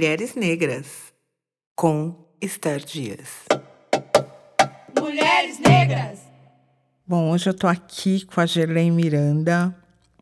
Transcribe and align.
Mulheres 0.00 0.34
Negras, 0.34 1.12
com 1.76 2.16
Esther 2.40 2.82
Dias. 2.82 3.44
Mulheres 4.98 5.58
Negras! 5.58 6.20
Bom, 7.06 7.30
hoje 7.30 7.50
eu 7.50 7.52
tô 7.52 7.66
aqui 7.66 8.24
com 8.24 8.40
a 8.40 8.46
Gerlei 8.46 8.90
Miranda, 8.90 9.76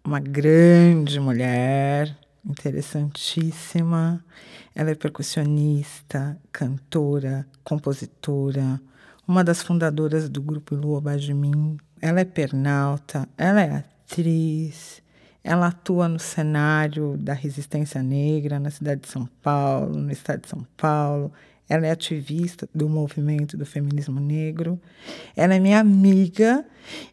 uma 0.04 0.18
grande 0.18 1.20
mulher, 1.20 2.12
interessantíssima. 2.44 4.24
Ela 4.74 4.90
é 4.90 4.94
percussionista, 4.96 6.36
cantora, 6.50 7.46
compositora, 7.62 8.80
uma 9.28 9.44
das 9.44 9.62
fundadoras 9.62 10.28
do 10.28 10.42
grupo 10.42 10.74
Lua 10.74 11.00
Mim. 11.32 11.76
Ela 12.02 12.18
é 12.18 12.24
pernalta, 12.24 13.28
ela 13.38 13.62
é 13.62 13.76
atriz, 13.76 15.00
ela 15.48 15.68
atua 15.68 16.08
no 16.08 16.18
cenário 16.18 17.16
da 17.16 17.32
resistência 17.32 18.02
negra 18.02 18.60
na 18.60 18.70
cidade 18.70 19.00
de 19.00 19.08
São 19.08 19.26
Paulo, 19.42 19.96
no 19.96 20.12
estado 20.12 20.42
de 20.42 20.48
São 20.50 20.66
Paulo. 20.76 21.32
Ela 21.66 21.86
é 21.86 21.90
ativista 21.90 22.68
do 22.74 22.86
movimento 22.86 23.56
do 23.56 23.64
feminismo 23.64 24.20
negro. 24.20 24.78
Ela 25.34 25.54
é 25.54 25.58
minha 25.58 25.80
amiga 25.80 26.66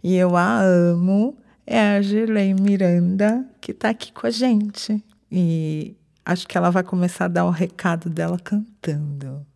e 0.04 0.16
eu 0.18 0.36
a 0.36 0.60
amo. 0.60 1.38
É 1.66 1.80
a 1.96 2.02
Girlei 2.02 2.54
Miranda 2.54 3.46
que 3.62 3.72
está 3.72 3.90
aqui 3.90 4.12
com 4.12 4.28
a 4.28 4.30
gente. 4.30 5.02
E 5.32 5.96
acho 6.26 6.46
que 6.46 6.58
ela 6.58 6.70
vai 6.70 6.84
começar 6.84 7.26
a 7.26 7.30
dar 7.30 7.46
o 7.46 7.52
recado 7.52 8.10
dela 8.10 8.38
cantando. 8.38 9.48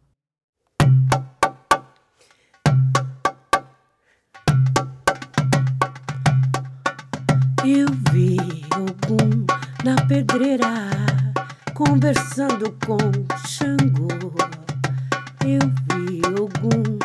Na 7.69 8.08
pedreira 10.09 10.89
conversando 11.75 12.75
com 12.83 12.97
Xangô. 13.47 14.33
Eu 15.45 15.59
vi 15.93 16.19
Ogum 16.29 16.97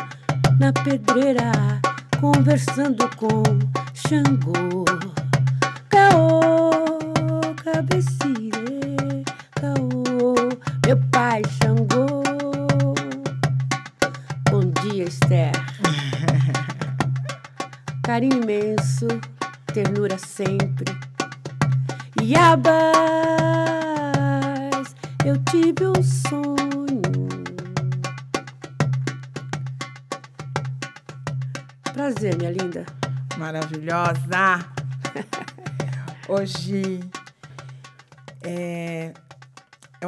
na 0.59 0.73
pedreira 0.73 1.51
conversando 2.19 3.07
com 3.15 3.43
Xangô. 3.93 4.85
Caô, 5.87 6.44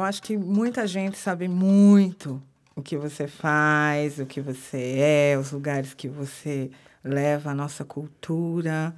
acho 0.08 0.22
que 0.22 0.36
muita 0.36 0.86
gente 0.86 1.18
sabe 1.18 1.46
muito 1.46 2.42
o 2.74 2.82
que 2.82 2.96
você 2.96 3.26
faz, 3.26 4.18
o 4.18 4.26
que 4.26 4.40
você 4.40 4.96
é, 4.98 5.38
os 5.38 5.52
lugares 5.52 5.92
que 5.92 6.08
você 6.08 6.70
leva 7.04 7.50
a 7.50 7.54
nossa 7.54 7.84
cultura. 7.84 8.94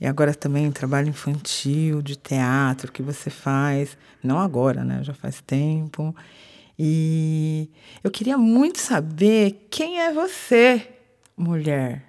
E 0.00 0.06
agora 0.06 0.34
também 0.34 0.70
trabalho 0.70 1.08
infantil, 1.08 2.02
de 2.02 2.16
teatro 2.16 2.92
que 2.92 3.02
você 3.02 3.30
faz, 3.30 3.96
não 4.22 4.38
agora, 4.38 4.84
né? 4.84 5.02
Já 5.02 5.14
faz 5.14 5.40
tempo. 5.40 6.14
E 6.78 7.70
eu 8.02 8.10
queria 8.10 8.38
muito 8.38 8.78
saber 8.78 9.66
quem 9.70 10.00
é 10.00 10.12
você, 10.12 10.88
mulher, 11.36 12.04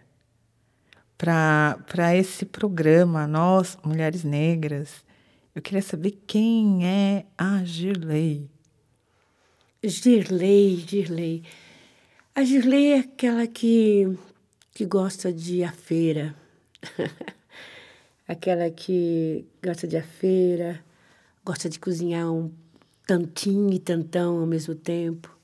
para 1.18 2.16
esse 2.16 2.46
programa, 2.46 3.28
nós, 3.28 3.78
Mulheres 3.84 4.24
Negras. 4.24 5.04
Eu 5.54 5.62
queria 5.62 5.82
saber 5.82 6.12
quem 6.26 6.88
é 6.88 7.26
a 7.38 7.62
Girlei. 7.66 8.50
Girlei, 9.84 10.78
Girlei. 10.78 11.44
A 12.34 12.42
Girlei 12.46 12.94
é 12.94 13.00
aquela 13.00 13.46
que, 13.46 14.18
que 14.74 14.86
gosta 14.86 15.34
de 15.34 15.62
à 15.62 15.72
feira. 15.74 16.34
aquela 18.26 18.70
que 18.70 19.46
gosta 19.62 19.86
de 19.86 19.98
a 19.98 20.04
feira, 20.04 20.82
gosta 21.44 21.68
de 21.68 21.80
cozinhar 21.80 22.32
um 22.32 22.50
tantinho 23.06 23.74
e 23.74 23.80
tantão 23.80 24.40
ao 24.40 24.48
mesmo 24.48 24.74
tempo. 24.74 25.38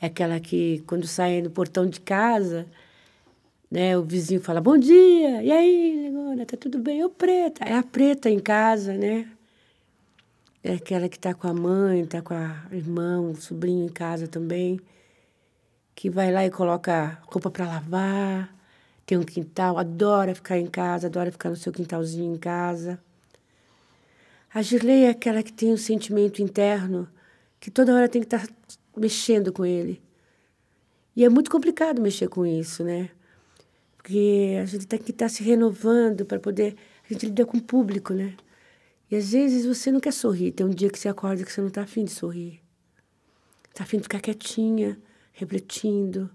É 0.00 0.06
aquela 0.06 0.38
que, 0.38 0.84
quando 0.86 1.04
sai 1.04 1.42
no 1.42 1.50
portão 1.50 1.84
de 1.84 2.00
casa, 2.00 2.64
né, 3.70 3.96
o 3.98 4.02
vizinho 4.02 4.40
fala, 4.40 4.60
bom 4.60 4.78
dia, 4.78 5.42
e 5.42 5.50
aí, 5.50 5.96
negona, 5.96 6.46
tá 6.46 6.56
tudo 6.56 6.78
bem? 6.78 7.04
Ô, 7.04 7.10
preta, 7.10 7.64
é 7.64 7.74
a 7.74 7.82
preta 7.82 8.30
em 8.30 8.38
casa, 8.38 8.94
né? 8.94 9.28
É 10.62 10.74
aquela 10.74 11.08
que 11.08 11.18
tá 11.18 11.34
com 11.34 11.46
a 11.46 11.54
mãe, 11.54 12.04
tá 12.06 12.22
com 12.22 12.34
a 12.34 12.66
irmã, 12.72 13.20
o 13.20 13.36
sobrinho 13.36 13.84
em 13.84 13.88
casa 13.88 14.26
também, 14.26 14.80
que 15.94 16.10
vai 16.10 16.32
lá 16.32 16.44
e 16.44 16.50
coloca 16.50 17.18
roupa 17.26 17.50
para 17.50 17.66
lavar, 17.66 18.54
tem 19.04 19.16
um 19.16 19.22
quintal, 19.22 19.78
adora 19.78 20.34
ficar 20.34 20.58
em 20.58 20.66
casa, 20.66 21.06
adora 21.06 21.30
ficar 21.30 21.50
no 21.50 21.56
seu 21.56 21.72
quintalzinho 21.72 22.34
em 22.34 22.38
casa. 22.38 22.98
A 24.52 24.62
Girlei 24.62 25.04
é 25.04 25.10
aquela 25.10 25.42
que 25.42 25.52
tem 25.52 25.72
um 25.72 25.76
sentimento 25.76 26.42
interno 26.42 27.08
que 27.60 27.70
toda 27.70 27.94
hora 27.94 28.08
tem 28.08 28.22
que 28.22 28.26
estar 28.26 28.46
tá 28.46 28.52
mexendo 28.96 29.52
com 29.52 29.64
ele. 29.64 30.02
E 31.14 31.24
é 31.24 31.28
muito 31.28 31.50
complicado 31.50 32.00
mexer 32.00 32.28
com 32.28 32.44
isso, 32.44 32.82
né? 32.82 33.10
Porque 34.06 34.56
a 34.62 34.64
gente 34.66 34.86
tem 34.86 35.00
que 35.00 35.10
estar 35.10 35.24
tá 35.24 35.28
se 35.28 35.42
renovando 35.42 36.24
para 36.24 36.38
poder. 36.38 36.76
A 37.08 37.12
gente 37.12 37.26
lida 37.26 37.44
com 37.44 37.56
o 37.56 37.62
público, 37.62 38.14
né? 38.14 38.36
E 39.10 39.16
às 39.16 39.32
vezes 39.32 39.66
você 39.66 39.90
não 39.90 39.98
quer 39.98 40.12
sorrir. 40.12 40.52
Tem 40.52 40.64
um 40.64 40.70
dia 40.70 40.88
que 40.90 40.98
você 40.98 41.08
acorda 41.08 41.42
que 41.42 41.50
você 41.50 41.60
não 41.60 41.68
está 41.68 41.82
afim 41.82 42.04
de 42.04 42.12
sorrir. 42.12 42.60
Está 43.68 43.82
afim 43.82 43.96
de 43.96 44.04
ficar 44.04 44.20
quietinha, 44.20 44.96
refletindo 45.32 46.30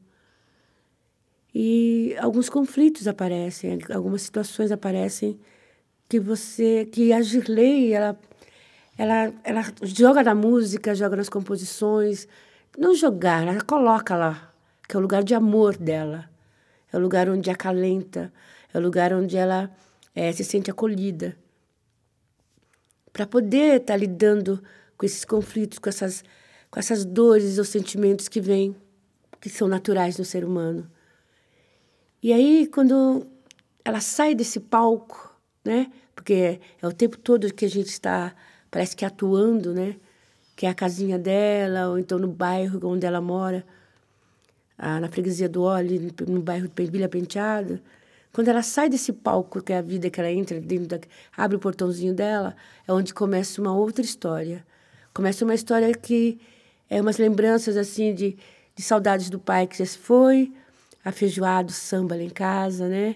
e 1.53 2.15
alguns 2.19 2.49
conflitos 2.49 3.07
aparecem, 3.07 3.79
algumas 3.93 4.21
situações 4.21 4.71
aparecem 4.71 5.37
que 6.07 6.19
você, 6.19 6.85
que 6.85 7.11
a 7.11 7.21
Girley, 7.21 7.93
ela, 7.93 8.17
ela, 8.97 9.33
ela 9.43 9.61
joga 9.83 10.23
na 10.23 10.33
música, 10.33 10.95
joga 10.95 11.17
nas 11.17 11.29
composições, 11.29 12.27
não 12.77 12.95
jogar, 12.95 13.45
ela 13.45 13.61
coloca 13.61 14.15
lá, 14.15 14.53
que 14.87 14.95
é 14.95 14.99
o 14.99 15.01
lugar 15.01 15.23
de 15.23 15.33
amor 15.33 15.77
dela, 15.77 16.29
é 16.91 16.97
o 16.97 16.99
lugar 16.99 17.29
onde 17.29 17.49
acalenta, 17.49 18.31
é 18.73 18.77
o 18.77 18.81
lugar 18.81 19.13
onde 19.13 19.37
ela 19.37 19.71
é, 20.15 20.31
se 20.31 20.43
sente 20.43 20.69
acolhida. 20.69 21.37
Para 23.11 23.25
poder 23.25 23.81
estar 23.81 23.93
tá 23.93 23.97
lidando 23.97 24.61
com 24.97 25.05
esses 25.05 25.25
conflitos, 25.25 25.79
com 25.79 25.89
essas, 25.89 26.23
com 26.69 26.79
essas 26.79 27.05
dores 27.05 27.57
ou 27.57 27.65
sentimentos 27.65 28.27
que 28.27 28.39
vêm, 28.39 28.75
que 29.39 29.49
são 29.49 29.67
naturais 29.67 30.17
no 30.17 30.25
ser 30.25 30.45
humano. 30.45 30.89
E 32.21 32.31
aí, 32.31 32.67
quando 32.67 33.25
ela 33.83 33.99
sai 33.99 34.35
desse 34.35 34.59
palco, 34.59 35.35
né? 35.65 35.91
Porque 36.13 36.59
é 36.81 36.87
o 36.87 36.93
tempo 36.93 37.17
todo 37.17 37.51
que 37.53 37.65
a 37.65 37.69
gente 37.69 37.87
está, 37.87 38.35
parece 38.69 38.95
que 38.95 39.03
atuando, 39.03 39.73
né? 39.73 39.95
Que 40.55 40.65
é 40.65 40.69
a 40.69 40.73
casinha 40.73 41.17
dela, 41.17 41.89
ou 41.89 41.97
então 41.97 42.19
no 42.19 42.27
bairro 42.27 42.79
onde 42.87 43.05
ela 43.05 43.19
mora, 43.19 43.65
na 44.81 45.07
freguesia 45.07 45.47
do 45.47 45.61
Oli, 45.61 46.11
no 46.27 46.41
bairro 46.41 46.67
de 46.67 46.85
Vila 46.85 47.07
Penteada. 47.07 47.81
Quando 48.33 48.47
ela 48.47 48.63
sai 48.63 48.89
desse 48.89 49.13
palco, 49.13 49.61
que 49.61 49.73
é 49.73 49.77
a 49.77 49.81
vida 49.81 50.09
que 50.09 50.19
ela 50.19 50.31
entra 50.31 50.59
dentro 50.59 50.87
da, 50.87 50.99
abre 51.35 51.57
o 51.57 51.59
portãozinho 51.59 52.13
dela, 52.13 52.55
é 52.87 52.91
onde 52.91 53.13
começa 53.13 53.61
uma 53.61 53.75
outra 53.75 54.03
história. 54.03 54.65
Começa 55.13 55.43
uma 55.43 55.53
história 55.53 55.93
que 55.93 56.39
é 56.89 56.99
umas 57.01 57.17
lembranças 57.17 57.77
assim 57.77 58.13
de, 58.13 58.37
de 58.73 58.81
saudades 58.81 59.29
do 59.29 59.37
pai 59.37 59.67
que 59.67 59.77
já 59.77 59.85
se 59.85 59.97
foi, 59.97 60.51
afeijoado, 61.03 61.71
samba 61.71 62.15
lá 62.15 62.23
em 62.23 62.29
casa, 62.29 62.87
né? 62.87 63.15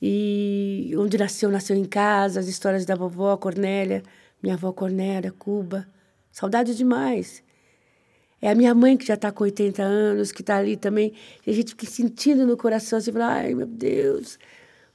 E 0.00 0.94
onde 0.96 1.18
nasceu, 1.18 1.50
nasceu 1.50 1.74
em 1.74 1.84
casa, 1.84 2.38
as 2.38 2.46
histórias 2.46 2.84
da 2.84 2.94
vovó 2.94 3.36
Cornélia, 3.36 4.02
minha 4.42 4.54
avó 4.54 4.72
Cornélia, 4.72 5.32
Cuba. 5.32 5.88
Saudade 6.30 6.74
demais. 6.74 7.42
É 8.40 8.50
a 8.50 8.54
minha 8.54 8.74
mãe 8.74 8.96
que 8.96 9.06
já 9.06 9.14
está 9.14 9.32
com 9.32 9.44
80 9.44 9.82
anos, 9.82 10.32
que 10.32 10.42
está 10.42 10.56
ali 10.56 10.76
também. 10.76 11.12
E 11.46 11.50
a 11.50 11.54
gente 11.54 11.70
fica 11.70 11.86
sentindo 11.86 12.46
no 12.46 12.56
coração, 12.56 12.98
assim, 12.98 13.10
ai 13.18 13.54
meu 13.54 13.66
Deus, 13.66 14.38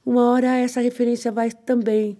uma 0.04 0.30
hora 0.30 0.56
essa 0.56 0.80
referência 0.80 1.30
vai 1.30 1.50
também. 1.50 2.16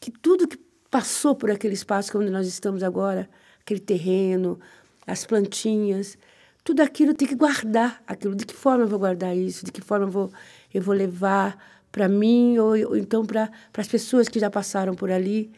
Que 0.00 0.10
tudo 0.10 0.48
que 0.48 0.58
passou 0.90 1.34
por 1.34 1.50
aquele 1.50 1.74
espaço 1.74 2.16
onde 2.18 2.30
nós 2.30 2.46
estamos 2.46 2.82
agora, 2.82 3.28
aquele 3.60 3.80
terreno, 3.80 4.58
as 5.06 5.24
plantinhas, 5.24 6.18
tudo 6.64 6.80
aquilo 6.82 7.14
tem 7.14 7.28
que 7.28 7.34
guardar 7.34 8.02
aquilo. 8.06 8.34
De 8.34 8.44
que 8.46 8.54
forma 8.54 8.84
eu 8.84 8.88
vou 8.88 8.98
guardar 8.98 9.36
isso? 9.36 9.64
De 9.64 9.72
que 9.72 9.80
forma 9.80 10.06
eu 10.06 10.10
vou, 10.10 10.32
eu 10.74 10.82
vou 10.82 10.94
levar 10.94 11.56
para 11.92 12.08
mim 12.08 12.58
ou, 12.58 12.70
ou, 12.88 12.96
então 12.96 13.24
para 13.24 13.50
as 13.76 13.88
pessoas 13.88 14.28
que 14.28 14.38
já 14.38 14.50
passaram 14.50 14.94
por 14.94 15.10
ali? 15.10 15.50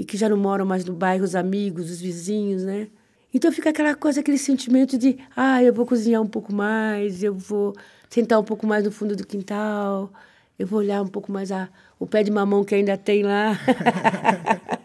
e 0.00 0.04
que 0.04 0.16
já 0.16 0.30
não 0.30 0.36
moram 0.38 0.64
mais 0.64 0.82
no 0.82 0.94
bairro, 0.94 1.24
os 1.24 1.34
amigos, 1.34 1.90
os 1.90 2.00
vizinhos, 2.00 2.64
né? 2.64 2.88
Então 3.32 3.52
fica 3.52 3.70
aquela 3.70 3.94
coisa, 3.94 4.20
aquele 4.20 4.38
sentimento 4.38 4.98
de, 4.98 5.18
ah, 5.36 5.62
eu 5.62 5.72
vou 5.72 5.86
cozinhar 5.86 6.20
um 6.20 6.26
pouco 6.26 6.52
mais, 6.52 7.22
eu 7.22 7.32
vou 7.32 7.74
sentar 8.08 8.40
um 8.40 8.44
pouco 8.44 8.66
mais 8.66 8.84
no 8.84 8.90
fundo 8.90 9.14
do 9.14 9.26
quintal, 9.26 10.12
eu 10.58 10.66
vou 10.66 10.80
olhar 10.80 11.00
um 11.00 11.06
pouco 11.06 11.30
mais 11.30 11.52
a, 11.52 11.68
o 11.98 12.06
pé 12.06 12.22
de 12.22 12.30
mamão 12.30 12.64
que 12.64 12.74
ainda 12.74 12.96
tem 12.96 13.22
lá. 13.22 13.56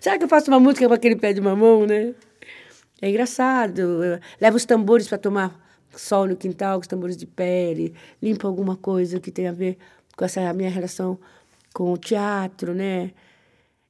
Será 0.00 0.18
que 0.18 0.24
eu 0.24 0.28
faço 0.28 0.50
uma 0.50 0.60
música 0.60 0.86
com 0.86 0.94
aquele 0.94 1.16
pé 1.16 1.32
de 1.32 1.40
mamão, 1.40 1.86
né? 1.86 2.14
É 3.00 3.08
engraçado. 3.08 4.04
Eu 4.04 4.20
levo 4.40 4.56
os 4.56 4.64
tambores 4.64 5.08
para 5.08 5.18
tomar 5.18 5.58
sol 5.96 6.26
no 6.26 6.36
quintal, 6.36 6.78
os 6.78 6.86
tambores 6.86 7.16
de 7.16 7.26
pele, 7.26 7.94
limpo 8.22 8.46
alguma 8.46 8.76
coisa 8.76 9.18
que 9.18 9.30
tem 9.30 9.48
a 9.48 9.52
ver 9.52 9.78
com 10.16 10.24
essa 10.24 10.52
minha 10.52 10.70
relação 10.70 11.18
com 11.72 11.92
o 11.92 11.98
teatro, 11.98 12.74
né? 12.74 13.12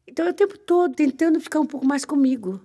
Então, 0.07 0.27
é 0.27 0.31
o 0.31 0.35
tempo 0.35 0.57
todo 0.59 0.95
tentando 0.95 1.41
ficar 1.41 1.61
um 1.61 1.67
pouco 1.67 1.87
mais 1.87 2.05
comigo. 2.05 2.61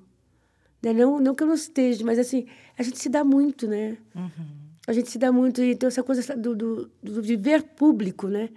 Né? 0.81 0.93
Não, 0.93 1.19
não 1.19 1.35
que 1.35 1.43
eu 1.43 1.47
não 1.47 1.55
esteja, 1.55 2.03
mas 2.05 2.17
assim, 2.19 2.45
a 2.77 2.83
gente 2.83 2.99
se 2.99 3.09
dá 3.09 3.23
muito, 3.23 3.67
né? 3.67 3.97
Uhum. 4.15 4.59
A 4.87 4.93
gente 4.93 5.09
se 5.09 5.17
dá 5.17 5.31
muito. 5.31 5.61
Então, 5.61 5.87
essa 5.87 6.01
coisa 6.01 6.35
do, 6.35 6.55
do, 6.55 6.91
do 7.01 7.21
viver 7.21 7.63
público, 7.63 8.27
né? 8.27 8.49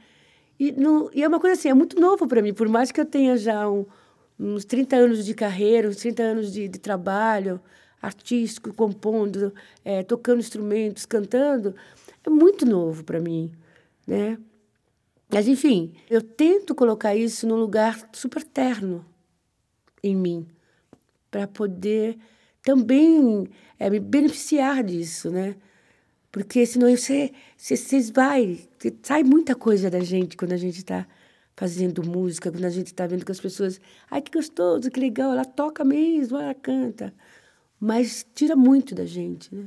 E, 0.58 0.72
no, 0.72 1.10
e 1.12 1.22
é 1.22 1.28
uma 1.28 1.40
coisa 1.40 1.58
assim, 1.58 1.68
é 1.68 1.74
muito 1.74 2.00
novo 2.00 2.26
para 2.26 2.40
mim. 2.40 2.54
Por 2.54 2.68
mais 2.68 2.92
que 2.92 3.00
eu 3.00 3.04
tenha 3.04 3.36
já 3.36 3.68
um, 3.68 3.84
uns 4.38 4.64
30 4.64 4.96
anos 4.96 5.24
de 5.24 5.34
carreira, 5.34 5.88
uns 5.88 5.96
30 5.96 6.22
anos 6.22 6.52
de, 6.52 6.68
de 6.68 6.78
trabalho 6.78 7.60
artístico, 8.00 8.74
compondo, 8.74 9.54
é, 9.84 10.02
tocando 10.02 10.40
instrumentos, 10.40 11.06
cantando, 11.06 11.74
é 12.24 12.30
muito 12.30 12.66
novo 12.66 13.04
para 13.04 13.20
mim, 13.20 13.52
né? 14.06 14.36
Mas, 15.28 15.48
enfim, 15.48 15.94
eu 16.10 16.20
tento 16.20 16.74
colocar 16.74 17.14
isso 17.14 17.46
num 17.46 17.56
lugar 17.56 18.08
super 18.12 18.42
terno 18.42 19.04
em 20.02 20.16
mim, 20.16 20.46
para 21.32 21.48
poder 21.48 22.16
também 22.62 23.48
é, 23.78 23.90
me 23.90 23.98
beneficiar 23.98 24.84
disso, 24.84 25.30
né? 25.30 25.56
Porque 26.30 26.64
senão 26.64 26.94
você, 26.94 27.32
você, 27.56 27.76
você 27.76 28.12
vai, 28.12 28.60
sai 29.02 29.24
muita 29.24 29.56
coisa 29.56 29.90
da 29.90 30.00
gente 30.00 30.36
quando 30.36 30.52
a 30.52 30.56
gente 30.56 30.78
está 30.78 31.06
fazendo 31.56 32.06
música, 32.06 32.50
quando 32.50 32.64
a 32.64 32.70
gente 32.70 32.86
está 32.88 33.06
vendo 33.06 33.24
que 33.24 33.32
as 33.32 33.40
pessoas, 33.40 33.80
ai 34.10 34.22
que 34.22 34.30
gostoso, 34.30 34.90
que 34.90 35.00
legal, 35.00 35.32
ela 35.32 35.44
toca 35.44 35.84
mesmo, 35.84 36.38
ela 36.38 36.54
canta, 36.54 37.12
mas 37.80 38.24
tira 38.34 38.54
muito 38.54 38.94
da 38.94 39.04
gente, 39.04 39.54
né? 39.54 39.66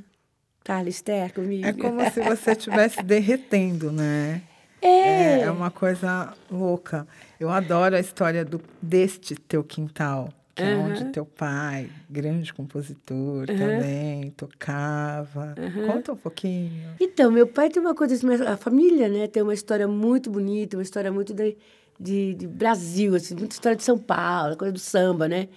Tá, 0.63 0.83
Esther, 0.83 1.31
comigo. 1.33 1.67
É 1.67 1.73
como 1.73 2.01
se 2.09 2.21
você 2.21 2.53
estivesse 2.53 3.01
derretendo, 3.03 3.91
né? 3.91 4.41
É. 4.81 4.87
é. 4.87 5.41
é. 5.41 5.51
uma 5.51 5.69
coisa 5.69 6.33
louca. 6.49 7.07
Eu 7.39 7.49
adoro 7.49 7.95
a 7.95 7.99
história 7.99 8.43
do, 8.43 8.59
deste 8.81 9.35
teu 9.35 9.63
quintal, 9.63 10.29
que 10.55 10.63
uhum. 10.63 10.69
é 10.69 10.77
onde 10.77 11.05
teu 11.11 11.25
pai, 11.25 11.89
grande 12.09 12.53
compositor 12.53 13.45
uhum. 13.49 13.57
também, 13.57 14.31
tocava. 14.31 15.53
Uhum. 15.57 15.87
Conta 15.87 16.13
um 16.13 16.15
pouquinho. 16.15 16.95
Então, 16.99 17.29
meu 17.29 17.45
pai 17.45 17.69
tem 17.69 17.81
uma 17.81 17.93
coisa 17.93 18.15
assim, 18.15 18.25
a 18.45 18.55
família, 18.55 19.09
né, 19.09 19.27
tem 19.27 19.43
uma 19.43 19.53
história 19.53 19.85
muito 19.85 20.29
bonita, 20.29 20.77
uma 20.77 20.83
história 20.83 21.11
muito 21.11 21.33
de, 21.33 21.57
de, 21.99 22.35
de 22.35 22.47
Brasil, 22.47 23.15
assim, 23.15 23.35
muita 23.35 23.53
história 23.53 23.75
de 23.75 23.83
São 23.83 23.97
Paulo, 23.97 24.55
coisa 24.55 24.71
do 24.71 24.79
samba, 24.79 25.27
né? 25.27 25.49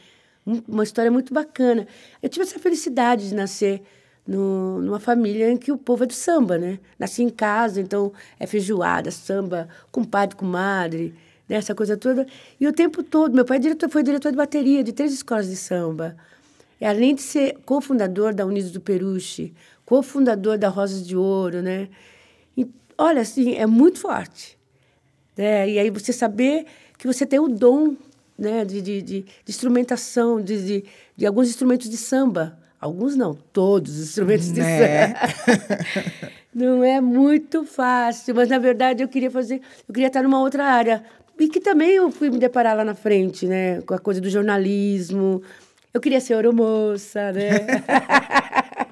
Uma 0.67 0.83
história 0.83 1.11
muito 1.11 1.33
bacana. 1.33 1.87
Eu 2.21 2.29
tive 2.29 2.45
essa 2.45 2.59
felicidade 2.59 3.29
de 3.29 3.35
nascer 3.35 3.83
no, 4.27 4.81
numa 4.83 4.99
família 4.99 5.51
em 5.51 5.57
que 5.57 5.71
o 5.71 5.79
povo 5.79 6.05
é 6.05 6.07
do 6.07 6.13
samba, 6.13 6.59
né? 6.59 6.81
Nasci 6.99 7.23
em 7.23 7.31
casa, 7.31 7.81
então 7.81 8.13
é 8.41 8.47
feijoada, 8.47 9.11
samba, 9.11 9.69
com 9.93 10.03
pai, 10.03 10.29
com 11.49 11.55
madre, 11.55 11.55
né? 11.55 11.57
essa 11.57 11.75
coisa 11.75 11.97
toda. 11.97 12.27
E 12.61 12.67
o 12.67 12.73
tempo 12.73 13.03
todo, 13.03 13.35
meu 13.35 13.45
pai 13.45 13.57
é 13.57 13.61
diretor, 13.61 13.89
foi 13.89 14.03
diretor 14.03 14.31
de 14.31 14.37
bateria 14.37 14.85
de 14.85 14.93
três 14.93 15.13
escolas 15.13 15.49
de 15.49 15.57
samba. 15.57 16.17
E 16.81 16.85
além 16.85 17.15
de 17.15 17.23
ser 17.23 17.57
cofundador 17.65 18.35
da 18.35 18.47
Unidos 18.47 18.71
do 18.71 18.81
Peruche, 18.81 19.53
cofundador 19.85 20.59
da 20.59 20.69
Rosas 20.69 21.07
de 21.07 21.17
Ouro, 21.17 21.63
né? 21.63 21.89
E, 22.57 22.67
olha, 22.97 23.23
assim, 23.23 23.55
é 23.55 23.67
muito 23.67 23.99
forte. 23.99 24.57
Né? 25.37 25.71
E 25.71 25.79
aí 25.79 25.91
você 25.91 26.13
saber 26.13 26.67
que 26.97 27.07
você 27.07 27.27
tem 27.27 27.41
o 27.41 27.49
dom 27.49 27.97
né? 28.39 28.65
de, 28.65 28.81
de, 28.81 29.03
de, 29.03 29.21
de 29.23 29.27
instrumentação, 29.49 30.41
de, 30.41 30.65
de, 30.65 30.85
de 31.17 31.27
alguns 31.27 31.49
instrumentos 31.49 31.89
de 31.89 31.97
samba 31.97 32.57
Alguns 32.81 33.17
não, 33.17 33.35
todos 33.35 33.99
os 33.99 34.09
instrumentos 34.09 34.53
de 34.53 34.61
né? 34.61 35.15
samba. 35.15 36.31
não 36.55 36.85
é 36.85 37.01
muito 37.01 37.65
fácil, 37.65 38.37
mas 38.37 38.49
na 38.49 38.59
verdade 38.59 39.03
eu 39.03 39.09
queria 39.09 39.31
fazer, 39.31 39.61
eu 39.89 39.93
queria 39.93 40.07
estar 40.07 40.23
numa 40.23 40.39
outra 40.39 40.65
área. 40.65 41.03
E 41.39 41.49
que 41.49 41.61
também 41.61 41.91
eu 41.91 42.11
fui 42.11 42.31
me 42.31 42.39
deparar 42.39 42.77
lá 42.77 42.85
na 42.85 42.95
frente, 42.95 43.47
né, 43.47 43.81
com 43.83 43.95
a 43.95 43.99
coisa 43.99 44.21
do 44.21 44.29
jornalismo. 44.29 45.43
Eu 45.93 46.01
queria 46.01 46.21
ser 46.21 46.35
aeromoça, 46.35 47.33
né? 47.33 47.51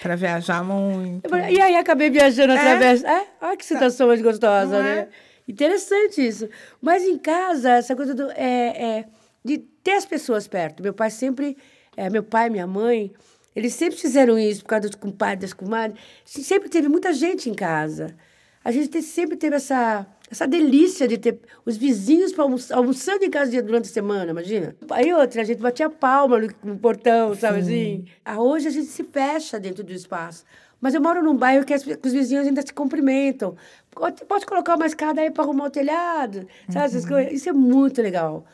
Para 0.00 0.16
viajar 0.16 0.64
muito. 0.64 1.28
E 1.50 1.60
aí 1.60 1.76
acabei 1.76 2.08
viajando 2.08 2.52
é? 2.52 2.58
através. 2.58 3.04
É? 3.04 3.26
Olha 3.40 3.56
que 3.56 3.64
situação 3.64 4.08
mais 4.08 4.22
gostosa, 4.22 4.76
não 4.76 4.82
né? 4.82 4.98
É? 4.98 5.08
Interessante 5.48 6.26
isso. 6.26 6.48
Mas 6.80 7.04
em 7.04 7.18
casa, 7.18 7.72
essa 7.72 7.94
coisa 7.94 8.14
do, 8.14 8.30
é, 8.30 8.98
é, 8.98 9.04
de 9.44 9.58
ter 9.58 9.92
as 9.92 10.06
pessoas 10.06 10.46
perto. 10.46 10.82
Meu 10.82 10.94
pai 10.94 11.10
sempre 11.10 11.56
é, 11.96 12.10
meu 12.10 12.22
pai, 12.22 12.50
minha 12.50 12.66
mãe, 12.66 13.10
eles 13.54 13.72
sempre 13.72 13.98
fizeram 13.98 14.38
isso 14.38 14.62
por 14.62 14.68
causa 14.68 14.88
dos 14.88 14.94
compadres, 14.94 15.50
das 15.50 15.54
comadres. 15.54 15.98
Sempre 16.24 16.68
teve 16.68 16.88
muita 16.88 17.12
gente 17.12 17.48
em 17.48 17.54
casa. 17.54 18.14
A 18.62 18.70
gente 18.70 19.00
sempre 19.00 19.36
teve 19.36 19.56
essa, 19.56 20.06
essa 20.30 20.46
delícia 20.46 21.06
de 21.06 21.18
ter 21.18 21.38
os 21.64 21.76
vizinhos 21.76 22.32
para 22.32 22.44
almoçando 22.44 23.24
em 23.24 23.30
casa 23.30 23.62
durante 23.62 23.84
a 23.84 23.92
semana, 23.92 24.30
imagina. 24.30 24.74
Aí 24.90 25.12
outra, 25.12 25.42
a 25.42 25.44
gente 25.44 25.60
batia 25.62 25.88
palma 25.88 26.40
no, 26.40 26.48
no 26.64 26.78
portão, 26.78 27.34
sabe 27.34 27.62
Sim. 27.62 27.68
assim? 27.68 28.04
Ah, 28.24 28.40
hoje 28.40 28.66
a 28.66 28.70
gente 28.70 28.86
se 28.86 29.04
fecha 29.04 29.60
dentro 29.60 29.84
do 29.84 29.92
espaço. 29.92 30.44
Mas 30.80 30.94
eu 30.94 31.00
moro 31.00 31.22
num 31.22 31.36
bairro 31.36 31.64
que, 31.64 31.72
as, 31.72 31.82
que 31.82 32.06
os 32.06 32.12
vizinhos 32.12 32.46
ainda 32.46 32.60
se 32.60 32.72
cumprimentam. 32.72 33.56
Pode, 33.90 34.24
pode 34.24 34.44
colocar 34.44 34.74
uma 34.74 34.86
escada 34.86 35.20
aí 35.20 35.30
para 35.30 35.44
arrumar 35.44 35.66
o 35.66 35.70
telhado, 35.70 36.46
sabe? 36.68 36.78
Uhum. 36.78 36.84
Essas 36.84 37.06
coisas. 37.06 37.32
Isso 37.32 37.48
é 37.48 37.52
muito 37.52 38.02
legal. 38.02 38.44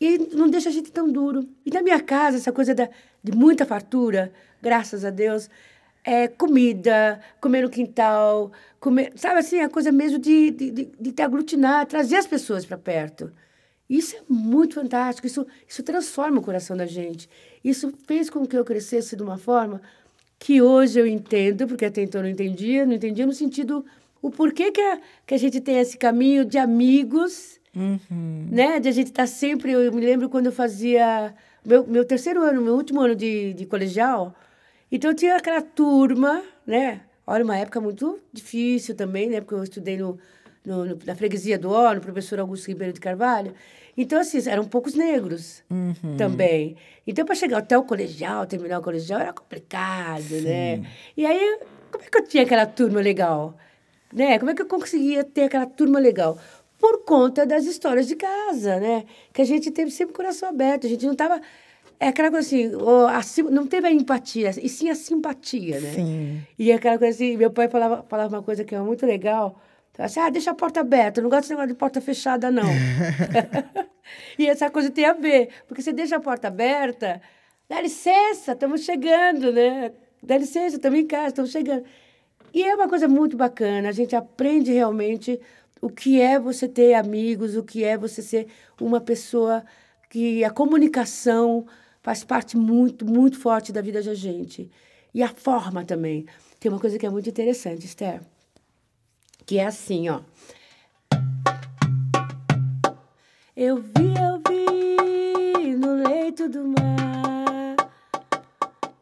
E 0.00 0.18
não 0.34 0.48
deixa 0.48 0.68
a 0.68 0.72
gente 0.72 0.90
tão 0.92 1.10
duro. 1.10 1.46
E 1.64 1.70
na 1.70 1.82
minha 1.82 2.00
casa, 2.00 2.36
essa 2.36 2.52
coisa 2.52 2.74
da, 2.74 2.88
de 3.22 3.32
muita 3.32 3.66
fartura, 3.66 4.32
graças 4.62 5.04
a 5.04 5.10
Deus, 5.10 5.50
é 6.06 6.28
comida, 6.28 7.20
comer 7.40 7.62
no 7.62 7.68
quintal, 7.68 8.52
comer, 8.78 9.12
sabe 9.16 9.40
assim, 9.40 9.60
a 9.60 9.68
coisa 9.68 9.90
mesmo 9.90 10.20
de, 10.20 10.52
de, 10.52 10.70
de, 10.70 10.88
de 11.00 11.12
te 11.12 11.20
aglutinar, 11.20 11.84
trazer 11.86 12.16
as 12.16 12.26
pessoas 12.26 12.64
para 12.64 12.78
perto. 12.78 13.32
Isso 13.90 14.16
é 14.16 14.20
muito 14.28 14.76
fantástico, 14.76 15.26
isso, 15.26 15.44
isso 15.68 15.82
transforma 15.82 16.38
o 16.38 16.42
coração 16.42 16.76
da 16.76 16.86
gente. 16.86 17.28
Isso 17.62 17.92
fez 18.06 18.30
com 18.30 18.46
que 18.46 18.56
eu 18.56 18.64
crescesse 18.64 19.16
de 19.16 19.22
uma 19.22 19.36
forma 19.36 19.82
que 20.38 20.62
hoje 20.62 21.00
eu 21.00 21.06
entendo, 21.06 21.66
porque 21.66 21.84
até 21.84 22.02
então 22.02 22.20
eu 22.20 22.24
não 22.24 22.30
entendia, 22.30 22.86
não 22.86 22.94
entendia 22.94 23.26
no 23.26 23.32
sentido 23.32 23.84
o 24.22 24.30
porquê 24.30 24.70
que 24.70 24.80
a, 24.80 25.00
que 25.26 25.34
a 25.34 25.38
gente 25.38 25.60
tem 25.60 25.78
esse 25.78 25.98
caminho 25.98 26.44
de 26.44 26.56
amigos 26.56 27.56
Uhum. 27.76 28.48
Né? 28.50 28.80
De 28.80 28.88
a 28.88 28.92
gente 28.92 29.08
estar 29.08 29.24
tá 29.24 29.26
sempre. 29.26 29.72
Eu 29.72 29.92
me 29.92 30.00
lembro 30.00 30.30
quando 30.30 30.46
eu 30.46 30.52
fazia 30.52 31.34
meu, 31.62 31.86
meu 31.86 32.06
terceiro 32.06 32.42
ano, 32.42 32.62
meu 32.62 32.74
último 32.74 33.02
ano 33.02 33.14
de, 33.14 33.52
de 33.52 33.66
colegial. 33.66 34.34
Então 34.90 35.10
eu 35.10 35.14
tinha 35.16 35.36
aquela 35.36 35.62
turma, 35.62 36.42
né? 36.66 37.02
Olha, 37.26 37.44
uma 37.44 37.56
época 37.56 37.80
muito 37.80 38.20
difícil 38.32 38.94
também, 38.94 39.28
né? 39.28 39.40
Porque 39.40 39.54
eu 39.54 39.62
estudei 39.62 39.96
no, 39.96 40.18
no, 40.64 40.84
no 40.84 40.98
na 41.04 41.14
freguesia 41.14 41.58
do 41.58 41.70
no 41.94 42.00
professor 42.00 42.38
Augusto 42.38 42.68
Ribeiro 42.68 42.92
de 42.92 43.00
Carvalho. 43.00 43.52
Então, 43.96 44.20
assim, 44.20 44.38
eram 44.48 44.64
poucos 44.64 44.94
negros 44.94 45.62
uhum. 45.70 46.16
também. 46.16 46.76
Então, 47.06 47.24
para 47.24 47.34
chegar 47.34 47.58
até 47.58 47.76
o 47.76 47.82
colegial, 47.82 48.46
terminar 48.46 48.78
o 48.78 48.82
colegial, 48.82 49.20
era 49.20 49.32
complicado, 49.32 50.30
né? 50.42 50.76
Sim. 50.76 50.82
né? 50.82 50.90
E 51.16 51.26
aí, 51.26 51.60
como 51.90 52.04
é 52.04 52.08
que 52.08 52.18
eu 52.18 52.24
tinha 52.24 52.42
aquela 52.42 52.66
turma 52.66 53.00
legal? 53.00 53.56
Né? 54.12 54.38
Como 54.38 54.50
é 54.50 54.54
que 54.54 54.62
eu 54.62 54.66
conseguia 54.66 55.24
ter 55.24 55.44
aquela 55.44 55.66
turma 55.66 55.98
legal? 55.98 56.38
por 56.78 57.04
conta 57.04 57.46
das 57.46 57.64
histórias 57.64 58.06
de 58.06 58.14
casa, 58.16 58.78
né? 58.78 59.04
Que 59.32 59.42
a 59.42 59.44
gente 59.44 59.70
teve 59.70 59.90
sempre 59.90 60.12
o 60.12 60.16
coração 60.16 60.48
aberto, 60.48 60.86
a 60.86 60.90
gente 60.90 61.04
não 61.04 61.12
estava 61.12 61.40
é 61.98 62.08
aquela 62.08 62.30
coisa 62.30 62.46
assim, 62.46 62.70
assim, 63.14 63.42
não 63.42 63.66
teve 63.66 63.86
a 63.86 63.90
empatia, 63.90 64.50
e 64.50 64.68
sim 64.68 64.90
a 64.90 64.94
simpatia, 64.94 65.80
né? 65.80 65.92
Sim. 65.92 66.42
E 66.58 66.72
aquela 66.72 66.98
coisa 66.98 67.14
assim, 67.14 67.36
meu 67.36 67.50
pai 67.50 67.68
falava, 67.68 68.04
falava 68.08 68.36
uma 68.36 68.42
coisa 68.42 68.64
que 68.64 68.74
é 68.74 68.80
muito 68.80 69.06
legal, 69.06 69.60
assim, 69.98 70.20
ah, 70.20 70.28
deixa 70.28 70.50
a 70.50 70.54
porta 70.54 70.80
aberta, 70.80 71.20
eu 71.20 71.22
não 71.22 71.30
gosto 71.30 71.42
desse 71.42 71.52
negócio 71.52 71.68
de 71.68 71.78
porta 71.78 72.00
fechada, 72.00 72.50
não. 72.50 72.64
e 74.38 74.46
essa 74.46 74.70
coisa 74.70 74.90
tem 74.90 75.04
a 75.04 75.12
ver, 75.12 75.48
porque 75.66 75.82
você 75.82 75.92
deixa 75.92 76.16
a 76.16 76.20
porta 76.20 76.48
aberta, 76.48 77.20
dá 77.68 77.80
licença, 77.80 78.52
estamos 78.52 78.82
chegando, 78.82 79.52
né? 79.52 79.92
Dá 80.22 80.36
licença, 80.36 80.76
estamos 80.76 80.98
em 80.98 81.06
casa, 81.06 81.28
estamos 81.28 81.50
chegando. 81.50 81.84
E 82.52 82.62
é 82.62 82.74
uma 82.74 82.88
coisa 82.88 83.08
muito 83.08 83.36
bacana, 83.36 83.88
a 83.88 83.92
gente 83.92 84.14
aprende 84.14 84.72
realmente 84.72 85.40
o 85.80 85.88
que 85.88 86.20
é 86.20 86.38
você 86.38 86.68
ter 86.68 86.94
amigos, 86.94 87.56
o 87.56 87.62
que 87.62 87.84
é 87.84 87.96
você 87.96 88.22
ser 88.22 88.48
uma 88.80 89.00
pessoa 89.00 89.64
que 90.08 90.42
a 90.44 90.50
comunicação 90.50 91.66
faz 92.06 92.22
parte 92.22 92.56
muito, 92.56 93.04
muito 93.04 93.36
forte 93.36 93.72
da 93.72 93.82
vida 93.82 94.00
da 94.00 94.14
gente. 94.14 94.70
E 95.12 95.24
a 95.24 95.28
forma 95.28 95.84
também. 95.84 96.24
Tem 96.60 96.70
uma 96.70 96.78
coisa 96.78 96.96
que 96.96 97.04
é 97.04 97.10
muito 97.10 97.28
interessante, 97.28 97.84
Esther, 97.84 98.20
que 99.44 99.58
é 99.58 99.66
assim, 99.66 100.08
ó. 100.08 100.20
Eu 103.56 103.78
vi, 103.78 104.14
eu 104.22 104.40
vi 104.48 105.74
no 105.74 105.94
leito 106.08 106.48
do 106.48 106.68
mar. 106.68 107.74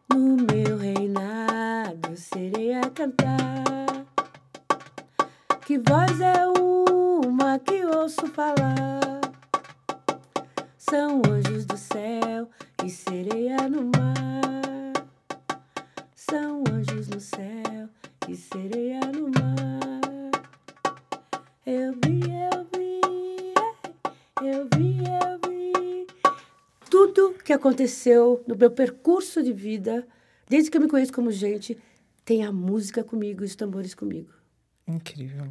No 0.08 0.36
meu 0.36 0.78
reinado 0.78 2.16
serei 2.16 2.72
a 2.72 2.88
cantar. 2.88 4.06
Que 5.66 5.76
voz 5.76 6.20
é 6.22 6.46
uma 6.46 7.58
que 7.58 7.84
ouço 7.84 8.26
falar? 8.28 9.23
São 10.90 11.22
anjos 11.26 11.64
do 11.64 11.78
céu 11.78 12.50
e 12.84 12.90
sereia 12.90 13.56
no 13.70 13.84
mar. 13.84 14.92
São 16.14 16.62
anjos 16.70 17.08
no 17.08 17.18
céu 17.18 17.88
e 18.28 18.36
sereia 18.36 19.00
no 19.00 19.30
mar. 19.30 20.30
Eu 21.64 21.92
vi, 21.94 22.20
eu 22.20 22.66
vi, 22.74 23.00
eu 24.42 24.68
vi, 24.76 24.98
eu 24.98 25.50
vi. 25.50 26.06
Tudo 26.90 27.34
que 27.42 27.54
aconteceu 27.54 28.44
no 28.46 28.54
meu 28.54 28.70
percurso 28.70 29.42
de 29.42 29.54
vida, 29.54 30.06
desde 30.50 30.70
que 30.70 30.76
eu 30.76 30.82
me 30.82 30.88
conheço 30.88 31.14
como 31.14 31.32
gente, 31.32 31.78
tem 32.26 32.44
a 32.44 32.52
música 32.52 33.02
comigo 33.02 33.42
e 33.42 33.46
os 33.46 33.56
tambores 33.56 33.94
comigo. 33.94 34.34
Incrível. 34.86 35.50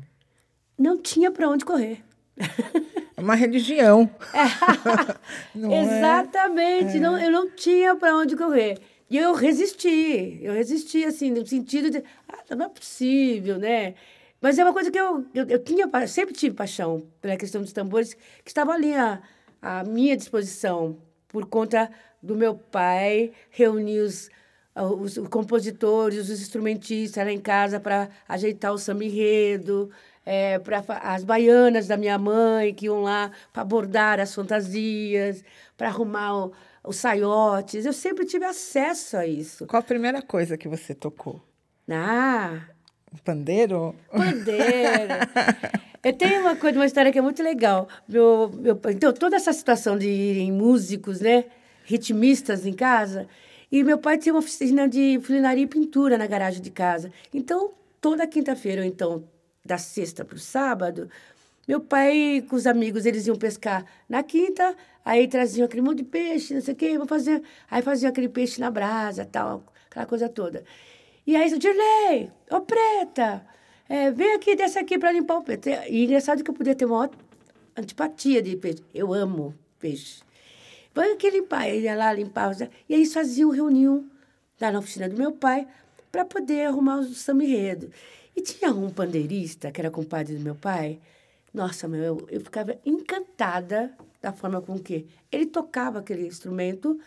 Não 0.77 1.01
tinha 1.01 1.31
para 1.31 1.49
onde 1.49 1.65
correr. 1.65 2.05
É 3.15 3.21
uma 3.21 3.35
religião. 3.35 4.09
Não 5.53 5.71
é? 5.71 5.81
Exatamente. 5.81 6.99
Não, 6.99 7.17
eu 7.19 7.31
não 7.31 7.49
tinha 7.49 7.95
para 7.95 8.15
onde 8.15 8.35
correr. 8.35 8.79
E 9.09 9.17
eu 9.17 9.33
resisti. 9.33 10.39
Eu 10.41 10.53
resisti, 10.53 11.05
assim, 11.05 11.29
no 11.29 11.45
sentido 11.45 11.89
de... 11.89 12.03
Ah, 12.27 12.55
não 12.55 12.65
é 12.65 12.69
possível, 12.69 13.59
né? 13.59 13.93
Mas 14.41 14.57
é 14.57 14.63
uma 14.63 14.73
coisa 14.73 14.91
que 14.91 14.99
eu, 14.99 15.25
eu, 15.33 15.45
eu 15.47 15.59
tinha, 15.63 15.87
sempre 16.07 16.33
tive 16.33 16.55
paixão 16.55 17.03
pela 17.21 17.37
questão 17.37 17.61
dos 17.61 17.71
tambores, 17.71 18.13
que 18.13 18.49
estava 18.49 18.73
ali 18.73 18.93
à, 18.93 19.21
à 19.61 19.83
minha 19.83 20.17
disposição, 20.17 20.97
por 21.29 21.45
conta 21.45 21.89
do 22.21 22.35
meu 22.35 22.55
pai 22.55 23.31
reunir 23.49 23.99
os, 23.99 24.29
os, 24.75 25.17
os 25.17 25.27
compositores, 25.27 26.29
os 26.29 26.41
instrumentistas 26.41 27.23
lá 27.23 27.31
em 27.31 27.39
casa 27.39 27.79
para 27.79 28.09
ajeitar 28.27 28.73
o 28.73 28.77
samba 28.77 29.05
enredo, 29.05 29.89
é, 30.25 30.59
para 30.59 30.83
as 31.01 31.23
baianas 31.23 31.87
da 31.87 31.97
minha 31.97 32.17
mãe 32.17 32.73
que 32.73 32.85
iam 32.85 33.01
lá 33.01 33.31
para 33.51 33.63
bordar 33.63 34.19
as 34.19 34.33
fantasias, 34.33 35.43
para 35.77 35.87
arrumar 35.89 36.45
o- 36.45 36.51
os 36.85 36.97
saiotes. 36.97 37.85
Eu 37.85 37.93
sempre 37.93 38.25
tive 38.25 38.45
acesso 38.45 39.17
a 39.17 39.25
isso. 39.27 39.65
Qual 39.67 39.79
a 39.79 39.83
primeira 39.83 40.21
coisa 40.21 40.57
que 40.57 40.67
você 40.67 40.93
tocou? 40.93 41.41
Ah, 41.89 42.61
pandeiro? 43.23 43.95
Bandeira. 44.13 45.19
Eu 46.03 46.11
tenho 46.11 46.41
uma 46.41 46.55
coisa, 46.57 46.77
uma 46.77 46.85
história 46.85 47.11
que 47.13 47.17
é 47.17 47.21
muito 47.21 47.41
legal. 47.41 47.87
Meu, 48.07 48.51
meu, 48.53 48.77
então, 48.89 49.13
toda 49.13 49.37
essa 49.37 49.53
situação 49.53 49.97
de 49.97 50.09
irem 50.09 50.51
músicos, 50.51 51.21
né? 51.21 51.45
Ritmistas 51.85 52.65
em 52.65 52.73
casa. 52.73 53.25
E 53.71 53.83
meu 53.83 53.97
pai 53.97 54.17
tinha 54.17 54.33
uma 54.33 54.39
oficina 54.39 54.87
de 54.87 55.17
funilaria 55.23 55.63
e 55.63 55.67
pintura 55.67 56.17
na 56.17 56.27
garagem 56.27 56.61
de 56.61 56.69
casa. 56.69 57.09
Então, 57.33 57.71
toda 58.01 58.27
quinta-feira, 58.27 58.81
ou 58.81 58.87
então 58.87 59.23
da 59.63 59.77
sexta 59.77 60.25
para 60.25 60.35
o 60.35 60.39
sábado, 60.39 61.09
meu 61.67 61.79
pai 61.79 62.45
com 62.49 62.55
os 62.55 62.67
amigos, 62.67 63.05
eles 63.05 63.25
iam 63.25 63.37
pescar 63.37 63.85
na 64.09 64.21
quinta, 64.21 64.75
aí 65.05 65.27
traziam 65.27 65.65
aquele 65.65 65.81
monte 65.81 65.99
de 65.99 66.03
peixe, 66.03 66.53
não 66.53 66.61
sei 66.61 66.73
o 66.73 66.77
quê, 66.77 66.97
vou 66.97 67.07
fazer... 67.07 67.41
aí 67.71 67.81
faziam 67.81 68.09
aquele 68.09 68.27
peixe 68.27 68.59
na 68.59 68.69
brasa, 68.69 69.25
tal, 69.25 69.63
aquela 69.89 70.05
coisa 70.05 70.27
toda. 70.27 70.63
E 71.25 71.37
aí, 71.37 71.57
Dirley, 71.57 72.29
ô 72.51 72.59
Preta, 72.59 73.45
é, 73.87 74.11
vem 74.11 74.33
aqui, 74.33 74.55
desce 74.55 74.77
aqui 74.77 74.97
para 74.97 75.11
limpar 75.11 75.37
o 75.37 75.43
peixe. 75.43 75.69
E 75.89 76.03
engraçado 76.03 76.43
que 76.43 76.49
eu 76.49 76.53
podia 76.53 76.75
ter 76.75 76.85
uma 76.85 77.09
antipatia 77.77 78.41
de 78.41 78.57
peixe. 78.57 78.83
Eu 78.93 79.13
amo 79.13 79.53
peixe. 79.79 80.21
Vem 80.93 81.13
aqui 81.13 81.29
limpar. 81.29 81.67
Ele 81.69 81.85
ia 81.85 81.95
lá 81.95 82.11
limpar. 82.11 82.55
E 82.89 82.95
aí 82.95 83.05
faziam 83.05 83.49
reunião 83.51 84.05
lá 84.59 84.71
na 84.71 84.79
oficina 84.79 85.07
do 85.07 85.17
meu 85.17 85.31
pai 85.31 85.67
para 86.11 86.25
poder 86.25 86.67
arrumar 86.67 86.99
os 86.99 87.17
samba 87.19 87.43
enredo. 87.43 87.89
E 88.35 88.41
tinha 88.41 88.71
um 88.71 88.89
pandeirista, 88.89 89.71
que 89.71 89.79
era 89.79 89.91
compadre 89.91 90.35
do 90.35 90.41
meu 90.41 90.55
pai. 90.55 90.99
Nossa, 91.53 91.87
meu, 91.87 92.03
eu, 92.03 92.27
eu 92.29 92.41
ficava 92.41 92.75
encantada 92.85 93.95
da 94.21 94.31
forma 94.31 94.61
com 94.61 94.79
que 94.79 95.07
ele 95.31 95.45
tocava 95.45 95.99
aquele 95.99 96.25
instrumento 96.25 96.99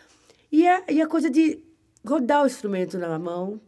e 0.51 0.67
a, 0.67 0.83
e 0.89 1.01
a 1.01 1.07
coisa 1.07 1.29
de 1.29 1.61
rodar 2.05 2.43
o 2.43 2.47
instrumento 2.47 2.97
na 2.97 3.19
mão, 3.19 3.59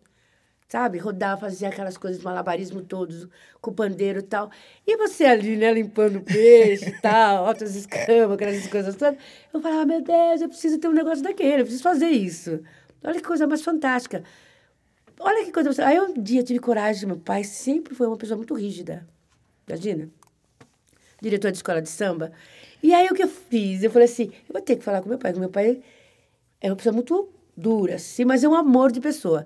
sabe? 0.70 1.00
Rodar, 1.00 1.38
fazer 1.38 1.66
aquelas 1.66 1.98
coisas, 1.98 2.22
malabarismo 2.22 2.82
todos, 2.82 3.28
com 3.60 3.72
o 3.72 3.74
pandeiro 3.74 4.20
e 4.20 4.24
tal. 4.24 4.50
E 4.88 4.96
você 4.96 5.26
ali, 5.26 5.58
né, 5.58 5.74
limpando 5.74 6.22
peixe 6.22 6.90
e 6.90 7.02
tal, 7.02 7.48
altas 7.48 7.76
escamas, 7.76 8.32
aquelas 8.32 8.68
coisas 8.68 8.96
todas. 8.96 9.20
Eu 9.54 9.60
falava, 9.60 9.86
meu 9.86 10.02
Deus, 10.02 10.42
eu 10.42 10.48
preciso 10.48 10.78
ter 10.78 10.88
um 10.88 10.94
negócio 10.94 11.24
daquele, 11.24 11.62
eu 11.62 11.66
preciso 11.66 11.84
fazer 11.84 12.10
isso. 12.10 12.62
Olha 13.04 13.16
que 13.16 13.28
coisa 13.28 13.48
mais 13.48 13.62
fantástica. 13.62 14.24
Olha 15.20 15.44
que 15.44 15.52
coisa... 15.52 15.86
Aí 15.86 16.00
um 16.00 16.14
dia 16.14 16.40
eu 16.40 16.46
tive 16.46 16.60
coragem, 16.60 17.06
meu 17.06 17.18
pai 17.18 17.44
sempre 17.44 17.94
foi 17.94 18.08
uma 18.08 18.18
pessoa 18.18 18.38
muito 18.38 18.54
rígida. 18.54 19.06
Imagina? 19.68 20.10
Diretor 21.22 21.52
de 21.52 21.58
escola 21.58 21.82
de 21.82 21.90
samba. 21.90 22.32
E 22.82 22.94
aí 22.94 23.08
o 23.08 23.14
que 23.14 23.22
eu 23.22 23.28
fiz? 23.28 23.84
Eu 23.84 23.92
falei 23.92 24.06
assim, 24.06 24.32
eu 24.48 24.54
vou 24.54 24.62
ter 24.62 24.78
que 24.78 24.84
falar 24.84 25.02
com 25.02 25.10
meu 25.10 25.18
pai, 25.18 25.32
porque 25.32 25.42
meu 25.42 25.50
pai 25.50 25.84
é 26.62 26.70
uma 26.70 26.78
pessoa 26.78 26.94
muito 26.94 27.30
dura, 27.56 28.00
sim, 28.00 28.24
mas 28.24 28.44
é 28.44 28.48
um 28.48 28.56
amor 28.56 28.92
de 28.92 29.02
pessoa. 29.02 29.46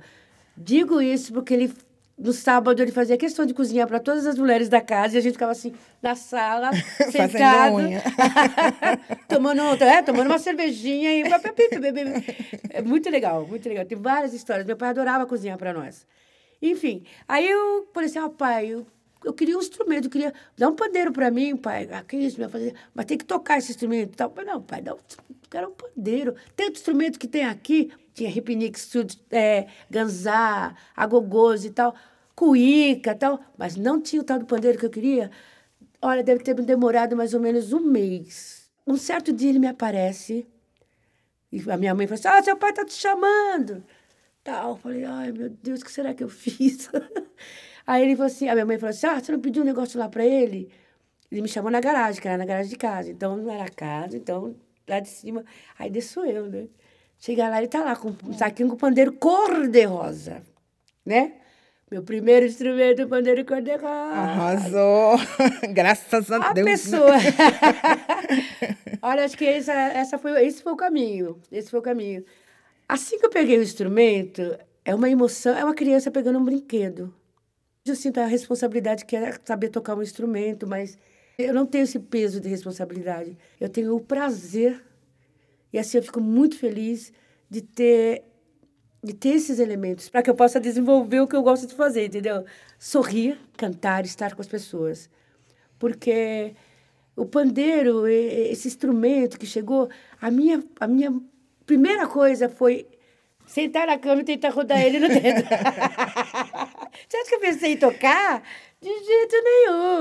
Digo 0.56 1.02
isso 1.02 1.34
porque 1.34 1.54
ele, 1.56 1.74
no 2.18 2.32
sábado, 2.32 2.82
ele 2.82 2.92
fazia 2.92 3.18
questão 3.18 3.46
de 3.46 3.54
cozinhar 3.54 3.88
para 3.88 4.00
todas 4.00 4.26
as 4.26 4.38
mulheres 4.38 4.70
da 4.70 4.80
casa 4.80 5.16
e 5.16 5.18
a 5.18 5.22
gente 5.22 5.34
ficava 5.34 5.52
assim, 5.52 5.74
na 6.02 6.16
sala, 6.16 6.70
sentado, 7.12 7.76
unha. 7.76 8.04
tomando, 9.28 9.62
é, 9.84 10.02
tomando 10.02 10.28
uma 10.28 10.38
cervejinha 10.38 11.12
e... 11.12 11.24
É 12.70 12.82
muito 12.82 13.10
legal, 13.10 13.48
muito 13.48 13.68
legal. 13.68 13.86
Tem 13.86 13.98
várias 13.98 14.34
histórias. 14.34 14.66
Meu 14.66 14.78
pai 14.78 14.90
adorava 14.90 15.26
cozinhar 15.26 15.58
para 15.58 15.74
nós. 15.74 16.06
Enfim, 16.62 17.04
aí 17.28 17.50
eu 17.50 17.90
falei 17.94 18.10
assim, 18.10 18.30
pai, 18.38 18.68
eu, 18.68 18.86
eu 19.26 19.34
queria 19.34 19.58
um 19.58 19.60
instrumento, 19.60 20.06
eu 20.06 20.12
queria 20.12 20.34
dar 20.58 20.70
um 20.70 20.76
pandeiro 20.76 21.12
para 21.12 21.30
mim, 21.32 21.58
pai. 21.58 21.90
Ah, 21.92 22.04
que 22.04 22.16
isso, 22.16 22.40
meu 22.40 22.50
fazer, 22.50 22.76
mas 22.94 23.06
tem 23.06 23.18
que 23.18 23.26
tocar 23.26 23.58
esse 23.58 23.72
instrumento 23.72 24.16
tal. 24.16 24.32
Mas 24.36 24.46
não, 24.46 24.62
pai, 24.62 24.82
dá 24.82 24.94
um, 24.94 25.00
quero 25.50 25.70
um 25.70 25.74
pandeiro. 25.74 26.36
Tanto 26.56 26.74
instrumento 26.74 27.20
que 27.20 27.28
tem 27.28 27.44
aqui, 27.44 27.92
tinha 28.14 28.30
repinique, 28.30 28.80
sud, 28.80 29.20
é, 29.32 29.68
ganzá, 29.90 30.76
agogôs 30.96 31.66
e 31.66 31.72
tal, 31.72 31.96
cuíca 32.36 33.12
e 33.12 33.16
tal, 33.16 33.40
mas 33.58 33.76
não 33.76 34.02
tinha 34.02 34.22
o 34.22 34.26
tal 34.26 34.40
do 34.40 34.46
pandeiro 34.46 34.78
que 34.78 34.86
eu 34.86 34.90
queria. 34.90 35.32
Olha, 36.02 36.24
deve 36.24 36.44
ter 36.44 36.54
demorado 36.56 37.16
mais 37.16 37.34
ou 37.34 37.40
menos 37.40 37.74
um 37.74 37.80
mês. 37.80 38.70
Um 38.86 38.98
certo 38.98 39.32
dia 39.32 39.50
ele 39.50 39.60
me 39.60 39.68
aparece 39.68 40.46
e 41.54 41.70
a 41.70 41.78
minha 41.78 41.94
mãe 41.94 42.08
falou 42.08 42.20
assim: 42.20 42.28
Ah, 42.28 42.42
seu 42.42 42.58
pai 42.58 42.74
tá 42.74 42.84
te 42.84 42.94
chamando. 42.94 43.84
Tal. 44.44 44.76
Falei: 44.78 45.06
Ai, 45.06 45.32
meu 45.32 45.50
Deus, 45.52 45.82
o 45.82 45.86
que 45.86 45.92
será 45.92 46.12
que 46.14 46.24
eu 46.24 46.30
fiz? 46.30 46.90
Aí 47.86 48.02
ele 48.04 48.16
falou 48.16 48.26
assim: 48.26 48.50
A 48.50 48.54
minha 48.54 48.66
mãe 48.66 48.80
falou 48.80 48.90
assim: 48.90 49.06
Ah, 49.06 49.20
você 49.20 49.32
não 49.32 49.40
pediu 49.40 49.62
um 49.62 49.66
negócio 49.66 50.00
lá 50.00 50.10
pra 50.10 50.26
ele? 50.26 50.72
Ele 51.32 51.42
me 51.44 51.48
chamou 51.48 51.70
na 51.70 51.80
garagem, 51.80 52.20
que 52.20 52.28
era 52.28 52.38
na 52.40 52.46
garagem 52.46 52.72
de 52.72 52.78
casa. 52.78 53.12
Então 53.12 53.38
não 53.38 53.52
era 53.52 53.70
casa, 53.70 54.18
então 54.18 54.56
lá 54.88 55.00
de 55.00 55.10
cima. 55.10 55.46
Aí 55.78 55.92
desço 55.92 56.26
eu, 56.26 56.50
né? 56.50 56.68
Chega 57.20 57.48
lá, 57.50 57.58
ele 57.60 57.68
tá 57.68 57.84
lá 57.84 57.96
com 57.96 58.14
um 58.26 58.34
saquinho 58.34 58.70
com 58.70 58.76
pandeiro 58.76 59.14
cor-de-rosa, 59.14 60.42
né? 61.06 61.34
Meu 61.90 62.02
primeiro 62.04 62.46
instrumento, 62.46 63.08
pandeiro 63.08 63.46
cor-de-rosa. 63.46 63.88
Arrasou! 63.88 65.16
Graças 65.74 66.32
a, 66.32 66.50
A 66.50 66.54
Deus. 66.54 66.66
né? 66.66 66.72
pessoa. 66.72 67.14
Olha, 69.02 69.26
acho 69.26 69.38
que 69.38 69.46
essa, 69.46 69.72
essa 69.74 70.18
foi, 70.18 70.46
esse 70.46 70.62
foi 70.64 70.74
o 70.74 70.78
caminho. 70.78 71.40
Esse 71.52 71.70
foi 71.70 71.80
o 71.80 71.84
caminho. 71.84 72.24
Assim 72.88 73.18
que 73.20 73.26
eu 73.26 73.30
peguei 73.30 73.58
o 73.58 73.64
instrumento, 73.64 74.58
é 74.84 74.94
uma 74.94 75.10
emoção, 75.10 75.56
é 75.56 75.64
uma 75.64 75.74
criança 75.74 76.12
pegando 76.12 76.40
um 76.40 76.44
brinquedo. 76.44 77.14
Eu 77.86 77.96
sinto 77.96 78.20
a 78.20 78.26
responsabilidade 78.26 79.06
que 79.06 79.16
é 79.16 79.34
saber 79.44 79.70
tocar 79.70 79.96
um 79.96 80.02
instrumento, 80.02 80.66
mas 80.66 80.98
eu 81.38 81.54
não 81.54 81.66
tenho 81.66 81.84
esse 81.84 82.00
peso 82.00 82.40
de 82.40 82.50
responsabilidade. 82.50 83.38
Eu 83.60 83.70
tenho 83.70 83.96
o 83.96 84.00
prazer. 84.00 84.82
E 85.74 85.80
assim 85.80 85.98
eu 85.98 86.04
fico 86.04 86.22
muito 86.22 86.58
feliz 86.58 87.12
de 87.50 87.62
ter 87.62 88.24
de 89.04 89.14
ter 89.14 89.32
esses 89.32 89.60
elementos 89.60 90.08
para 90.08 90.22
que 90.22 90.30
eu 90.30 90.36
possa 90.36 90.62
desenvolver 90.62 91.20
o 91.20 91.28
que 91.28 91.36
eu 91.36 91.44
gosto 91.44 91.68
de 91.68 91.76
fazer, 91.76 92.06
entendeu? 92.06 92.46
Sorrir, 92.80 93.38
cantar, 93.58 94.06
estar 94.06 94.34
com 94.34 94.42
as 94.42 94.48
pessoas. 94.48 95.10
Porque 95.78 96.56
o 97.14 97.26
pandeiro, 97.26 98.08
esse 98.08 98.66
instrumento 98.68 99.38
que 99.38 99.46
chegou, 99.46 99.90
a 100.22 100.32
minha, 100.32 100.64
a 100.80 100.88
minha 100.88 101.14
primeira 101.66 102.08
coisa 102.08 102.48
foi 102.48 102.88
sentar 103.46 103.88
na 103.88 103.98
cama 103.98 104.22
e 104.22 104.26
tentar 104.26 104.50
rodar 104.50 104.82
ele 104.82 105.00
no 105.00 105.10
dedo. 105.10 105.44
Você 107.08 107.18
acha 107.18 107.30
que 107.30 107.36
eu 107.36 107.40
pensei 107.40 107.74
em 107.74 107.78
tocar? 107.78 108.42
De 108.82 108.90
jeito 108.90 109.36
nenhum. 109.44 109.93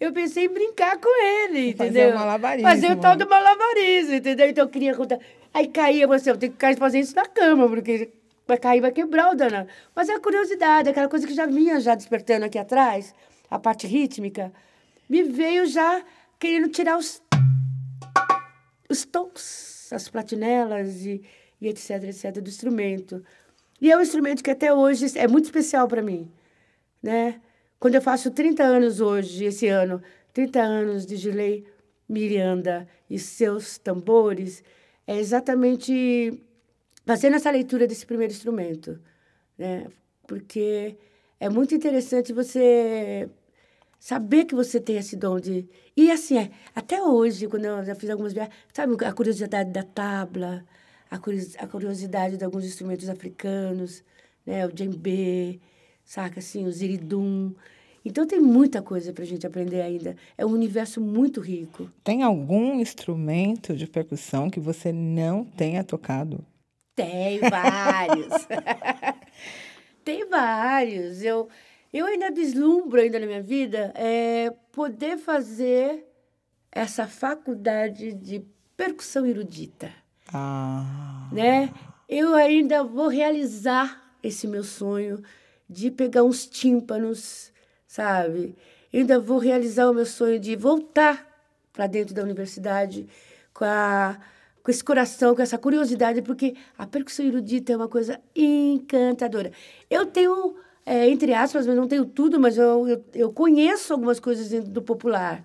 Eu 0.00 0.12
pensei 0.12 0.46
em 0.46 0.48
brincar 0.48 0.98
com 0.98 1.08
ele, 1.24 1.74
Fazer 1.74 1.90
entendeu? 1.90 2.10
o 2.10 2.18
malabarismo. 2.18 2.68
Fazer 2.68 2.90
o 2.92 2.96
tal 2.96 3.16
do 3.16 3.28
malabarismo, 3.28 4.14
entendeu? 4.14 4.48
Então 4.48 4.64
eu 4.64 4.68
queria 4.68 4.94
rodar. 4.94 5.18
Aí 5.52 5.68
caía, 5.68 6.06
você, 6.06 6.30
eu 6.30 6.36
tenho 6.36 6.52
que 6.52 6.76
fazer 6.76 7.00
isso 7.00 7.14
na 7.14 7.26
cama, 7.26 7.68
porque 7.68 8.10
vai 8.46 8.58
cair, 8.58 8.80
vai 8.80 8.92
quebrar 8.92 9.32
o 9.32 9.34
danado. 9.34 9.68
Mas 9.94 10.08
é 10.08 10.14
a 10.14 10.20
curiosidade, 10.20 10.88
aquela 10.88 11.08
coisa 11.08 11.26
que 11.26 11.34
já 11.34 11.46
vinha 11.46 11.80
já 11.80 11.94
despertando 11.94 12.44
aqui 12.44 12.58
atrás, 12.58 13.14
a 13.50 13.58
parte 13.58 13.86
rítmica, 13.86 14.52
me 15.08 15.22
veio 15.22 15.66
já 15.66 16.02
querendo 16.38 16.68
tirar 16.68 16.98
os 16.98 17.22
os 18.88 19.04
tons, 19.04 19.88
as 19.92 20.08
platinelas 20.08 21.04
e, 21.04 21.22
e 21.60 21.68
etc, 21.68 22.04
etc, 22.04 22.32
do 22.40 22.48
instrumento. 22.48 23.24
E 23.80 23.90
é 23.90 23.96
um 23.96 24.00
instrumento 24.00 24.42
que 24.42 24.50
até 24.50 24.72
hoje 24.72 25.18
é 25.18 25.28
muito 25.28 25.44
especial 25.44 25.86
para 25.88 26.02
mim, 26.02 26.30
né? 27.02 27.40
Quando 27.78 27.94
eu 27.96 28.02
faço 28.02 28.30
30 28.30 28.62
anos 28.62 29.00
hoje, 29.00 29.44
esse 29.44 29.68
ano, 29.68 30.02
30 30.32 30.60
anos 30.60 31.06
de 31.06 31.16
Gilei 31.16 31.66
Miranda 32.08 32.88
e 33.08 33.18
seus 33.18 33.78
tambores, 33.78 34.62
é 35.06 35.18
exatamente 35.18 36.42
fazendo 37.04 37.36
essa 37.36 37.50
leitura 37.50 37.86
desse 37.86 38.06
primeiro 38.06 38.32
instrumento, 38.32 38.98
né? 39.58 39.86
Porque 40.26 40.96
é 41.38 41.48
muito 41.48 41.74
interessante 41.74 42.32
você 42.32 43.28
saber 43.98 44.44
que 44.46 44.54
você 44.54 44.80
tem 44.80 44.96
esse 44.96 45.16
dom 45.16 45.38
de. 45.38 45.68
E 45.96 46.10
assim, 46.10 46.38
é, 46.38 46.50
até 46.74 47.02
hoje, 47.02 47.46
quando 47.48 47.64
eu 47.66 47.84
já 47.84 47.94
fiz 47.94 48.10
algumas 48.10 48.32
viagens, 48.32 48.56
sabe, 48.72 48.96
a 49.04 49.12
curiosidade 49.12 49.70
da 49.70 49.82
tabla, 49.82 50.64
a 51.10 51.66
curiosidade 51.68 52.36
de 52.36 52.44
alguns 52.44 52.64
instrumentos 52.64 53.08
africanos, 53.08 54.02
né, 54.44 54.66
o 54.66 54.72
djembe, 54.72 55.60
saca 56.06 56.38
assim, 56.38 56.64
o 56.64 56.70
ziridum. 56.70 57.52
Então 58.04 58.24
tem 58.24 58.40
muita 58.40 58.80
coisa 58.80 59.12
para 59.12 59.24
a 59.24 59.26
gente 59.26 59.44
aprender 59.44 59.80
ainda. 59.80 60.16
É 60.38 60.46
um 60.46 60.52
universo 60.52 61.00
muito 61.00 61.40
rico. 61.40 61.90
Tem 62.04 62.22
algum 62.22 62.80
instrumento 62.80 63.74
de 63.74 63.86
percussão 63.86 64.48
que 64.48 64.60
você 64.60 64.92
não 64.92 65.44
tenha 65.44 65.82
tocado? 65.82 66.46
Tem 66.94 67.40
vários. 67.40 68.46
tem 70.04 70.28
vários. 70.28 71.20
Eu, 71.20 71.48
eu 71.92 72.06
ainda 72.06 72.30
deslumbro 72.30 73.00
ainda 73.00 73.18
na 73.18 73.26
minha 73.26 73.42
vida 73.42 73.92
é, 73.96 74.54
poder 74.70 75.18
fazer 75.18 76.06
essa 76.70 77.08
faculdade 77.08 78.14
de 78.14 78.44
percussão 78.76 79.26
erudita. 79.26 79.90
Ah. 80.32 81.28
Né? 81.32 81.74
Eu 82.08 82.34
ainda 82.34 82.84
vou 82.84 83.08
realizar 83.08 84.14
esse 84.22 84.46
meu 84.46 84.62
sonho 84.62 85.22
de 85.68 85.90
pegar 85.90 86.22
uns 86.22 86.46
tímpanos, 86.46 87.52
sabe? 87.86 88.56
Ainda 88.92 89.18
vou 89.18 89.38
realizar 89.38 89.90
o 89.90 89.94
meu 89.94 90.06
sonho 90.06 90.38
de 90.38 90.56
voltar 90.56 91.26
para 91.72 91.86
dentro 91.86 92.14
da 92.14 92.22
universidade 92.22 93.06
com, 93.52 93.64
a, 93.64 94.18
com 94.62 94.70
esse 94.70 94.82
coração, 94.82 95.34
com 95.34 95.42
essa 95.42 95.58
curiosidade, 95.58 96.22
porque 96.22 96.54
a 96.78 96.86
percussão 96.86 97.26
erudita 97.26 97.72
é 97.72 97.76
uma 97.76 97.88
coisa 97.88 98.20
encantadora. 98.34 99.52
Eu 99.90 100.06
tenho, 100.06 100.56
é, 100.84 101.08
entre 101.08 101.34
aspas, 101.34 101.66
mas 101.66 101.76
não 101.76 101.88
tenho 101.88 102.06
tudo, 102.06 102.40
mas 102.40 102.56
eu, 102.56 102.88
eu, 102.88 103.04
eu 103.14 103.32
conheço 103.32 103.92
algumas 103.92 104.20
coisas 104.20 104.48
dentro 104.48 104.70
do 104.70 104.80
popular 104.80 105.44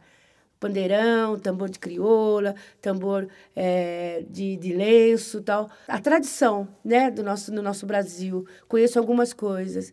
pandeirão, 0.62 1.40
tambor 1.40 1.72
de 1.72 1.80
crioula, 1.80 2.54
tambor 2.80 3.28
é, 3.56 4.24
de, 4.30 4.56
de 4.58 4.74
lenço 4.74 5.42
tal. 5.42 5.68
A 5.88 6.00
tradição 6.00 6.68
né, 6.86 7.10
do 7.10 7.24
nosso, 7.24 7.52
no 7.52 7.64
nosso 7.64 7.88
Brasil. 7.88 8.46
Conheço 8.68 9.00
algumas 9.00 9.34
coisas. 9.34 9.92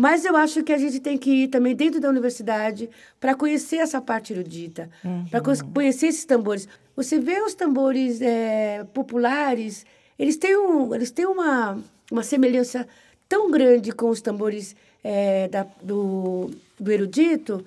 Mas 0.00 0.24
eu 0.24 0.34
acho 0.34 0.62
que 0.62 0.72
a 0.72 0.78
gente 0.78 0.98
tem 0.98 1.18
que 1.18 1.30
ir 1.30 1.48
também 1.48 1.76
dentro 1.76 2.00
da 2.00 2.08
universidade 2.08 2.88
para 3.20 3.34
conhecer 3.34 3.76
essa 3.76 4.00
parte 4.00 4.32
erudita, 4.32 4.88
uhum. 5.04 5.26
para 5.26 5.42
conhecer 5.74 6.06
esses 6.06 6.24
tambores. 6.24 6.66
Você 6.96 7.18
vê 7.18 7.38
os 7.42 7.52
tambores 7.52 8.22
é, 8.22 8.82
populares, 8.94 9.84
eles 10.18 10.38
têm, 10.38 10.56
um, 10.56 10.94
eles 10.94 11.10
têm 11.10 11.26
uma, 11.26 11.78
uma 12.10 12.22
semelhança 12.22 12.88
tão 13.28 13.50
grande 13.50 13.92
com 13.92 14.08
os 14.08 14.22
tambores 14.22 14.74
é, 15.04 15.48
da, 15.48 15.66
do, 15.82 16.50
do 16.78 16.90
erudito, 16.90 17.62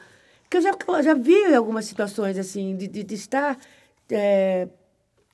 que 0.50 0.58
eu 0.58 0.62
já, 0.62 0.72
já 1.04 1.14
vi 1.14 1.54
algumas 1.54 1.86
situações, 1.86 2.36
assim, 2.40 2.76
de, 2.76 2.88
de, 2.88 3.04
de 3.04 3.14
estar... 3.14 3.60
É, 4.10 4.68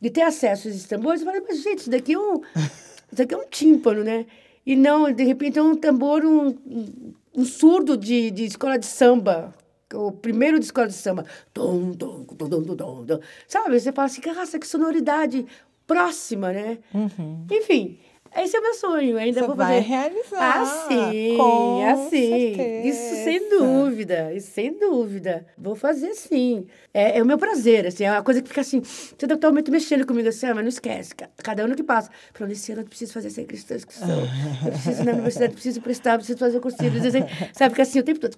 de 0.02 0.10
ter 0.10 0.24
acesso 0.24 0.68
a 0.68 0.72
esses 0.72 0.86
tambores, 0.86 1.22
eu 1.22 1.28
falei, 1.28 1.42
mas 1.48 1.62
gente, 1.62 1.80
isso 1.80 1.90
daqui 1.90 2.14
é 2.14 2.20
um, 2.20 2.42
isso 2.58 3.16
daqui 3.16 3.34
é 3.34 3.38
um 3.38 3.46
tímpano, 3.50 4.04
né? 4.04 4.26
E 4.70 4.76
não, 4.76 5.12
de 5.12 5.24
repente, 5.24 5.58
é 5.58 5.64
um 5.64 5.76
tambor, 5.76 6.24
um, 6.24 6.56
um 7.36 7.44
surdo 7.44 7.98
de, 7.98 8.30
de 8.30 8.46
escola 8.46 8.78
de 8.78 8.86
samba, 8.86 9.52
o 9.92 10.12
primeiro 10.12 10.60
de 10.60 10.66
escola 10.66 10.86
de 10.86 10.94
samba. 10.94 11.26
Dom, 11.52 11.90
dom, 11.90 12.24
dom, 12.36 12.48
dom, 12.48 12.76
dom, 12.76 13.04
dom. 13.04 13.20
Sabe? 13.48 13.80
Você 13.80 13.92
fala 13.92 14.06
assim, 14.06 14.22
nossa, 14.28 14.60
que 14.60 14.68
sonoridade 14.68 15.44
próxima, 15.88 16.54
né? 16.54 16.78
Uhum. 16.94 17.48
Enfim, 17.52 17.98
esse 18.38 18.56
é 18.56 18.60
o 18.60 18.64
meu 18.64 18.74
sonho, 18.74 19.18
ainda 19.18 19.40
Você 19.42 19.48
vou 19.48 19.56
vai 19.56 19.78
fazer. 19.82 19.88
realizar. 19.88 20.62
Ah, 20.62 20.66
sim, 20.88 21.34
com 21.38 21.84
assim. 21.90 22.56
certeza. 22.56 22.88
Isso 22.88 23.24
sem 23.24 23.50
dúvida, 23.50 24.34
isso 24.34 24.52
sem 24.52 24.78
dúvida. 24.78 25.46
Vou 25.58 25.76
fazer 25.76 26.14
sim. 26.14 26.66
É, 26.94 27.18
é 27.18 27.24
o 27.24 27.26
meu 27.26 27.38
prazer, 27.38 27.88
assim, 27.88 28.04
é 28.06 28.12
uma 28.12 28.24
coisa 28.24 28.42
que 28.42 28.48
fica 28.48 28.62
assim, 28.62 28.82
você 28.82 29.16
tá 29.16 29.28
totalmente 29.28 29.70
mexendo 29.72 30.06
comigo 30.06 30.28
assim, 30.30 30.46
ah, 30.48 30.56
mas 30.56 30.64
não 30.64 30.70
esquece, 30.70 31.16
ca- 31.16 31.30
cada 31.44 31.64
ano 31.64 31.76
que 31.76 31.84
passa. 31.84 32.10
Esse 32.50 32.72
ano 32.72 32.82
eu 32.82 32.86
preciso 32.86 33.14
fazer 33.14 33.28
essa 33.28 33.42
inscrição, 33.42 33.78
eu 34.66 34.72
preciso 34.72 35.02
ir 35.02 35.06
na 35.06 35.12
universidade, 35.14 35.54
preciso 35.54 35.82
prestar, 35.82 36.18
preciso 36.18 36.38
fazer 36.40 36.58
o 36.58 36.62
cursinho, 36.62 36.92
sabe, 37.54 37.70
fica 37.72 37.82
assim 37.84 38.00
o 38.00 38.04
tempo 38.04 38.20
todo, 38.20 38.36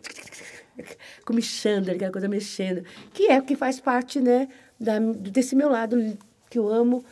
comichando, 1.26 1.92
aquela 1.92 2.12
coisa 2.12 2.28
mexendo, 2.28 2.84
que 3.14 3.28
é 3.28 3.40
o 3.40 3.44
que 3.44 3.56
faz 3.56 3.80
parte, 3.80 4.20
né, 4.20 4.48
da, 4.80 5.00
desse 5.00 5.56
meu 5.56 5.70
lado 5.70 6.18
que 6.50 6.58
eu 6.60 6.68
amo, 6.68 7.04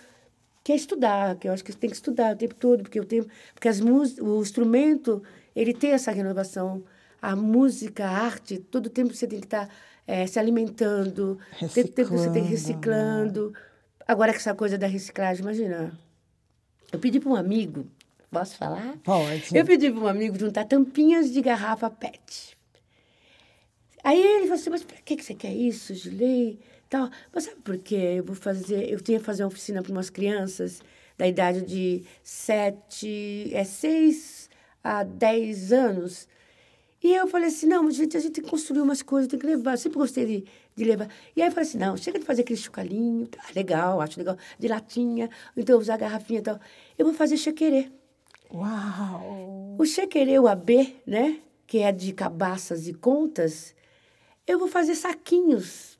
que 0.69 0.73
é 0.73 0.75
estudar, 0.75 1.35
que 1.35 1.47
eu 1.47 1.51
acho 1.51 1.63
que 1.63 1.75
tem 1.75 1.89
que 1.89 1.95
estudar 1.95 2.35
o 2.35 2.37
tempo 2.37 2.53
todo, 2.53 2.83
porque 2.83 2.99
o 2.99 3.03
tempo, 3.03 3.27
porque 3.55 3.67
as 3.67 3.81
mus, 3.81 4.19
o 4.19 4.39
instrumento, 4.39 5.23
ele 5.55 5.73
tem 5.73 5.93
essa 5.93 6.11
renovação, 6.11 6.83
a 7.19 7.35
música, 7.35 8.05
a 8.05 8.11
arte, 8.11 8.59
todo 8.59 8.85
o 8.85 8.89
tempo 8.91 9.11
você 9.11 9.25
tem 9.25 9.39
que 9.39 9.47
estar 9.47 9.67
eh, 10.05 10.27
se 10.27 10.37
alimentando, 10.37 11.39
todo 11.59 11.87
tempo 11.87 12.15
você 12.15 12.29
tem 12.29 12.43
que 12.43 12.49
reciclando. 12.49 13.51
Agora 14.07 14.31
que 14.31 14.37
essa 14.37 14.53
coisa 14.53 14.77
da 14.77 14.85
reciclagem, 14.85 15.41
imagina, 15.41 15.91
eu 16.91 16.99
pedi 16.99 17.19
para 17.19 17.31
um 17.31 17.35
amigo, 17.35 17.87
posso 18.29 18.55
falar? 18.55 18.95
Pode. 19.03 19.57
Eu 19.57 19.65
pedi 19.65 19.89
para 19.89 20.01
um 20.01 20.07
amigo 20.07 20.37
juntar 20.37 20.65
tampinhas 20.65 21.33
de 21.33 21.41
garrafa 21.41 21.89
PET. 21.89 22.55
Aí 24.03 24.21
ele 24.21 24.41
falou 24.41 24.53
assim, 24.53 24.69
mas 24.69 24.83
para 24.83 24.97
que 24.97 25.15
que 25.15 25.23
você 25.23 25.33
quer 25.33 25.51
isso, 25.51 25.95
Gilei? 25.95 26.59
Tal. 26.89 27.09
Mas 27.33 27.43
sabe 27.43 27.61
por 27.61 27.77
quê? 27.77 28.15
Eu 28.17 28.23
vou 28.23 28.35
fazer, 28.35 28.91
eu 28.91 28.99
tinha 28.99 29.19
que 29.19 29.25
fazer 29.25 29.43
uma 29.43 29.49
oficina 29.49 29.83
para 29.83 29.91
umas 29.91 30.09
crianças 30.09 30.81
da 31.17 31.27
idade 31.27 31.61
de 31.61 32.03
sete, 32.23 33.51
é 33.53 33.63
seis 33.63 34.49
a 34.83 35.03
dez 35.03 35.71
anos. 35.71 36.27
E 37.01 37.13
eu 37.13 37.27
falei 37.27 37.47
assim, 37.47 37.67
não, 37.67 37.89
gente, 37.91 38.17
a 38.17 38.19
gente 38.19 38.33
tem 38.33 38.43
que 38.43 38.49
construir 38.49 38.81
umas 38.81 39.01
coisas, 39.01 39.29
tem 39.29 39.39
que 39.39 39.45
levar. 39.45 39.73
Eu 39.73 39.77
sempre 39.77 39.99
gostei 39.99 40.25
de, 40.25 40.45
de 40.75 40.83
levar. 40.83 41.07
E 41.35 41.41
aí 41.41 41.47
eu 41.47 41.51
falei 41.51 41.69
assim, 41.69 41.77
não, 41.77 41.95
chega 41.95 42.19
de 42.19 42.25
fazer 42.25 42.41
aquele 42.41 42.59
chocalhinho, 42.59 43.27
tá 43.27 43.41
legal, 43.55 44.01
acho 44.01 44.17
legal, 44.17 44.37
de 44.57 44.67
latinha, 44.67 45.29
então 45.55 45.77
usar 45.77 45.97
garrafinha 45.97 46.39
e 46.39 46.43
tal. 46.43 46.59
Eu 46.97 47.05
vou 47.05 47.13
fazer 47.13 47.37
chequerê. 47.37 47.91
Uau! 48.51 49.77
O 49.77 49.85
chequerê, 49.85 50.39
o 50.39 50.47
AB, 50.47 50.95
né? 51.05 51.39
Que 51.67 51.79
é 51.79 51.91
de 51.91 52.11
cabaças 52.13 52.87
e 52.87 52.93
contas, 52.93 53.75
eu 54.47 54.57
vou 54.57 54.67
fazer 54.67 54.95
saquinhos, 54.95 55.98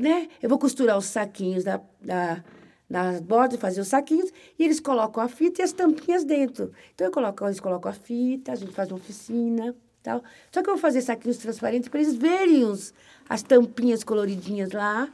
né? 0.00 0.28
Eu 0.42 0.48
vou 0.48 0.58
costurar 0.58 0.96
os 0.96 1.06
saquinhos 1.06 1.62
da, 1.62 1.80
da, 2.00 2.42
nas 2.88 3.20
bordas, 3.20 3.60
fazer 3.60 3.80
os 3.80 3.88
saquinhos, 3.88 4.32
e 4.58 4.64
eles 4.64 4.80
colocam 4.80 5.22
a 5.22 5.28
fita 5.28 5.60
e 5.60 5.64
as 5.64 5.72
tampinhas 5.72 6.24
dentro. 6.24 6.72
Então, 6.94 7.06
eu 7.06 7.12
coloco, 7.12 7.44
eles 7.44 7.60
colocam 7.60 7.90
a 7.90 7.94
fita, 7.94 8.52
a 8.52 8.54
gente 8.54 8.72
faz 8.72 8.90
uma 8.90 8.96
oficina, 8.96 9.74
tal. 10.02 10.22
Só 10.50 10.62
que 10.62 10.70
eu 10.70 10.74
vou 10.74 10.80
fazer 10.80 11.02
saquinhos 11.02 11.36
transparentes 11.36 11.88
para 11.88 12.00
eles 12.00 12.14
verem 12.14 12.64
os, 12.64 12.94
as 13.28 13.42
tampinhas 13.42 14.02
coloridinhas 14.02 14.72
lá, 14.72 15.08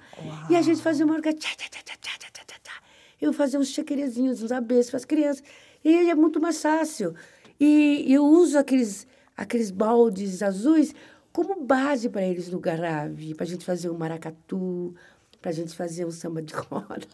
e 0.48 0.56
a 0.56 0.62
gente 0.62 0.80
fazer 0.80 1.04
uma 1.04 1.14
orquestra. 1.14 1.50
Eu 3.20 3.32
vou 3.32 3.36
fazer 3.36 3.58
uns 3.58 3.68
chequerezinhos, 3.68 4.42
uns 4.42 4.52
abês 4.52 4.88
para 4.88 4.98
as 4.98 5.04
crianças. 5.04 5.42
E 5.84 6.10
é 6.10 6.14
muito 6.14 6.40
mais 6.40 6.60
fácil. 6.60 7.14
E 7.58 8.04
eu 8.12 8.24
uso 8.24 8.58
aqueles, 8.58 9.06
aqueles 9.36 9.70
baldes 9.70 10.42
azuis 10.42 10.94
como 11.36 11.60
base 11.60 12.08
para 12.08 12.22
eles 12.22 12.48
no 12.48 12.58
garave, 12.58 13.34
para 13.34 13.44
a 13.44 13.46
gente 13.46 13.62
fazer 13.62 13.90
um 13.90 13.98
maracatu, 13.98 14.94
para 15.42 15.50
a 15.50 15.54
gente 15.54 15.76
fazer 15.76 16.06
um 16.06 16.10
samba 16.10 16.40
de 16.40 16.54
roda. 16.54 17.06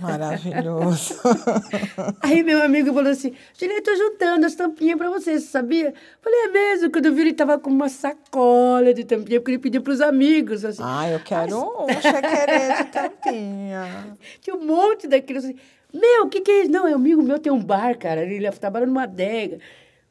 Maravilhoso. 0.00 1.20
Aí 2.22 2.42
meu 2.42 2.62
amigo 2.62 2.94
falou 2.94 3.10
assim, 3.10 3.34
Juliana, 3.52 3.80
eu 3.80 3.84
tô 3.84 3.94
juntando 3.94 4.46
as 4.46 4.54
tampinhas 4.54 4.96
para 4.96 5.10
você, 5.10 5.38
sabia? 5.38 5.92
Falei, 6.22 6.44
é 6.44 6.48
mesmo? 6.48 6.90
Quando 6.90 7.04
eu 7.04 7.14
vi, 7.14 7.20
ele 7.20 7.34
tava 7.34 7.58
com 7.58 7.68
uma 7.68 7.90
sacola 7.90 8.94
de 8.94 9.04
tampinha, 9.04 9.38
porque 9.38 9.50
ele 9.50 9.58
pediu 9.58 9.82
para 9.82 9.92
os 9.92 10.00
amigos. 10.00 10.64
Assim. 10.64 10.80
ah, 10.82 11.10
eu 11.10 11.20
quero 11.20 11.58
um 11.58 11.88
chequerê 12.00 12.74
de 12.74 12.84
tampinha. 12.84 14.16
Tinha 14.40 14.56
um 14.56 14.64
monte 14.64 15.06
daquilo 15.06 15.40
assim. 15.40 15.56
Meu, 15.92 16.24
o 16.24 16.28
que 16.30 16.40
que 16.40 16.50
é 16.50 16.62
isso? 16.62 16.70
Não, 16.70 16.88
é 16.88 16.94
amigo 16.94 17.22
meu, 17.22 17.38
tem 17.38 17.52
um 17.52 17.62
bar, 17.62 17.98
cara. 17.98 18.22
Ele 18.22 18.50
trabalha 18.52 18.86
numa 18.86 19.02
adega. 19.02 19.58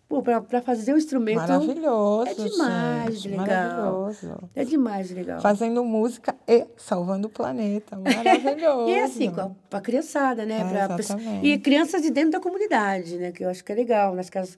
Pô, 0.08 0.22
pra 0.22 0.62
fazer 0.62 0.94
um 0.94 0.98
instrumento... 0.98 1.40
Maravilhoso, 1.40 2.30
É 2.30 2.34
demais 2.34 3.22
gente, 3.22 3.28
legal. 3.28 3.46
maravilhoso. 3.46 4.50
É 4.56 4.64
demais 4.64 5.08
de 5.10 5.14
legal. 5.14 5.42
Fazendo 5.42 5.84
música 5.84 6.34
e 6.48 6.66
salvando 6.78 7.28
o 7.28 7.30
planeta. 7.30 7.98
Maravilhoso. 8.00 8.90
E 8.90 8.94
é 8.94 9.04
assim, 9.04 9.30
com 9.30 9.54
a, 9.70 9.82
criançada, 9.82 10.46
né? 10.46 10.62
É, 10.62 10.88
Pra 10.88 10.98
e 11.44 11.58
crianças 11.60 12.02
de 12.02 12.10
dentro 12.10 12.32
da 12.32 12.40
comunidade, 12.40 13.18
né? 13.18 13.34
Que 13.34 13.44
eu 13.44 13.50
acho 13.50 13.62
que 13.66 13.72
é 13.72 13.76
legal. 13.76 14.16
Nas 14.16 14.30
casas... 14.30 14.58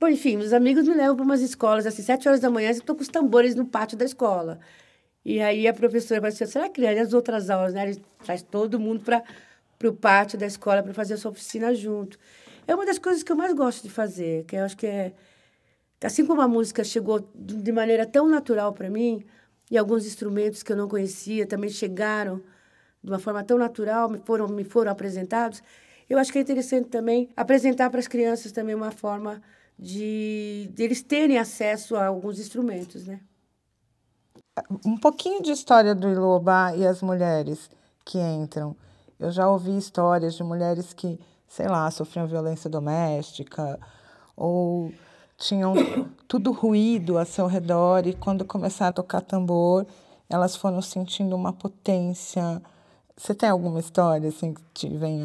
Bom, 0.00 0.08
enfim, 0.08 0.36
os 0.38 0.52
amigos 0.52 0.88
me 0.88 0.94
levam 0.94 1.14
para 1.14 1.24
umas 1.24 1.42
escolas, 1.42 1.86
assim, 1.86 2.02
sete 2.02 2.26
horas 2.26 2.40
da 2.40 2.50
manhã, 2.50 2.70
eu 2.70 2.72
estou 2.72 2.96
com 2.96 3.02
os 3.02 3.08
tambores 3.08 3.54
no 3.54 3.64
pátio 3.64 3.96
da 3.96 4.04
escola. 4.04 4.58
E 5.24 5.40
aí 5.40 5.68
a 5.68 5.72
professora 5.72 6.20
falou 6.20 6.34
assim, 6.34 6.44
será 6.44 6.68
que 6.68 6.84
as 6.84 7.12
outras 7.12 7.50
aulas, 7.50 7.72
né? 7.72 7.88
Ele 7.88 8.02
traz 8.24 8.42
todo 8.42 8.80
mundo 8.80 9.04
para 9.04 9.22
o 9.88 9.92
pátio 9.92 10.36
da 10.36 10.46
escola 10.46 10.82
para 10.82 10.92
fazer 10.92 11.14
essa 11.14 11.28
oficina 11.28 11.72
junto. 11.72 12.18
É 12.66 12.74
uma 12.74 12.86
das 12.86 12.98
coisas 12.98 13.22
que 13.22 13.32
eu 13.32 13.36
mais 13.36 13.52
gosto 13.54 13.82
de 13.82 13.90
fazer, 13.90 14.44
que 14.44 14.56
eu 14.56 14.64
acho 14.64 14.76
que 14.76 14.86
é... 14.86 15.12
Assim 16.02 16.26
como 16.26 16.40
a 16.40 16.48
música 16.48 16.82
chegou 16.82 17.28
de 17.34 17.70
maneira 17.70 18.04
tão 18.04 18.28
natural 18.28 18.72
para 18.72 18.90
mim, 18.90 19.24
e 19.70 19.78
alguns 19.78 20.04
instrumentos 20.04 20.62
que 20.62 20.72
eu 20.72 20.76
não 20.76 20.88
conhecia 20.88 21.46
também 21.46 21.70
chegaram 21.70 22.42
de 23.02 23.10
uma 23.10 23.18
forma 23.18 23.42
tão 23.42 23.56
natural, 23.56 24.08
me 24.08 24.18
foram, 24.18 24.48
me 24.48 24.64
foram 24.64 24.92
apresentados, 24.92 25.62
eu 26.08 26.18
acho 26.18 26.30
que 26.30 26.38
é 26.38 26.42
interessante 26.42 26.88
também 26.88 27.30
apresentar 27.36 27.88
para 27.88 27.98
as 27.98 28.06
crianças 28.06 28.52
também 28.52 28.74
uma 28.74 28.90
forma 28.90 29.40
de, 29.78 30.70
de 30.74 30.82
eles 30.82 31.02
terem 31.02 31.38
acesso 31.38 31.96
a 31.96 32.06
alguns 32.06 32.38
instrumentos, 32.38 33.06
né? 33.06 33.20
Um 34.84 34.98
pouquinho 34.98 35.42
de 35.42 35.50
história 35.50 35.94
do 35.94 36.10
Ilobá 36.10 36.76
e 36.76 36.86
as 36.86 37.00
mulheres 37.00 37.70
que 38.04 38.18
entram. 38.18 38.76
Eu 39.18 39.30
já 39.30 39.48
ouvi 39.48 39.76
histórias 39.76 40.34
de 40.34 40.42
mulheres 40.42 40.92
que, 40.92 41.18
sei 41.52 41.68
lá, 41.68 41.90
sofriam 41.90 42.26
violência 42.26 42.70
doméstica 42.70 43.78
ou 44.34 44.90
tinham 45.36 45.74
tudo 46.26 46.50
ruído 46.50 47.18
a 47.18 47.26
seu 47.26 47.46
redor 47.46 48.06
e 48.06 48.14
quando 48.14 48.42
começaram 48.42 48.88
a 48.88 48.92
tocar 48.92 49.20
tambor, 49.20 49.86
elas 50.30 50.56
foram 50.56 50.80
sentindo 50.80 51.36
uma 51.36 51.52
potência. 51.52 52.62
Você 53.14 53.34
tem 53.34 53.50
alguma 53.50 53.80
história 53.80 54.30
assim 54.30 54.54
que 54.54 54.62
te 54.72 54.88
vem 54.96 55.20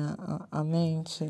à, 0.51 0.63
mente 0.65 1.25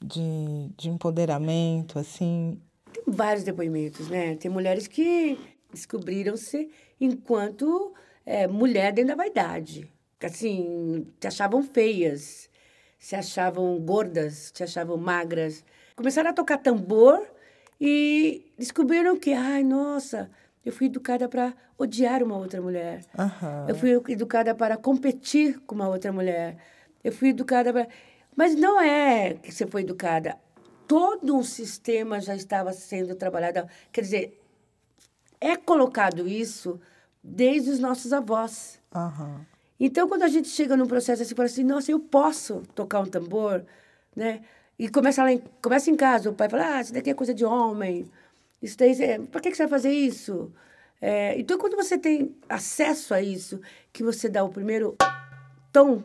de, 0.00 0.70
de 0.76 0.88
empoderamento 0.88 1.98
assim? 1.98 2.60
Tem 2.92 3.02
vários 3.08 3.42
depoimentos, 3.42 4.08
né? 4.08 4.36
Tem 4.36 4.48
mulheres 4.48 4.86
que 4.86 5.36
descobriram-se 5.72 6.70
enquanto 7.00 7.92
é, 8.24 8.46
mulher 8.46 8.92
dentro 8.92 9.16
da 9.16 9.16
vaidade. 9.16 9.92
Assim, 10.22 11.08
te 11.18 11.26
achavam 11.26 11.60
feias, 11.64 12.48
se 13.02 13.16
achavam 13.16 13.76
gordas, 13.80 14.52
te 14.52 14.62
achavam 14.62 14.96
magras. 14.96 15.64
Começaram 15.96 16.30
a 16.30 16.32
tocar 16.32 16.58
tambor 16.58 17.26
e 17.80 18.46
descobriram 18.56 19.18
que, 19.18 19.32
ai, 19.32 19.64
nossa, 19.64 20.30
eu 20.64 20.72
fui 20.72 20.86
educada 20.86 21.28
para 21.28 21.52
odiar 21.76 22.22
uma 22.22 22.36
outra 22.36 22.62
mulher. 22.62 23.04
Uhum. 23.18 23.68
Eu 23.68 23.74
fui 23.74 23.90
educada 24.12 24.54
para 24.54 24.76
competir 24.76 25.58
com 25.66 25.74
uma 25.74 25.88
outra 25.88 26.12
mulher. 26.12 26.56
Eu 27.02 27.10
fui 27.10 27.30
educada 27.30 27.72
para. 27.72 27.88
Mas 28.36 28.54
não 28.54 28.80
é 28.80 29.34
que 29.34 29.50
você 29.50 29.66
foi 29.66 29.82
educada. 29.82 30.38
Todo 30.86 31.34
um 31.34 31.42
sistema 31.42 32.20
já 32.20 32.36
estava 32.36 32.72
sendo 32.72 33.16
trabalhado. 33.16 33.68
Quer 33.90 34.02
dizer, 34.02 34.40
é 35.40 35.56
colocado 35.56 36.28
isso 36.28 36.80
desde 37.20 37.68
os 37.68 37.80
nossos 37.80 38.12
avós. 38.12 38.80
Uhum. 38.94 39.44
Então, 39.84 40.08
quando 40.08 40.22
a 40.22 40.28
gente 40.28 40.46
chega 40.48 40.76
num 40.76 40.86
processo 40.86 41.22
assim, 41.22 41.34
fala 41.34 41.46
assim, 41.46 41.64
nossa, 41.64 41.90
eu 41.90 41.98
posso 41.98 42.62
tocar 42.72 43.00
um 43.00 43.06
tambor, 43.06 43.64
né? 44.14 44.40
E 44.78 44.88
começa 44.88 45.24
lá 45.24 45.32
em, 45.32 45.42
começa 45.60 45.90
em 45.90 45.96
casa, 45.96 46.30
o 46.30 46.34
pai 46.34 46.48
fala, 46.48 46.76
ah, 46.76 46.80
isso 46.80 46.92
daqui 46.92 47.10
é 47.10 47.14
coisa 47.14 47.34
de 47.34 47.44
homem, 47.44 48.08
isso 48.62 48.78
daí, 48.78 48.92
é, 49.02 49.18
por 49.18 49.40
que, 49.40 49.50
que 49.50 49.56
você 49.56 49.64
vai 49.64 49.70
fazer 49.70 49.90
isso? 49.90 50.52
É, 51.00 51.36
então, 51.36 51.58
quando 51.58 51.74
você 51.74 51.98
tem 51.98 52.32
acesso 52.48 53.12
a 53.12 53.20
isso, 53.20 53.60
que 53.92 54.04
você 54.04 54.28
dá 54.28 54.44
o 54.44 54.50
primeiro 54.50 54.96
tom, 55.72 56.04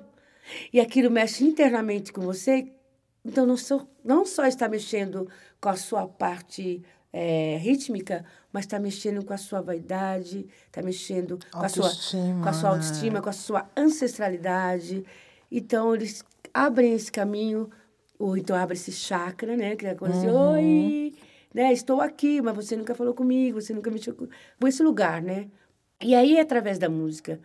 e 0.73 0.79
aquilo 0.79 1.11
mexe 1.11 1.43
internamente 1.43 2.11
com 2.11 2.21
você, 2.21 2.71
então 3.23 3.45
não 3.45 3.57
só, 3.57 3.87
não 4.03 4.25
só 4.25 4.47
está 4.47 4.67
mexendo 4.67 5.29
com 5.61 5.69
a 5.69 5.75
sua 5.75 6.07
parte 6.07 6.81
é, 7.13 7.57
rítmica, 7.57 8.25
mas 8.57 8.65
está 8.65 8.79
mexendo 8.79 9.23
com 9.23 9.33
a 9.33 9.37
sua 9.37 9.61
vaidade, 9.61 10.47
está 10.65 10.81
mexendo 10.81 11.37
com 11.51 11.59
a, 11.59 11.69
sua, 11.69 11.91
com 12.41 12.49
a 12.49 12.53
sua 12.53 12.69
autoestima, 12.71 13.13
né? 13.13 13.21
com 13.21 13.29
a 13.29 13.31
sua 13.31 13.69
ancestralidade. 13.77 15.05
Então, 15.51 15.93
eles 15.93 16.23
abrem 16.51 16.91
esse 16.93 17.11
caminho, 17.11 17.69
ou 18.17 18.35
então 18.35 18.55
abre 18.55 18.73
esse 18.75 18.91
chakra, 18.91 19.55
né? 19.55 19.75
Que 19.75 19.85
é 19.85 19.93
quando 19.93 20.13
assim, 20.13 20.27
uhum. 20.29 20.53
oi, 20.53 21.13
né? 21.53 21.71
Estou 21.71 22.01
aqui, 22.01 22.41
mas 22.41 22.55
você 22.55 22.75
nunca 22.75 22.95
falou 22.95 23.13
comigo, 23.13 23.61
você 23.61 23.75
nunca 23.75 23.91
mexeu 23.91 24.15
com 24.15 24.67
esse 24.67 24.81
lugar, 24.81 25.21
né? 25.21 25.49
E 26.01 26.15
aí, 26.15 26.39
através 26.39 26.79
da 26.79 26.89
música, 26.89 27.39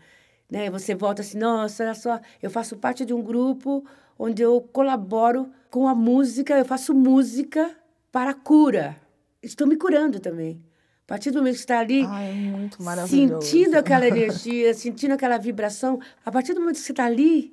né? 0.51 0.71
Você 0.71 0.95
volta 0.95 1.21
assim, 1.21 1.37
nossa, 1.37 1.85
olha 1.85 1.95
só, 1.95 2.21
eu 2.41 2.49
faço 2.49 2.79
parte 2.79 3.05
de 3.05 3.13
um 3.13 3.21
grupo 3.21 3.85
onde 4.19 4.41
eu 4.41 4.63
colaboro 4.73 5.51
com 5.69 5.87
a 5.87 5.95
música, 5.95 6.57
eu 6.57 6.65
faço 6.65 6.95
música 6.95 7.71
para 8.11 8.31
a 8.31 8.35
cura. 8.35 8.97
Estou 9.43 9.67
me 9.67 9.77
curando 9.77 10.19
também. 10.19 10.72
A 11.05 11.09
partir 11.13 11.31
do 11.31 11.39
momento 11.39 11.55
que 11.55 11.61
está 11.61 11.81
ali, 11.81 12.05
Ai, 12.07 12.31
é 12.31 12.33
muito 12.33 12.83
maravilhoso. 12.83 13.47
sentindo 13.47 13.77
aquela 13.77 14.07
energia, 14.07 14.73
sentindo 14.73 15.13
aquela 15.13 15.37
vibração, 15.37 16.01
a 16.25 16.31
partir 16.31 16.55
do 16.55 16.61
momento 16.61 16.77
que 16.77 16.83
você 16.83 16.93
está 16.93 17.05
ali, 17.05 17.53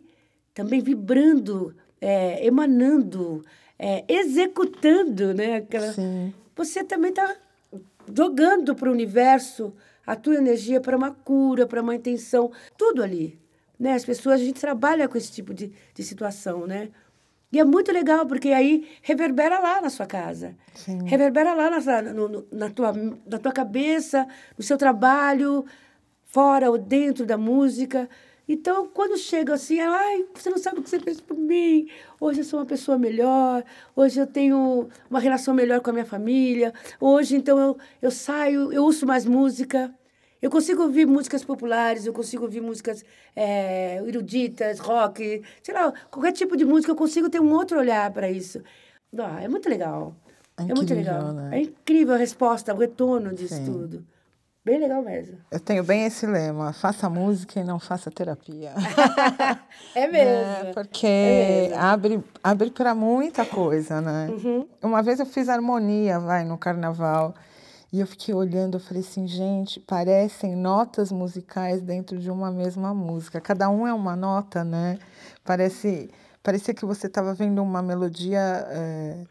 também 0.54 0.82
vibrando, 0.82 1.76
é, 2.00 2.46
emanando, 2.46 3.44
é, 3.78 4.06
executando, 4.08 5.34
né? 5.34 5.58
Aquela, 5.58 5.92
Sim. 5.94 6.34
Você 6.56 6.84
também 6.84 7.10
está 7.10 7.36
jogando 8.14 8.76
para 8.76 8.90
o 8.90 8.94
universo 8.94 9.74
a 10.06 10.16
tua 10.16 10.36
energia 10.36 10.82
para 10.82 10.98
uma 10.98 11.12
cura, 11.12 11.68
para 11.68 11.82
uma 11.82 11.96
intenção, 11.96 12.52
tudo 12.78 13.04
ali. 13.04 13.40
Né? 13.80 13.94
As 13.94 14.04
pessoas, 14.04 14.42
a 14.42 14.44
gente 14.44 14.60
trabalha 14.60 15.08
com 15.08 15.18
esse 15.18 15.32
tipo 15.32 15.54
de, 15.54 15.72
de 15.94 16.04
situação, 16.04 16.66
né? 16.66 16.90
E 17.52 17.60
é 17.60 17.64
muito 17.64 17.92
legal, 17.92 18.26
porque 18.28 18.50
aí 18.50 18.88
reverbera 19.02 19.60
lá 19.60 19.82
na 19.82 19.90
sua 19.90 20.06
casa. 20.06 20.56
Sim. 20.76 21.00
Reverbera 21.06 21.54
lá 21.54 21.70
na, 21.70 22.02
no, 22.02 22.48
na, 22.52 22.70
tua, 22.70 22.94
na 23.26 23.40
tua 23.40 23.52
cabeça, 23.52 24.28
no 24.56 24.64
seu 24.64 24.78
trabalho, 24.78 25.66
fora 26.26 26.70
ou 26.70 26.78
dentro 26.78 27.26
da 27.26 27.38
música. 27.38 28.08
Então, 28.48 28.88
quando 28.88 29.18
chega 29.18 29.54
assim, 29.54 29.80
ai, 29.80 30.26
você 30.34 30.50
não 30.50 30.58
sabe 30.58 30.80
o 30.80 30.84
que 30.84 30.90
você 30.90 31.00
fez 31.00 31.20
por 31.22 31.38
mim. 31.38 31.88
Hoje 32.20 32.42
eu 32.42 32.44
sou 32.44 32.60
uma 32.60 32.66
pessoa 32.66 32.98
melhor. 32.98 33.64
Hoje 33.96 34.20
eu 34.20 34.28
tenho 34.28 34.88
uma 35.10 35.20
relação 35.20 35.54
melhor 35.54 35.82
com 35.82 35.90
a 35.90 35.94
minha 35.94 36.06
família. 36.06 36.74
Hoje, 37.00 37.36
então, 37.36 37.60
eu, 37.60 37.78
eu 38.02 38.12
saio, 38.12 38.72
eu 38.72 38.84
ouço 38.84 39.06
mais 39.06 39.26
música. 39.26 39.94
Eu 40.42 40.50
consigo 40.50 40.84
ouvir 40.84 41.06
músicas 41.06 41.44
populares, 41.44 42.06
eu 42.06 42.14
consigo 42.14 42.44
ouvir 42.44 42.62
músicas 42.62 43.04
é, 43.36 44.02
eruditas, 44.08 44.80
rock, 44.80 45.42
sei 45.62 45.74
lá, 45.74 45.94
qualquer 46.10 46.32
tipo 46.32 46.56
de 46.56 46.64
música, 46.64 46.92
eu 46.92 46.96
consigo 46.96 47.30
ter 47.30 47.42
um 47.42 47.52
outro 47.52 47.78
olhar 47.78 48.10
para 48.12 48.30
isso. 48.30 48.62
Ah, 49.18 49.42
é 49.42 49.48
muito 49.48 49.68
legal. 49.68 50.16
É, 50.58 50.64
incrível, 50.64 50.74
é 50.74 50.78
muito 50.78 50.94
legal. 50.94 51.34
Né? 51.34 51.58
É 51.58 51.62
incrível 51.62 52.14
a 52.14 52.18
resposta, 52.18 52.74
o 52.74 52.78
retorno 52.78 53.34
disso 53.34 53.56
Sim. 53.56 53.66
tudo. 53.66 54.06
Bem 54.64 54.78
legal 54.78 55.02
mesmo. 55.02 55.38
Eu 55.50 55.60
tenho 55.60 55.84
bem 55.84 56.06
esse 56.06 56.28
lema: 56.28 56.74
faça 56.74 57.10
música 57.10 57.60
e 57.60 57.64
não 57.64 57.80
faça 57.80 58.12
terapia. 58.12 58.74
é 59.96 60.06
mesmo. 60.06 60.68
É, 60.68 60.72
porque 60.74 61.08
é 61.08 61.68
mesmo. 61.70 61.82
abre, 61.82 62.24
abre 62.44 62.70
para 62.70 62.94
muita 62.94 63.46
coisa, 63.46 64.02
né? 64.02 64.28
Uhum. 64.30 64.68
Uma 64.84 65.02
vez 65.02 65.20
eu 65.20 65.26
fiz 65.26 65.50
harmonia, 65.50 66.20
vai, 66.20 66.44
no 66.44 66.58
carnaval. 66.58 67.34
E 67.92 68.00
eu 68.00 68.06
fiquei 68.06 68.36
olhando, 68.36 68.76
eu 68.76 68.80
falei 68.80 69.02
assim, 69.02 69.28
gente, 69.28 69.80
parecem 69.80 70.56
notas 70.56 71.12
musicais 71.12 71.82
dentro 71.82 72.20
de 72.20 72.30
uma 72.30 72.52
mesma 72.52 72.94
música. 72.94 73.42
Cada 73.42 73.68
um 73.68 73.88
é 73.88 73.94
uma 73.94 74.16
nota, 74.16 74.64
né? 74.64 75.00
Parece, 75.44 76.12
parecia 76.44 76.74
que 76.74 76.86
você 76.86 77.08
estava 77.08 77.34
vendo 77.34 77.64
uma 77.64 77.82
melodia 77.82 78.40
é, 78.40 79.24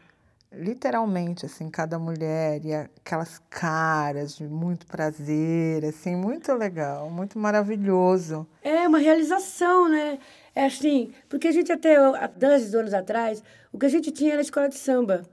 literalmente, 0.51 1.45
assim, 1.45 1.69
cada 1.69 1.97
mulher 1.97 2.65
e 2.65 2.73
aquelas 2.73 3.41
caras 3.49 4.35
de 4.35 4.45
muito 4.45 4.85
prazer, 4.87 5.85
assim, 5.85 6.17
muito 6.17 6.51
legal, 6.53 7.09
muito 7.09 7.39
maravilhoso. 7.39 8.45
É 8.61 8.85
uma 8.85 8.99
realização, 8.99 9.87
né? 9.87 10.19
É 10.53 10.65
assim, 10.65 11.13
porque 11.29 11.47
a 11.47 11.51
gente 11.53 11.71
até 11.71 11.95
há 11.95 12.27
10 12.27 12.75
anos 12.75 12.93
atrás, 12.93 13.41
o 13.71 13.79
que 13.79 13.85
a 13.85 13.89
gente 13.89 14.11
tinha 14.11 14.33
era 14.33 14.41
a 14.41 14.43
escola 14.43 14.67
de 14.67 14.75
samba 14.75 15.25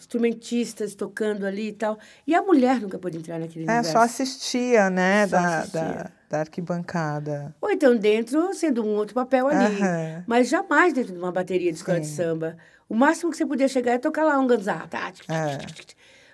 instrumentistas 0.00 0.94
tocando 0.94 1.44
ali 1.46 1.68
e 1.68 1.72
tal. 1.72 1.98
E 2.26 2.34
a 2.34 2.42
mulher 2.42 2.80
nunca 2.80 2.98
pôde 2.98 3.18
entrar 3.18 3.38
naquele 3.38 3.66
é, 3.66 3.68
universo. 3.68 3.92
só 3.92 3.98
assistia, 3.98 4.90
né, 4.90 5.26
só 5.26 5.36
da, 5.36 5.58
assistia. 5.58 5.80
Da, 5.80 6.10
da 6.30 6.40
arquibancada. 6.40 7.54
Ou 7.60 7.70
então 7.70 7.94
dentro, 7.96 8.52
sendo 8.54 8.82
um 8.84 8.96
outro 8.96 9.14
papel 9.14 9.46
ali. 9.46 9.80
Uhum. 9.80 10.24
Mas 10.26 10.48
jamais 10.48 10.92
dentro 10.92 11.12
de 11.12 11.18
uma 11.18 11.30
bateria 11.30 11.70
de 11.70 11.78
escola 11.78 11.98
Sim. 11.98 12.02
de 12.02 12.08
samba. 12.08 12.56
O 12.88 12.94
máximo 12.94 13.30
que 13.30 13.36
você 13.36 13.46
podia 13.46 13.68
chegar 13.68 13.92
é 13.92 13.98
tocar 13.98 14.24
lá 14.24 14.38
um 14.38 14.46
ganzá. 14.46 14.86
Tá? 14.88 15.12
É. 15.28 15.58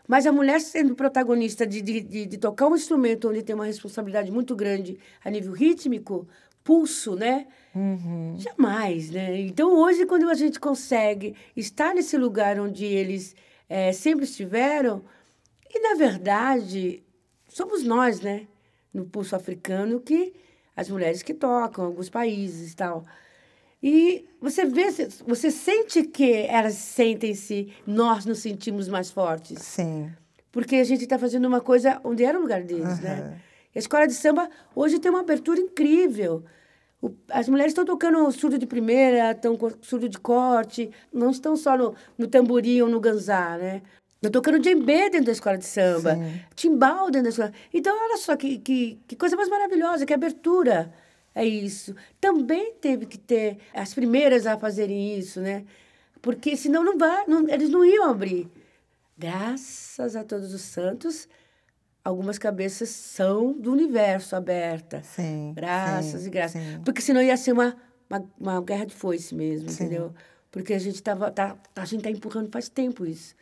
Mas 0.06 0.24
a 0.24 0.32
mulher 0.32 0.60
sendo 0.60 0.94
protagonista 0.94 1.66
de, 1.66 1.82
de, 1.82 2.00
de, 2.00 2.26
de, 2.26 2.38
tocar 2.38 2.68
um 2.68 2.76
instrumento 2.76 3.28
onde 3.28 3.42
tem 3.42 3.54
uma 3.54 3.64
responsabilidade 3.64 4.30
muito 4.30 4.54
grande 4.54 4.96
a 5.24 5.30
nível 5.30 5.52
rítmico, 5.52 6.28
pulso, 6.62 7.16
né? 7.16 7.46
Uhum. 7.74 8.36
Jamais, 8.38 9.10
né? 9.10 9.40
Então, 9.40 9.72
hoje, 9.74 10.06
quando 10.06 10.28
a 10.28 10.34
gente 10.34 10.58
consegue 10.58 11.34
estar 11.56 11.94
nesse 11.94 12.16
lugar 12.16 12.58
onde 12.58 12.84
eles 12.84 13.34
é, 13.68 13.92
sempre 13.92 14.24
estiveram. 14.24 15.04
E, 15.68 15.80
na 15.80 15.94
verdade, 15.94 17.02
somos 17.48 17.82
nós, 17.82 18.20
né, 18.20 18.46
no 18.92 19.04
pulso 19.04 19.34
africano, 19.36 20.00
que 20.00 20.34
as 20.76 20.88
mulheres 20.88 21.22
que 21.22 21.34
tocam, 21.34 21.84
alguns 21.84 22.08
países 22.08 22.72
e 22.72 22.76
tal. 22.76 23.04
E 23.82 24.26
você 24.40 24.64
vê, 24.64 24.86
você 25.26 25.50
sente 25.50 26.02
que 26.02 26.32
elas 26.32 26.74
sentem-se, 26.74 27.72
nós 27.86 28.24
nos 28.24 28.38
sentimos 28.38 28.88
mais 28.88 29.10
fortes. 29.10 29.60
Sim. 29.62 30.10
Porque 30.50 30.76
a 30.76 30.84
gente 30.84 31.04
está 31.04 31.18
fazendo 31.18 31.46
uma 31.46 31.60
coisa 31.60 32.00
onde 32.02 32.24
era 32.24 32.38
o 32.38 32.42
lugar 32.42 32.62
deles, 32.62 32.98
uhum. 32.98 33.04
né? 33.04 33.40
A 33.74 33.78
escola 33.78 34.06
de 34.06 34.14
samba 34.14 34.48
hoje 34.74 34.98
tem 34.98 35.10
uma 35.10 35.20
abertura 35.20 35.60
incrível. 35.60 36.44
As 37.30 37.48
mulheres 37.48 37.72
estão 37.72 37.84
tocando 37.84 38.30
surdo 38.32 38.58
de 38.58 38.66
primeira, 38.66 39.32
estão 39.32 39.56
surdo 39.82 40.08
de 40.08 40.18
corte, 40.18 40.90
não 41.12 41.30
estão 41.30 41.56
só 41.56 41.76
no, 41.76 41.94
no 42.16 42.26
tamborim 42.26 42.80
ou 42.80 42.88
no 42.88 42.98
ganzá, 42.98 43.56
né? 43.58 43.82
Estão 44.16 44.30
tocando 44.30 44.58
djembe 44.58 45.10
dentro 45.10 45.26
da 45.26 45.32
escola 45.32 45.58
de 45.58 45.66
samba, 45.66 46.14
Sim. 46.14 46.40
timbal 46.54 47.10
dentro 47.10 47.24
da 47.24 47.28
escola. 47.28 47.52
Então, 47.72 47.96
olha 47.96 48.16
só 48.16 48.34
que, 48.34 48.58
que, 48.58 48.98
que 49.06 49.14
coisa 49.14 49.36
mais 49.36 49.48
maravilhosa, 49.48 50.06
que 50.06 50.14
abertura 50.14 50.92
é 51.34 51.44
isso. 51.44 51.94
Também 52.18 52.72
teve 52.80 53.04
que 53.04 53.18
ter 53.18 53.58
as 53.74 53.92
primeiras 53.92 54.46
a 54.46 54.58
fazerem 54.58 55.18
isso, 55.18 55.40
né? 55.40 55.64
Porque 56.22 56.56
senão 56.56 56.82
não 56.82 56.96
vai, 56.96 57.26
não, 57.28 57.46
eles 57.48 57.68
não 57.68 57.84
iam 57.84 58.08
abrir. 58.08 58.48
Graças 59.18 60.16
a 60.16 60.24
todos 60.24 60.52
os 60.52 60.62
santos, 60.62 61.28
algumas 62.06 62.38
cabeças 62.38 62.88
são 62.90 63.52
do 63.52 63.72
universo 63.72 64.36
aberta. 64.36 65.02
Sim, 65.02 65.52
Graças 65.56 66.20
sim, 66.20 66.28
e 66.28 66.30
graças. 66.30 66.62
sim. 66.62 66.80
Porque 66.84 67.02
senão 67.02 67.20
ia 67.20 67.36
ser 67.36 67.50
uma, 67.50 67.76
uma, 68.08 68.24
uma 68.38 68.62
guerra 68.62 68.86
de 68.86 68.94
foice 68.94 69.34
mesmo, 69.34 69.68
Sim. 69.68 69.86
entendeu? 69.86 70.14
Porque 70.52 70.72
a 70.72 70.78
gente 70.78 71.02
tava, 71.02 71.32
tá, 71.32 71.56
a 71.74 71.84
gente 71.84 72.04
tá 72.04 72.10
empurrando 72.10 72.48
faz 72.52 72.68
tempo 72.68 73.04
isso. 73.04 73.34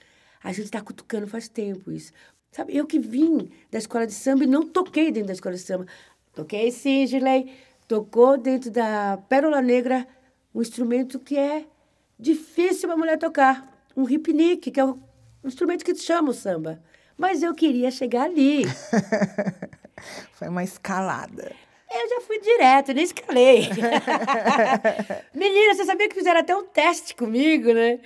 A 0.42 0.50
gente 0.50 0.70
tá 0.70 0.80
cutucando 0.80 1.26
faz 1.26 1.46
tempo 1.46 1.92
isso. 1.92 2.10
Sabe, 2.52 2.74
eu 2.74 2.86
que 2.86 2.98
vim 2.98 3.50
da 3.70 3.76
escola 3.76 4.06
de 4.06 4.14
samba 4.14 4.44
e 4.44 4.46
não 4.46 4.66
toquei 4.66 5.12
dentro 5.12 5.26
da 5.26 5.34
escola 5.34 5.54
de 5.54 5.60
samba. 5.60 5.86
Toquei 6.34 6.70
sim, 6.70 7.06
Gilei. 7.06 7.52
Tocou 7.86 8.38
dentro 8.38 8.70
da 8.70 9.18
Pérola 9.28 9.60
Negra 9.60 10.08
um 10.54 10.62
instrumento 10.62 11.18
que 11.20 11.36
é 11.36 11.66
difícil 12.18 12.88
uma 12.88 12.96
mulher 12.96 13.18
tocar. 13.18 13.84
Um 13.94 14.04
ripnique, 14.04 14.70
que 14.70 14.80
é 14.80 14.84
o 14.86 14.98
um 15.44 15.48
instrumento 15.48 15.84
que 15.84 15.94
chama 15.94 16.30
o 16.30 16.34
samba. 16.34 16.82
Mas 17.16 17.42
eu 17.42 17.54
queria 17.54 17.90
chegar 17.90 18.24
ali. 18.24 18.64
Foi 20.32 20.48
uma 20.48 20.64
escalada. 20.64 21.52
Eu 21.90 22.08
já 22.08 22.20
fui 22.22 22.40
direto, 22.40 22.92
nem 22.92 23.04
escalei. 23.04 23.68
Menina, 25.32 25.74
você 25.74 25.84
sabia 25.84 26.08
que 26.08 26.14
fizeram 26.14 26.40
até 26.40 26.54
um 26.56 26.66
teste 26.66 27.14
comigo, 27.14 27.72
né? 27.72 28.00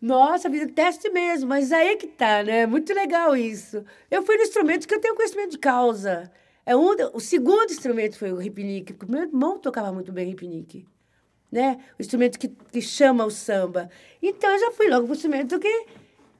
Nossa, 0.00 0.50
fiz 0.50 0.62
um 0.62 0.68
teste 0.68 1.10
mesmo, 1.10 1.48
mas 1.48 1.72
aí 1.72 1.96
que 1.96 2.06
tá, 2.06 2.42
né? 2.42 2.66
Muito 2.66 2.92
legal 2.92 3.36
isso. 3.36 3.84
Eu 4.10 4.22
fui 4.22 4.36
no 4.36 4.42
instrumento 4.42 4.86
que 4.86 4.94
eu 4.94 5.00
tenho 5.00 5.14
conhecimento 5.14 5.52
de 5.52 5.58
causa. 5.58 6.30
É 6.64 6.76
um, 6.76 6.90
o 7.12 7.20
segundo 7.20 7.72
instrumento 7.72 8.16
foi 8.16 8.32
o 8.32 8.36
ripnique, 8.36 8.92
porque 8.92 9.12
meu 9.12 9.22
irmão 9.22 9.58
tocava 9.58 9.92
muito 9.92 10.12
bem 10.12 10.28
ripnique. 10.28 10.86
Né? 11.50 11.78
O 11.98 12.02
instrumento 12.02 12.38
que, 12.38 12.48
que 12.48 12.80
chama 12.80 13.24
o 13.24 13.30
samba. 13.30 13.90
Então 14.22 14.50
eu 14.50 14.58
já 14.58 14.70
fui 14.72 14.88
logo 14.88 15.06
pro 15.06 15.14
instrumento 15.14 15.58
que, 15.58 15.86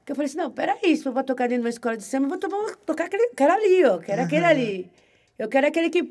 que 0.05 0.11
eu 0.11 0.15
falei 0.15 0.27
assim: 0.27 0.37
não, 0.37 0.51
peraí, 0.51 0.95
se 0.95 1.05
eu 1.05 1.13
vou 1.13 1.23
tocar 1.23 1.47
dentro 1.47 1.61
de 1.61 1.67
uma 1.67 1.69
escola 1.69 1.97
de 1.97 2.03
samba, 2.03 2.25
eu 2.25 2.29
vou 2.29 2.37
tomar, 2.37 2.75
tocar 2.77 3.05
aquele, 3.05 3.29
quero 3.29 3.53
ali, 3.53 3.85
ó, 3.85 3.97
quero 3.99 4.21
aquele 4.21 4.45
ali. 4.45 4.91
Eu 5.37 5.49
quero 5.49 5.67
aquele 5.67 5.89
que. 5.89 6.01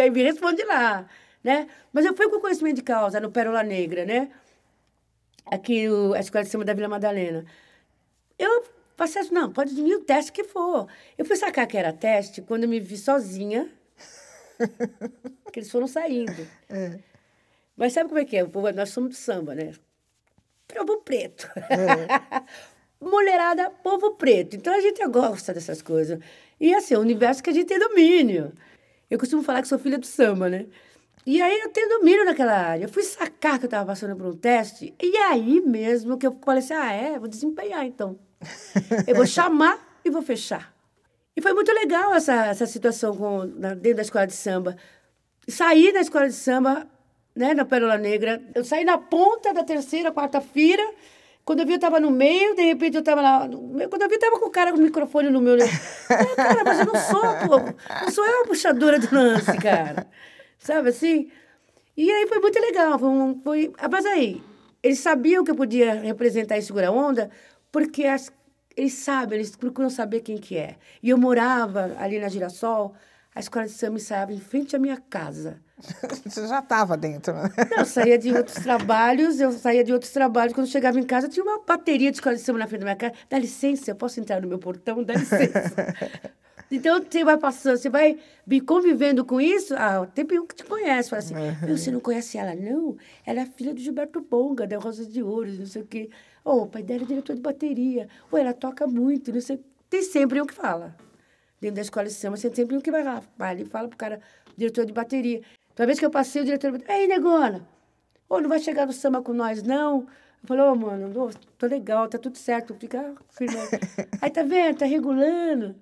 Aí 0.00 0.10
me 0.10 0.22
responde 0.22 0.62
lá. 0.64 1.08
Né? 1.42 1.68
Mas 1.92 2.04
eu 2.04 2.16
fui 2.16 2.28
com 2.28 2.40
conhecimento 2.40 2.76
de 2.76 2.82
causa 2.82 3.20
no 3.20 3.30
Pérola 3.30 3.62
Negra, 3.62 4.04
né? 4.04 4.30
Aqui, 5.46 5.88
o, 5.88 6.14
a 6.14 6.20
escola 6.20 6.44
de 6.44 6.50
samba 6.50 6.64
da 6.64 6.74
Vila 6.74 6.88
Madalena. 6.88 7.44
Eu 8.38 8.64
passei 8.96 9.22
assim, 9.22 9.34
não, 9.34 9.52
pode 9.52 9.74
vir 9.74 9.94
o 9.94 10.00
teste 10.00 10.32
que 10.32 10.44
for. 10.44 10.88
Eu 11.16 11.24
fui 11.24 11.36
sacar 11.36 11.66
que 11.66 11.76
era 11.76 11.92
teste 11.92 12.42
quando 12.42 12.64
eu 12.64 12.68
me 12.68 12.80
vi 12.80 12.96
sozinha, 12.96 13.70
que 15.52 15.60
eles 15.60 15.70
foram 15.70 15.86
saindo. 15.86 16.46
Mas 17.76 17.92
sabe 17.92 18.08
como 18.08 18.20
é 18.20 18.24
que 18.24 18.36
é? 18.36 18.44
Nós 18.74 18.90
somos 18.90 19.10
do 19.10 19.16
samba, 19.16 19.54
né? 19.54 19.72
Povo 20.74 20.98
preto. 20.98 21.48
Mulherada, 23.00 23.70
povo 23.82 24.12
preto. 24.12 24.56
Então 24.56 24.74
a 24.74 24.80
gente 24.80 25.04
gosta 25.06 25.54
dessas 25.54 25.80
coisas. 25.80 26.18
E 26.60 26.74
assim, 26.74 26.94
é 26.94 26.98
um 26.98 27.02
universo 27.02 27.42
que 27.42 27.50
a 27.50 27.52
gente 27.52 27.66
tem 27.66 27.78
domínio. 27.78 28.52
Eu 29.10 29.18
costumo 29.18 29.42
falar 29.42 29.62
que 29.62 29.68
sou 29.68 29.78
filha 29.78 29.98
do 29.98 30.06
samba, 30.06 30.48
né? 30.50 30.66
E 31.24 31.40
aí 31.40 31.60
eu 31.60 31.68
tenho 31.70 31.88
domínio 31.88 32.24
naquela 32.24 32.52
área. 32.54 32.84
Eu 32.84 32.88
fui 32.88 33.02
sacar 33.02 33.58
que 33.58 33.64
eu 33.64 33.68
estava 33.68 33.86
passando 33.86 34.16
por 34.16 34.26
um 34.26 34.36
teste, 34.36 34.94
e 35.00 35.16
aí 35.16 35.60
mesmo 35.60 36.18
que 36.18 36.26
eu 36.26 36.36
falei 36.44 36.62
assim: 36.62 36.74
ah, 36.74 36.92
é, 36.92 37.18
vou 37.18 37.28
desempenhar 37.28 37.84
então. 37.84 38.18
Eu 39.06 39.14
vou 39.14 39.26
chamar 39.26 40.00
e 40.04 40.10
vou 40.10 40.22
fechar. 40.22 40.74
E 41.36 41.40
foi 41.40 41.52
muito 41.52 41.72
legal 41.72 42.14
essa, 42.14 42.46
essa 42.46 42.66
situação 42.66 43.14
com, 43.16 43.44
na- 43.44 43.74
dentro 43.74 43.96
da 43.96 44.02
escola 44.02 44.26
de 44.26 44.32
samba. 44.32 44.76
Saí 45.46 45.92
da 45.92 46.00
escola 46.00 46.26
de 46.28 46.34
samba, 46.34 46.86
né, 47.38 47.54
na 47.54 47.64
Pérola 47.64 47.96
Negra. 47.96 48.42
Eu 48.52 48.64
saí 48.64 48.84
na 48.84 48.98
ponta 48.98 49.54
da 49.54 49.62
terceira, 49.62 50.10
quarta-feira. 50.12 50.82
Quando 51.44 51.60
eu 51.60 51.66
vi, 51.66 51.72
eu 51.72 51.76
estava 51.76 52.00
no 52.00 52.10
meio, 52.10 52.54
de 52.56 52.62
repente 52.62 52.96
eu 52.96 53.00
estava 53.00 53.22
lá. 53.22 53.48
meio. 53.48 53.88
Quando 53.88 54.02
eu 54.02 54.08
vi, 54.08 54.14
eu 54.14 54.18
estava 54.18 54.38
com 54.40 54.46
o 54.46 54.50
cara 54.50 54.72
com 54.72 54.78
o 54.78 54.82
microfone 54.82 55.30
no 55.30 55.40
meu. 55.40 55.56
Né? 55.56 55.64
Cara, 56.36 56.64
mas 56.64 56.80
eu 56.80 56.86
não 56.86 56.96
sou, 56.96 57.20
pô. 57.20 57.58
Não 58.02 58.10
sou 58.10 58.26
eu 58.26 58.42
a 58.42 58.46
puxadora 58.46 58.98
do 58.98 59.14
lance, 59.14 59.56
cara. 59.58 60.06
Sabe 60.58 60.88
assim? 60.88 61.30
E 61.96 62.10
aí 62.10 62.26
foi 62.26 62.40
muito 62.40 62.58
legal. 62.60 62.98
Foi, 62.98 63.08
um, 63.08 63.40
foi... 63.42 63.72
ah, 63.78 63.88
Mas 63.88 64.04
aí, 64.04 64.42
eles 64.82 64.98
sabiam 64.98 65.44
que 65.44 65.50
eu 65.52 65.56
podia 65.56 65.94
representar 65.94 66.58
e 66.58 66.62
segurar 66.62 66.88
a 66.88 66.92
onda, 66.92 67.30
porque 67.70 68.04
as... 68.04 68.32
eles 68.76 68.94
sabem, 68.94 69.38
eles 69.38 69.54
procuram 69.56 69.88
saber 69.88 70.20
quem 70.20 70.36
que 70.38 70.56
é. 70.56 70.74
E 71.02 71.08
eu 71.08 71.16
morava 71.16 71.94
ali 71.98 72.18
na 72.18 72.28
Girassol, 72.28 72.94
a 73.38 73.40
escola 73.40 73.66
de 73.66 73.70
samba 73.70 73.98
ensaiava 73.98 74.32
em 74.32 74.40
frente 74.40 74.74
à 74.74 74.80
minha 74.80 74.96
casa. 74.96 75.60
Você 76.26 76.48
já 76.48 76.58
estava 76.58 76.96
dentro, 76.96 77.32
né? 77.32 77.48
Eu 77.78 77.84
saía 77.84 78.18
de 78.18 78.32
outros 78.32 78.56
trabalhos, 78.56 79.38
eu 79.38 79.52
saía 79.52 79.84
de 79.84 79.92
outros 79.92 80.10
trabalhos. 80.10 80.52
Quando 80.52 80.66
chegava 80.66 80.98
em 80.98 81.04
casa, 81.04 81.28
tinha 81.28 81.44
uma 81.44 81.60
bateria 81.64 82.10
de 82.10 82.16
escola 82.16 82.34
de 82.34 82.42
samba 82.42 82.58
na 82.58 82.66
frente 82.66 82.80
da 82.80 82.86
minha 82.86 82.96
casa. 82.96 83.14
Dá 83.30 83.38
licença, 83.38 83.92
eu 83.92 83.94
posso 83.94 84.18
entrar 84.18 84.42
no 84.42 84.48
meu 84.48 84.58
portão? 84.58 85.04
Dá 85.04 85.14
licença. 85.14 85.72
Então, 86.70 87.02
você 87.02 87.24
vai 87.24 87.38
passando, 87.38 87.78
você 87.78 87.88
vai 87.88 88.18
me 88.46 88.60
convivendo 88.60 89.24
com 89.24 89.40
isso. 89.40 89.74
Ah, 89.74 90.06
tem 90.14 90.26
um 90.38 90.46
que 90.46 90.54
te 90.54 90.64
conhece. 90.64 91.08
Fala 91.08 91.20
assim, 91.20 91.32
"Meu, 91.64 91.74
você 91.78 91.90
não 91.90 91.98
conhece 91.98 92.36
ela, 92.36 92.54
não? 92.54 92.94
Ela 93.24 93.40
é 93.40 93.46
filha 93.46 93.72
do 93.72 93.80
Gilberto 93.80 94.20
Bonga, 94.20 94.66
da 94.66 94.76
Rosa 94.76 95.06
de 95.06 95.22
Ouro, 95.22 95.50
não 95.50 95.64
sei 95.64 95.80
o 95.80 95.86
quê. 95.86 96.10
Oh, 96.44 96.64
o 96.64 96.66
pai 96.66 96.82
dela 96.82 97.04
é 97.04 97.06
diretor 97.06 97.34
de 97.34 97.40
bateria. 97.40 98.06
Ou 98.30 98.38
ela 98.38 98.52
toca 98.52 98.86
muito, 98.86 99.32
não 99.32 99.40
sei. 99.40 99.58
Tem 99.88 100.02
sempre 100.02 100.42
um 100.42 100.44
que 100.44 100.52
fala. 100.52 100.94
Dentro 101.60 101.76
da 101.76 101.82
escola 101.82 102.06
de 102.06 102.12
samba, 102.12 102.36
tem 102.38 102.54
sempre 102.54 102.76
um 102.76 102.80
que 102.80 102.90
vai 102.90 103.02
lá, 103.02 103.22
vai 103.36 103.50
ali 103.50 103.62
e 103.62 103.66
fala 103.66 103.88
pro 103.88 103.96
cara, 103.98 104.20
diretor 104.56 104.84
de 104.86 104.92
bateria. 104.92 105.42
Toda 105.74 105.86
vez 105.86 105.98
que 105.98 106.06
eu 106.06 106.10
passei, 106.10 106.42
o 106.42 106.44
diretor 106.44 106.70
bateria, 106.72 106.96
ei, 107.02 107.06
negona, 107.08 107.66
ô, 108.28 108.40
não 108.40 108.48
vai 108.48 108.60
chegar 108.60 108.86
no 108.86 108.92
samba 108.92 109.20
com 109.22 109.32
nós, 109.32 109.62
não? 109.62 110.00
Eu 110.42 110.46
falei, 110.46 110.62
ô, 110.64 110.74
mano, 110.76 111.20
ô, 111.20 111.30
tô 111.58 111.66
legal, 111.66 112.06
tá 112.08 112.16
tudo 112.16 112.38
certo, 112.38 112.74
fica 112.74 113.14
firme. 113.30 113.56
aí. 113.56 114.30
Tá 114.30 114.42
vendo, 114.42 114.78
tá 114.78 114.86
regulando. 114.86 115.74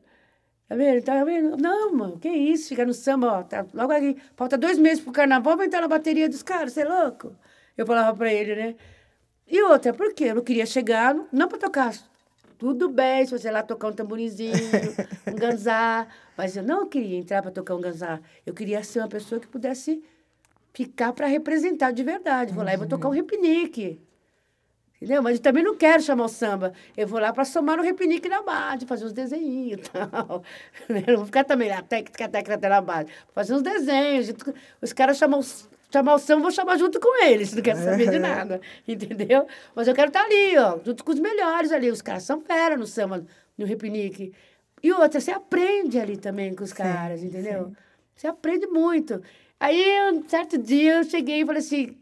Tá 0.69 0.75
vendo? 0.75 1.05
Tá 1.05 1.25
vendo? 1.25 1.57
Não, 1.59 1.93
mano, 1.93 2.19
que 2.19 2.29
isso, 2.29 2.69
ficar 2.71 2.87
no 2.87 2.95
samba, 2.95 3.39
ó, 3.39 3.43
tá 3.43 3.67
logo 3.75 3.93
ali, 3.93 4.17
falta 4.35 4.57
dois 4.59 4.79
meses 4.79 5.03
pro 5.05 5.12
carnaval, 5.12 5.57
vai 5.57 5.67
entrar 5.67 5.81
na 5.83 5.89
bateria 5.89 6.29
dos 6.29 6.43
caras, 6.43 6.73
você 6.73 6.81
é 6.81 6.85
louco? 6.85 7.37
Eu 7.77 7.87
falava 7.87 8.17
pra 8.17 8.33
ele, 8.33 8.55
né? 8.57 8.75
E 9.47 9.62
outra, 9.62 9.93
por 9.93 10.12
quê? 10.15 10.25
Eu 10.25 10.37
não 10.37 10.43
queria 10.43 10.67
chegar, 10.67 11.15
não- 11.15 11.29
não 11.31 11.47
para 11.49 11.59
tocar. 11.59 11.93
Tudo 12.59 12.88
bem, 12.88 13.25
se 13.25 13.31
você 13.37 13.49
ir 13.49 13.51
lá 13.51 13.62
tocar 13.62 13.88
um 13.88 13.92
tamborinzinho, 13.92 14.55
um 15.27 15.35
ganzá. 15.37 16.07
Mas 16.37 16.57
eu 16.57 16.62
não 16.62 16.88
queria 16.88 17.19
entrar 17.19 17.42
para 17.42 17.51
tocar 17.51 17.75
um 17.75 17.81
ganzá. 17.81 18.21
Eu 18.45 18.55
queria 18.55 18.83
ser 18.83 19.01
uma 19.01 19.09
pessoa 19.09 19.40
que 19.40 19.47
pudesse 19.47 20.03
ficar 20.73 21.12
para 21.12 21.27
representar 21.27 21.90
de 21.92 22.03
verdade. 22.03 22.53
Vou 22.53 22.64
lá 22.64 22.75
e 22.75 22.77
vou 22.77 22.87
tocar 22.87 23.09
um 23.09 23.12
repinique. 23.12 24.01
Entendeu? 24.97 25.23
Mas 25.23 25.37
eu 25.37 25.42
também 25.42 25.62
não 25.62 25.77
quero 25.77 26.03
chamar 26.03 26.25
o 26.25 26.29
samba. 26.29 26.73
Eu 26.97 27.07
vou 27.07 27.21
lá 27.21 27.33
para 27.33 27.45
somar 27.45 27.77
no 27.77 27.83
repinique 27.83 28.29
na 28.29 28.42
base, 28.42 28.87
fazer 28.87 29.05
uns 29.05 29.12
desenhinhos 29.12 29.87
e 29.87 29.90
tal. 29.90 30.42
Não 30.88 31.16
vou 31.16 31.27
ficar 31.27 31.45
também 31.45 31.69
lá, 31.69 31.83
técnica, 31.83 32.27
técnica, 32.29 32.69
na 32.69 32.81
base. 32.81 33.11
Vou 33.27 33.35
fazer 33.35 33.55
uns 33.55 33.62
desenhos. 33.62 34.33
Os 34.81 34.92
caras 34.95 35.19
chamam, 35.19 35.40
chamar 35.90 36.14
o 36.14 36.18
samba, 36.18 36.40
eu 36.40 36.42
vou 36.42 36.51
chamar 36.51 36.79
junto 36.79 37.01
com 37.01 37.25
eles. 37.25 37.53
Não 37.53 37.62
quero 37.62 37.79
saber 37.79 38.11
de 38.11 38.18
nada. 38.18 38.61
Entendeu? 38.87 39.46
Mas 39.75 39.88
eu 39.88 39.94
quero 39.94 40.09
estar 40.09 40.25
ali, 40.25 40.57
ó, 40.59 40.79
junto 40.85 41.05
com 41.05 41.12
os 41.12 41.20
melhores 41.20 41.72
ali. 41.72 41.90
Os 41.90 42.03
caras 42.03 42.22
são 42.22 42.40
fera 42.40 42.77
no 42.77 42.87
samba, 42.87 43.25
no 43.57 43.64
repinique. 43.66 44.33
E 44.83 44.92
outra, 44.92 45.20
você 45.20 45.31
aprende 45.31 45.99
ali 45.99 46.16
também 46.16 46.55
com 46.55 46.62
os 46.62 46.72
caras, 46.72 47.22
entendeu? 47.22 47.72
Você 48.14 48.27
aprende 48.27 48.66
muito. 48.66 49.22
Aí, 49.59 49.83
um 50.12 50.29
certo 50.29 50.59
dia, 50.59 50.99
eu 50.99 51.05
cheguei 51.05 51.40
e 51.40 51.46
falei 51.46 51.61
assim: 51.61 51.96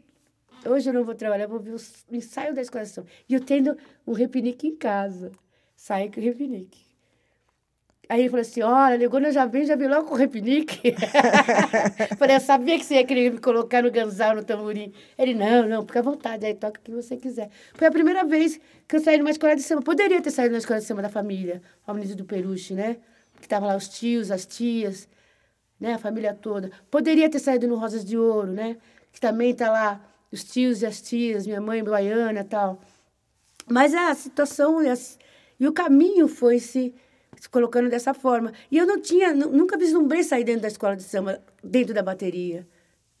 hoje 0.65 0.89
eu 0.89 0.93
não 0.93 1.03
vou 1.03 1.15
trabalhar, 1.15 1.47
vou 1.47 1.59
ver 1.59 1.71
o 1.71 1.77
o 2.11 2.15
ensaio 2.15 2.53
da 2.53 2.61
escola 2.61 2.83
de 2.83 2.91
samba. 2.91 3.07
E 3.27 3.33
eu 3.33 3.39
tendo 3.39 3.77
um 4.05 4.13
repinique 4.13 4.67
em 4.67 4.75
casa. 4.75 5.31
Saí 5.75 6.11
com 6.11 6.19
o 6.19 6.23
repinique. 6.23 6.84
Aí 8.07 8.21
ele 8.21 8.29
falou 8.29 8.41
assim: 8.41 8.61
olha, 8.61 8.97
Legona 8.97 9.31
já 9.31 9.45
vem, 9.45 9.65
já 9.65 9.75
vem 9.75 9.87
logo 9.87 10.07
com 10.07 10.13
o 10.13 10.17
repinique. 10.17 10.93
Falei, 12.17 12.35
eu 12.35 12.39
sabia 12.39 12.77
que 12.77 12.85
você 12.85 12.95
ia 12.95 13.03
querer 13.05 13.31
me 13.31 13.39
colocar 13.39 13.81
no 13.83 13.91
ganzal, 13.91 14.35
no 14.35 14.43
tamborim. 14.43 14.93
Ele, 15.17 15.33
não, 15.33 15.67
não, 15.67 15.85
fica 15.85 15.99
à 15.99 16.01
vontade, 16.03 16.45
aí 16.45 16.53
toca 16.53 16.79
o 16.79 16.83
que 16.83 16.91
você 16.91 17.17
quiser. 17.17 17.49
Foi 17.73 17.87
a 17.87 17.91
primeira 17.91 18.23
vez 18.23 18.59
que 18.87 18.95
eu 18.95 18.99
saí 18.99 19.17
numa 19.17 19.31
escola 19.31 19.55
de 19.55 19.63
samba. 19.63 19.81
Poderia 19.81 20.21
ter 20.21 20.31
saído 20.31 20.51
numa 20.51 20.59
escola 20.59 20.79
de 20.79 20.85
samba 20.85 21.01
da 21.01 21.09
família, 21.09 21.61
a 21.85 21.91
Avenida 21.91 22.15
do 22.15 22.25
Peruche, 22.25 22.73
né? 22.73 22.97
Que 23.41 23.47
tava 23.47 23.65
lá 23.67 23.75
os 23.75 23.87
tios, 23.87 24.31
as 24.31 24.45
tias, 24.45 25.07
né? 25.79 25.93
A 25.93 25.97
família 25.97 26.33
toda. 26.33 26.71
Poderia 26.91 27.29
ter 27.29 27.39
saído 27.39 27.67
no 27.67 27.75
Rosas 27.75 28.05
de 28.05 28.17
Ouro, 28.17 28.51
né? 28.51 28.77
Que 29.11 29.19
também 29.19 29.53
tá 29.53 29.71
lá 29.71 30.01
os 30.31 30.43
tios 30.43 30.81
e 30.81 30.85
as 30.85 31.01
tias, 31.01 31.45
minha 31.47 31.61
mãe 31.61 31.83
baiana 31.83 32.41
e 32.41 32.43
tal. 32.43 32.81
Mas 33.67 33.93
a 33.93 34.13
situação 34.13 34.83
e, 34.83 34.89
as- 34.89 35.17
e 35.59 35.67
o 35.67 35.73
caminho 35.73 36.27
foi 36.27 36.59
se 36.59 36.93
se 37.39 37.49
colocando 37.49 37.89
dessa 37.89 38.13
forma. 38.13 38.51
E 38.71 38.77
eu 38.77 38.85
não 38.85 38.99
tinha, 39.01 39.33
nu- 39.33 39.51
nunca 39.51 39.77
vislumbrei 39.77 40.23
sair 40.23 40.43
dentro 40.43 40.61
da 40.61 40.67
escola 40.67 40.95
de 40.95 41.03
samba, 41.03 41.41
dentro 41.63 41.93
da 41.93 42.01
bateria. 42.03 42.67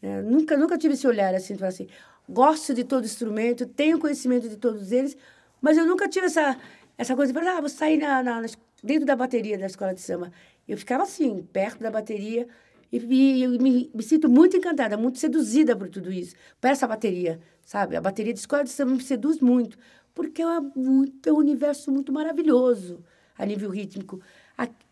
né? 0.01 0.21
Nunca, 0.21 0.57
nunca 0.57 0.77
tive 0.77 0.93
esse 0.93 1.07
olhar 1.07 1.33
assim, 1.35 1.55
falar 1.55 1.69
assim, 1.69 1.87
gosto 2.27 2.73
de 2.73 2.83
todo 2.83 3.05
instrumento, 3.05 3.65
tenho 3.65 3.99
conhecimento 3.99 4.49
de 4.49 4.57
todos 4.57 4.91
eles, 4.91 5.15
mas 5.61 5.77
eu 5.77 5.85
nunca 5.85 6.07
tive 6.07 6.27
essa, 6.27 6.57
essa 6.97 7.15
coisa 7.15 7.31
de 7.33 7.39
ah, 7.39 7.59
vou 7.59 7.69
sair 7.69 7.97
na, 7.97 8.21
na- 8.23 8.41
na 8.41 8.47
dentro 8.83 9.05
da 9.05 9.15
bateria 9.15 9.57
da 9.57 9.65
escola 9.65 9.93
de 9.93 10.01
samba. 10.01 10.31
Eu 10.67 10.77
ficava 10.77 11.03
assim, 11.03 11.43
perto 11.51 11.79
da 11.81 11.89
bateria, 11.91 12.47
e, 12.91 12.97
e 12.99 13.43
eu 13.43 13.49
me, 13.51 13.89
me 13.93 14.03
sinto 14.03 14.29
muito 14.29 14.55
encantada, 14.57 14.95
muito 14.97 15.17
seduzida 15.19 15.75
por 15.75 15.89
tudo 15.89 16.11
isso, 16.11 16.35
por 16.61 16.67
essa 16.69 16.87
bateria, 16.87 17.39
sabe? 17.63 17.95
A 17.95 18.01
bateria 18.01 18.31
de 18.33 18.39
escola 18.39 18.63
de 18.63 18.69
samba 18.69 18.93
me 18.93 19.01
seduz 19.01 19.39
muito, 19.39 19.77
porque 20.13 20.41
é, 20.41 20.59
muito, 20.75 21.27
é 21.29 21.33
um 21.33 21.37
universo 21.37 21.91
muito 21.91 22.11
maravilhoso 22.13 23.03
a 23.37 23.45
nível 23.45 23.69
rítmico. 23.69 24.21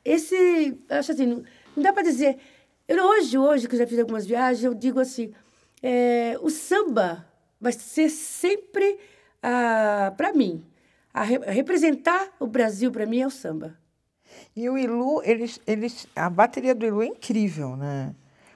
Esse, 0.03 0.77
acho 0.89 1.11
assim, 1.13 1.25
não, 1.25 1.43
não 1.75 1.83
dá 1.83 1.93
para 1.93 2.03
dizer. 2.03 2.37
Eu, 2.87 3.03
hoje, 3.05 3.37
hoje, 3.37 3.67
que 3.67 3.75
eu 3.75 3.79
já 3.79 3.87
fiz 3.87 3.97
algumas 3.99 4.25
viagens, 4.25 4.63
eu 4.63 4.73
digo 4.73 4.99
assim: 4.99 5.33
é, 5.81 6.37
o 6.41 6.49
samba 6.49 7.25
vai 7.59 7.71
ser 7.71 8.09
sempre, 8.09 8.99
para 10.17 10.33
mim, 10.33 10.63
a 11.13 11.23
re- 11.23 11.39
representar 11.45 12.29
o 12.39 12.47
Brasil, 12.47 12.91
para 12.91 13.05
mim, 13.05 13.21
é 13.21 13.27
o 13.27 13.31
samba. 13.31 13.77
E 14.55 14.69
o 14.69 14.77
Ilu, 14.77 15.21
eles, 15.23 15.59
eles, 15.65 16.07
a 16.15 16.29
bateria 16.29 16.73
do 16.75 16.85
Ilu 16.85 17.01
é 17.03 17.07
incrível, 17.07 17.75
né? 17.77 18.13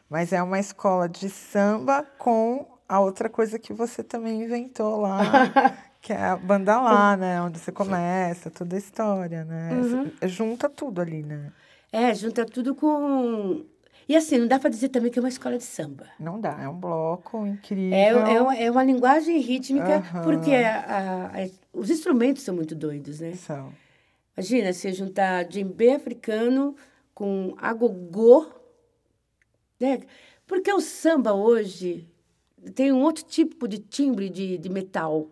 Mas 0.10 0.34
é 0.34 0.42
uma 0.42 0.60
escola 0.60 1.08
de 1.08 1.30
samba 1.30 2.04
com 2.18 2.66
a 2.90 3.00
outra 3.00 3.30
coisa 3.30 3.60
que 3.60 3.74
você 3.74 4.04
também 4.04 4.44
inventou 4.44 5.02
lá, 5.02 5.20
que 6.08 6.14
é 6.14 6.24
a 6.24 6.38
banda 6.38 6.80
lá, 6.80 7.18
né? 7.18 7.42
Onde 7.42 7.60
você 7.60 7.70
começa, 7.70 8.50
toda 8.50 8.78
a 8.78 8.80
história, 8.80 9.44
né? 9.44 9.82
Você 10.22 10.28
Junta 10.30 10.70
tudo 10.70 11.02
ali, 11.02 11.22
né? 11.22 11.52
É, 11.92 12.16
junta 12.16 12.46
tudo 12.46 12.74
com. 12.74 13.66
E 14.08 14.16
assim, 14.16 14.38
não 14.38 14.48
dá 14.48 14.58
para 14.58 14.70
dizer 14.70 14.88
também 14.88 15.12
que 15.12 15.20
é 15.20 15.22
uma 15.22 15.28
escola 15.28 15.58
de 15.58 15.66
samba. 15.66 16.08
Não 16.18 16.40
dá, 16.40 16.62
é 16.62 16.70
um 16.70 16.80
bloco 16.80 17.46
incrível. 17.46 17.98
É, 18.26 18.36
é, 18.36 18.42
uma, 18.42 18.56
é 18.56 18.72
uma 18.72 18.84
linguagem 18.86 19.38
rítmica, 19.42 19.98
Aham. 19.98 20.24
porque 20.24 20.52
a- 20.52 20.80
a- 20.80 21.26
a- 21.44 21.50
os 21.74 21.90
instrumentos 21.90 22.44
são 22.44 22.56
muito 22.56 22.74
doidos, 22.74 23.20
né? 23.20 23.34
São. 23.34 23.74
Imagina 24.38 24.72
você 24.72 24.94
juntar 24.94 25.44
djembe 25.44 25.90
africano 25.90 26.74
com 27.14 27.54
agogô, 27.58 28.48
né? 29.78 30.00
Porque 30.46 30.72
o 30.72 30.80
samba 30.80 31.34
hoje 31.34 32.08
tem 32.74 32.94
um 32.94 33.02
outro 33.02 33.26
tipo 33.26 33.68
de 33.68 33.80
timbre 33.80 34.30
de, 34.30 34.58
de 34.58 34.70
metal, 34.70 35.28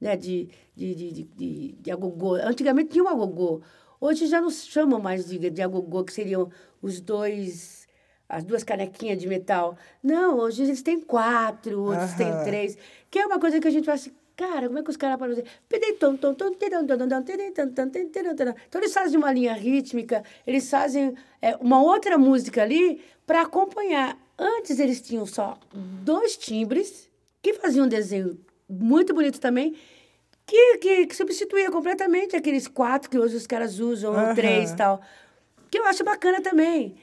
né? 0.00 0.16
De, 0.16 0.48
de, 0.74 0.94
de, 0.94 1.12
de, 1.12 1.22
de, 1.24 1.72
de 1.72 1.90
agogô. 1.90 2.34
Antigamente 2.34 2.90
tinha 2.90 3.04
um 3.04 3.08
agogô. 3.08 3.60
Hoje 4.00 4.26
já 4.26 4.40
não 4.40 4.50
se 4.50 4.68
chamam 4.68 5.00
mais 5.00 5.26
de, 5.26 5.50
de 5.50 5.62
agogô, 5.62 6.04
que 6.04 6.12
seriam 6.12 6.50
os 6.80 7.00
dois, 7.00 7.86
as 8.28 8.44
duas 8.44 8.62
canequinhas 8.62 9.18
de 9.18 9.26
metal. 9.26 9.76
Não, 10.02 10.38
hoje 10.38 10.62
eles 10.62 10.82
têm 10.82 11.00
quatro, 11.00 11.82
outros 11.82 12.12
têm 12.14 12.30
três. 12.44 12.78
Que 13.10 13.18
é 13.18 13.26
uma 13.26 13.40
coisa 13.40 13.58
que 13.58 13.66
a 13.66 13.70
gente 13.70 13.84
fala 13.84 13.96
assim, 13.96 14.12
cara, 14.36 14.68
como 14.68 14.78
é 14.78 14.82
que 14.84 14.90
os 14.90 14.96
caras 14.96 15.18
tiram, 18.12 18.36
tiram. 18.36 18.54
Então 18.68 18.80
eles 18.80 18.94
fazem 18.94 19.18
uma 19.18 19.32
linha 19.32 19.52
rítmica, 19.52 20.22
eles 20.46 20.70
fazem 20.70 21.14
é, 21.42 21.56
uma 21.56 21.82
outra 21.82 22.16
música 22.16 22.62
ali 22.62 23.02
para 23.26 23.42
acompanhar. 23.42 24.16
Antes 24.38 24.78
eles 24.78 25.00
tinham 25.00 25.26
só 25.26 25.58
dois 25.74 26.36
timbres, 26.36 27.10
que 27.42 27.54
faziam 27.54 27.86
um 27.86 27.88
desenho 27.88 28.38
muito 28.68 29.14
bonito 29.14 29.40
também, 29.40 29.74
que, 30.46 30.78
que, 30.78 31.06
que 31.06 31.16
substituía 31.16 31.70
completamente 31.70 32.36
aqueles 32.36 32.66
quatro 32.68 33.08
que 33.10 33.18
hoje 33.18 33.36
os 33.36 33.46
caras 33.46 33.78
usam, 33.78 34.12
ou 34.12 34.18
Aham. 34.18 34.34
três 34.34 34.70
e 34.72 34.76
tal. 34.76 35.00
Que 35.70 35.78
eu 35.78 35.84
acho 35.86 36.04
bacana 36.04 36.40
também. 36.40 36.96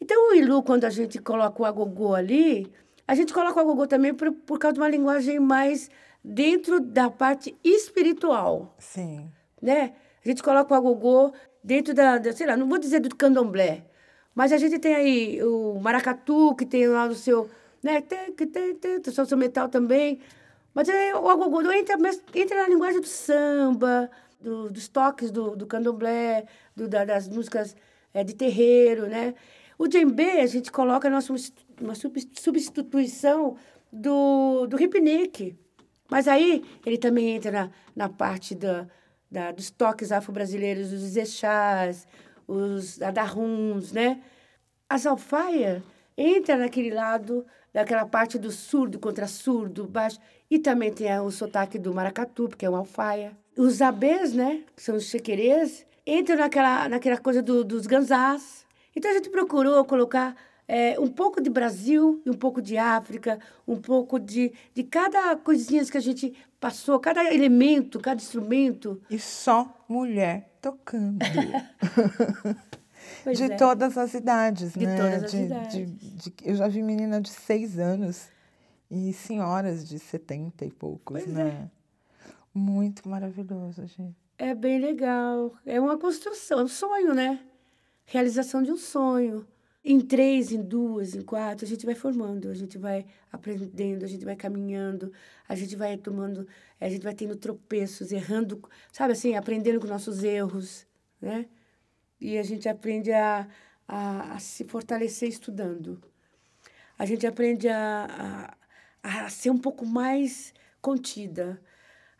Então, 0.00 0.30
o 0.30 0.34
Ilu, 0.34 0.62
quando 0.62 0.84
a 0.84 0.90
gente 0.90 1.18
coloca 1.18 1.60
o 1.62 1.64
agogô 1.66 2.14
ali, 2.14 2.70
a 3.06 3.14
gente 3.14 3.32
coloca 3.32 3.58
o 3.58 3.60
agogô 3.60 3.86
também 3.86 4.14
por, 4.14 4.30
por 4.32 4.58
causa 4.58 4.74
de 4.74 4.80
uma 4.80 4.88
linguagem 4.88 5.38
mais 5.40 5.90
dentro 6.22 6.80
da 6.80 7.10
parte 7.10 7.54
espiritual, 7.64 8.74
Sim. 8.78 9.30
né? 9.60 9.92
A 10.24 10.28
gente 10.28 10.42
coloca 10.42 10.72
o 10.72 10.76
agogô 10.76 11.32
dentro 11.62 11.94
da, 11.94 12.18
da- 12.18 12.32
sei 12.32 12.46
lá, 12.46 12.56
não 12.56 12.68
vou 12.68 12.78
dizer 12.78 13.00
do 13.00 13.14
candomblé, 13.14 13.84
mas 14.34 14.52
a 14.52 14.56
gente 14.58 14.78
tem 14.78 14.94
aí 14.94 15.42
o 15.42 15.78
maracatu, 15.80 16.54
que 16.54 16.64
tem 16.66 16.86
lá 16.86 17.06
o 17.06 17.14
seu, 17.14 17.48
né? 17.82 18.00
Tem, 18.00 18.32
tem, 18.32 18.46
tem, 18.74 19.00
tem 19.00 19.12
o 19.22 19.26
seu 19.26 19.36
metal 19.36 19.68
também. 19.68 20.20
Mas 20.78 20.88
aí 20.88 21.12
o 21.12 21.28
agogô 21.28 21.60
entra, 21.72 21.96
entra 22.32 22.62
na 22.62 22.68
linguagem 22.68 23.00
do 23.00 23.06
samba, 23.08 24.08
do- 24.40 24.70
dos 24.70 24.86
toques 24.86 25.28
do, 25.32 25.56
do 25.56 25.66
candomblé, 25.66 26.46
do, 26.76 26.86
da- 26.86 27.04
das 27.04 27.28
músicas 27.28 27.74
eh, 28.14 28.22
de 28.22 28.32
terreiro, 28.32 29.08
né? 29.08 29.34
O 29.76 29.88
djembe, 29.88 30.38
a 30.38 30.46
gente 30.46 30.70
coloca 30.70 31.10
nossa, 31.10 31.34
uma 31.80 31.96
sub- 31.96 32.20
substituição 32.32 33.56
do, 33.92 34.68
do 34.68 34.80
hipnique. 34.80 35.56
Mas 36.08 36.28
aí 36.28 36.64
ele 36.86 36.96
também 36.96 37.30
entra 37.34 37.50
na, 37.50 37.70
na 37.96 38.08
parte 38.08 38.54
da, 38.54 38.86
da, 39.28 39.50
dos 39.50 39.70
toques 39.70 40.12
afro-brasileiros, 40.12 40.92
os 40.92 41.16
eixás, 41.16 42.06
os 42.46 43.02
adarruns, 43.02 43.90
né? 43.90 44.20
As 44.88 45.06
alfaia 45.06 45.82
entra 46.16 46.56
naquele 46.56 46.90
lado, 46.90 47.44
daquela 47.72 48.06
parte 48.06 48.38
do 48.38 48.52
surdo 48.52 48.98
contra 49.00 49.26
surdo, 49.26 49.84
baixo. 49.88 50.20
E 50.50 50.58
também 50.58 50.92
tem 50.92 51.18
o 51.20 51.30
sotaque 51.30 51.78
do 51.78 51.92
maracatu, 51.94 52.48
porque 52.48 52.64
é 52.64 52.68
uma 52.68 52.78
alfaia. 52.78 53.32
Os 53.56 53.82
abês, 53.82 54.32
né? 54.32 54.62
Que 54.74 54.82
são 54.82 54.96
os 54.96 55.04
chequerês, 55.04 55.84
entram 56.06 56.36
naquela, 56.38 56.88
naquela 56.88 57.18
coisa 57.18 57.42
do, 57.42 57.62
dos 57.64 57.86
ganzás. 57.86 58.64
Então 58.96 59.10
a 59.10 59.14
gente 59.14 59.28
procurou 59.30 59.84
colocar 59.84 60.34
é, 60.66 60.98
um 60.98 61.08
pouco 61.08 61.40
de 61.40 61.50
Brasil 61.50 62.22
e 62.24 62.30
um 62.30 62.34
pouco 62.34 62.62
de 62.62 62.76
África, 62.78 63.38
um 63.66 63.76
pouco 63.76 64.18
de, 64.18 64.52
de 64.74 64.82
cada 64.84 65.36
coisinha 65.36 65.84
que 65.84 65.96
a 65.98 66.00
gente 66.00 66.34
passou, 66.58 66.98
cada 66.98 67.22
elemento, 67.32 68.00
cada 68.00 68.20
instrumento. 68.20 69.00
E 69.10 69.18
só 69.18 69.84
mulher 69.88 70.50
tocando. 70.62 71.18
De 73.34 73.44
é. 73.44 73.56
todas 73.56 73.96
as 73.98 74.14
idades, 74.14 74.72
De 74.74 74.86
né? 74.86 74.96
todas 74.96 75.24
as 75.24 75.30
de, 75.30 75.36
idades. 75.42 75.72
de- 75.72 75.86
de- 75.86 76.34
eu 76.44 76.54
já 76.54 76.68
vi 76.68 76.82
menina 76.82 77.20
de 77.20 77.28
seis 77.30 77.78
anos 77.78 78.28
e 78.90 79.12
senhoras 79.12 79.86
de 79.86 79.98
setenta 79.98 80.64
e 80.64 80.70
poucos, 80.70 81.22
Pois 81.22 81.28
é. 81.28 81.44
né? 81.44 81.70
Muito 82.54 83.08
maravilhoso, 83.08 83.86
gente. 83.86 84.16
É 84.38 84.54
bem 84.54 84.80
legal. 84.80 85.54
É 85.66 85.80
uma 85.80 85.98
construção, 85.98 86.60
é 86.60 86.64
um 86.64 86.68
sonho, 86.68 87.14
né? 87.14 87.40
Realização 88.04 88.62
de 88.62 88.72
um 88.72 88.76
sonho. 88.76 89.46
Em 89.84 90.00
três, 90.00 90.52
em 90.52 90.60
duas, 90.60 91.14
em 91.14 91.22
quatro, 91.22 91.64
a 91.64 91.68
gente 91.68 91.86
vai 91.86 91.94
formando, 91.94 92.48
a 92.48 92.54
gente 92.54 92.76
vai 92.76 93.06
aprendendo, 93.32 94.04
a 94.04 94.08
gente 94.08 94.24
vai 94.24 94.36
caminhando, 94.36 95.12
a 95.48 95.54
gente 95.54 95.76
vai 95.76 95.96
tomando, 95.96 96.46
a 96.80 96.88
gente 96.88 97.02
vai 97.02 97.14
tendo 97.14 97.36
tropeços, 97.36 98.12
errando, 98.12 98.62
sabe 98.92 99.12
assim, 99.12 99.34
aprendendo 99.34 99.80
com 99.80 99.86
nossos 99.86 100.22
erros, 100.24 100.86
né? 101.20 101.46
E 102.20 102.36
a 102.36 102.42
gente 102.42 102.68
aprende 102.68 103.12
a, 103.12 103.48
a, 103.86 104.34
a 104.34 104.38
se 104.38 104.64
fortalecer 104.64 105.28
estudando. 105.28 106.02
A 106.98 107.06
gente 107.06 107.26
aprende 107.26 107.68
a, 107.68 108.06
a, 108.10 108.57
a 109.08 109.30
ser 109.30 109.50
um 109.50 109.58
pouco 109.58 109.86
mais 109.86 110.52
contida. 110.80 111.60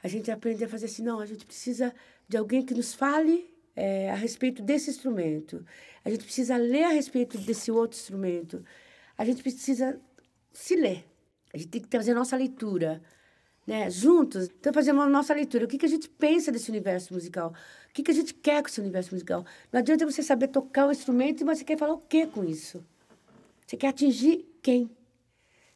A 0.02 0.08
gente 0.08 0.30
aprende 0.30 0.64
a 0.64 0.68
fazer 0.68 0.86
assim, 0.86 1.02
não, 1.02 1.20
a 1.20 1.26
gente 1.26 1.44
precisa 1.44 1.94
de 2.28 2.36
alguém 2.36 2.64
que 2.64 2.74
nos 2.74 2.94
fale 2.94 3.52
eh, 3.76 4.10
a 4.10 4.14
respeito 4.14 4.62
desse 4.62 4.90
instrumento. 4.90 5.64
A 6.04 6.10
gente 6.10 6.24
precisa 6.24 6.56
ler 6.56 6.84
a 6.84 6.88
respeito 6.88 7.36
desse 7.38 7.70
outro 7.70 7.98
instrumento. 7.98 8.64
A 9.16 9.24
gente 9.24 9.42
precisa 9.42 10.00
se 10.52 10.76
ler. 10.76 11.04
A 11.52 11.58
gente 11.58 11.68
tem 11.68 11.82
que 11.82 11.96
fazer 11.96 12.12
a 12.12 12.14
nossa 12.14 12.36
leitura. 12.36 13.02
Né? 13.66 13.90
Juntos, 13.90 14.48
então 14.48 14.72
fazer 14.72 14.92
uma 14.92 15.06
nossa 15.06 15.34
leitura. 15.34 15.64
O 15.64 15.68
que, 15.68 15.76
que 15.76 15.84
a 15.84 15.88
gente 15.88 16.08
pensa 16.08 16.50
desse 16.50 16.70
universo 16.70 17.12
musical? 17.12 17.52
O 17.90 17.92
que, 17.92 18.02
que 18.02 18.10
a 18.10 18.14
gente 18.14 18.32
quer 18.32 18.62
com 18.62 18.68
esse 18.68 18.80
universo 18.80 19.12
musical? 19.12 19.44
Não 19.70 19.80
adianta 19.80 20.06
você 20.06 20.22
saber 20.22 20.48
tocar 20.48 20.86
um 20.86 20.92
instrumento, 20.92 21.44
mas 21.44 21.58
você 21.58 21.64
quer 21.64 21.76
falar 21.76 21.92
o 21.92 21.98
quê 21.98 22.26
com 22.26 22.44
isso? 22.44 22.82
Você 23.66 23.76
quer 23.76 23.88
atingir 23.88 24.46
quem? 24.62 24.90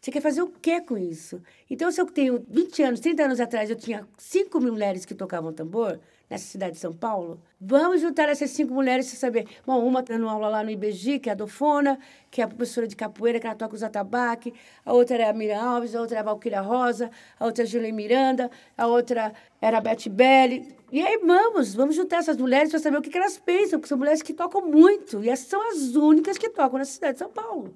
Você 0.02 0.10
quer 0.10 0.20
fazer 0.20 0.42
o 0.42 0.48
quê 0.48 0.80
com 0.80 0.98
isso? 0.98 1.40
Então, 1.70 1.88
se 1.92 2.00
eu 2.00 2.06
tenho 2.06 2.44
20 2.50 2.82
anos, 2.82 2.98
30 2.98 3.22
anos 3.22 3.38
atrás, 3.38 3.70
eu 3.70 3.76
tinha 3.76 4.04
cinco 4.18 4.58
mil 4.58 4.72
mulheres 4.72 5.04
que 5.04 5.14
tocavam 5.14 5.52
tambor 5.52 6.00
nessa 6.28 6.44
cidade 6.44 6.72
de 6.72 6.78
São 6.80 6.92
Paulo, 6.92 7.40
vamos 7.60 8.00
juntar 8.00 8.28
essas 8.28 8.50
cinco 8.50 8.74
mulheres 8.74 9.12
e 9.12 9.16
saber. 9.16 9.46
Bom, 9.64 9.86
uma 9.86 10.00
está 10.00 10.14
dando 10.14 10.28
aula 10.28 10.48
lá 10.48 10.64
no 10.64 10.70
IBG, 10.70 11.20
que 11.20 11.28
é 11.28 11.32
a 11.32 11.36
Dofona, 11.36 12.00
que 12.32 12.40
é 12.40 12.44
a 12.44 12.48
professora 12.48 12.88
de 12.88 12.96
capoeira, 12.96 13.38
que 13.38 13.46
ela 13.46 13.54
toca 13.54 13.76
os 13.76 13.82
atabaque, 13.84 14.52
a 14.84 14.92
outra 14.92 15.18
é 15.18 15.30
a 15.30 15.32
Miriam 15.32 15.62
Alves, 15.62 15.94
a 15.94 16.00
outra 16.00 16.16
é 16.16 16.20
a 16.20 16.24
Valquíria 16.24 16.62
Rosa, 16.62 17.08
a 17.38 17.44
outra 17.44 17.62
é 17.62 17.64
a 17.64 17.68
Julia 17.68 17.92
Miranda, 17.92 18.50
a 18.76 18.88
outra 18.88 19.32
era 19.60 19.78
a 19.78 19.80
Beth 19.80 20.08
Belli. 20.10 20.74
E 20.90 21.00
aí 21.00 21.16
vamos, 21.18 21.76
vamos 21.76 21.94
juntar 21.94 22.16
essas 22.16 22.36
mulheres 22.36 22.70
para 22.70 22.80
saber 22.80 22.96
o 22.96 23.02
que, 23.02 23.10
que 23.10 23.18
elas 23.18 23.38
pensam, 23.38 23.78
porque 23.78 23.88
são 23.88 23.98
mulheres 23.98 24.20
que 24.20 24.32
tocam 24.32 24.66
muito, 24.66 25.22
e 25.22 25.28
essas 25.28 25.46
são 25.46 25.62
as 25.70 25.94
únicas 25.94 26.36
que 26.36 26.48
tocam 26.48 26.80
na 26.80 26.84
cidade 26.84 27.12
de 27.12 27.18
São 27.20 27.30
Paulo. 27.30 27.72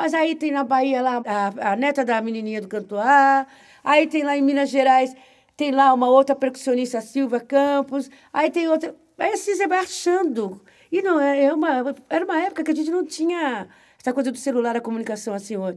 Mas 0.00 0.14
aí 0.14 0.34
tem 0.34 0.50
na 0.50 0.64
Bahia 0.64 1.02
lá 1.02 1.22
a, 1.26 1.72
a 1.72 1.76
neta 1.76 2.02
da 2.02 2.22
menininha 2.22 2.62
do 2.62 2.68
Cantoá. 2.68 3.46
Aí 3.84 4.06
tem 4.06 4.22
lá 4.22 4.34
em 4.34 4.40
Minas 4.40 4.70
Gerais, 4.70 5.14
tem 5.54 5.72
lá 5.72 5.92
uma 5.92 6.08
outra 6.08 6.34
percussionista, 6.34 7.02
Silvia 7.02 7.38
Campos. 7.38 8.10
Aí 8.32 8.50
tem 8.50 8.66
outra. 8.66 8.94
Aí 9.18 9.34
assim 9.34 9.54
você 9.54 9.66
vai 9.66 9.80
achando. 9.80 10.58
E 10.90 11.02
não, 11.02 11.20
é 11.20 11.44
é 11.44 11.52
uma, 11.52 11.94
era 12.08 12.24
uma 12.24 12.40
época 12.40 12.64
que 12.64 12.70
a 12.70 12.74
gente 12.74 12.90
não 12.90 13.04
tinha 13.04 13.68
essa 14.00 14.14
coisa 14.14 14.32
do 14.32 14.38
celular, 14.38 14.74
a 14.74 14.80
comunicação 14.80 15.34
assim 15.34 15.58
hoje. 15.58 15.76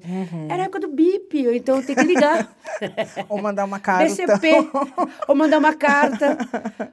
Era 0.50 0.64
a 0.64 0.66
época 0.68 0.80
do 0.80 0.88
bip, 0.88 1.46
ou 1.46 1.54
então 1.54 1.84
tem 1.84 1.94
que 1.94 2.04
ligar. 2.04 2.50
Ou 3.28 3.42
mandar 3.42 3.66
uma 3.66 3.82
carta. 3.82 4.06
Ou 5.28 5.36
mandar 5.36 5.60
uma 5.60 5.74
carta, 5.74 6.38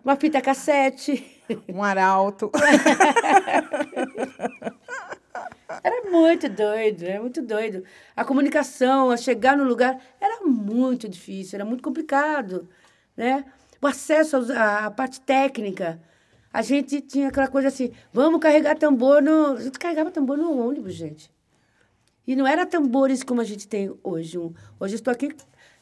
uma 0.04 0.16
fita 0.16 0.40
cassete. 0.40 1.24
Um 1.68 1.80
arauto. 1.80 2.50
Era 5.84 6.10
muito 6.10 6.48
doido, 6.48 7.04
era 7.04 7.20
muito 7.20 7.40
doido. 7.40 7.84
A 8.16 8.24
comunicação, 8.24 9.10
a 9.10 9.16
chegar 9.16 9.56
no 9.56 9.62
lugar, 9.62 10.00
era 10.20 10.44
muito 10.44 11.08
difícil, 11.08 11.56
era 11.56 11.64
muito 11.64 11.82
complicado, 11.82 12.68
né? 13.16 13.44
O 13.80 13.86
acesso 13.86 14.36
à, 14.52 14.90
parte 14.90 15.20
técnica. 15.20 16.00
A 16.52 16.62
gente 16.62 17.00
tinha 17.00 17.28
aquela 17.28 17.46
coisa 17.46 17.68
assim, 17.68 17.92
vamos 18.12 18.40
carregar 18.40 18.76
tambor 18.76 19.22
no... 19.22 19.52
A 19.52 19.60
gente 19.60 19.78
carregava 19.78 20.10
tambor 20.10 20.36
no 20.36 20.58
ônibus, 20.58 20.94
gente. 20.94 21.30
E 22.26 22.34
não 22.34 22.46
era 22.46 22.66
tambores 22.66 23.22
como 23.22 23.40
a 23.40 23.44
gente 23.44 23.68
tem 23.68 23.96
hoje. 24.02 24.38
Hoje 24.38 24.94
eu 24.94 24.96
estou 24.96 25.12
aqui, 25.12 25.28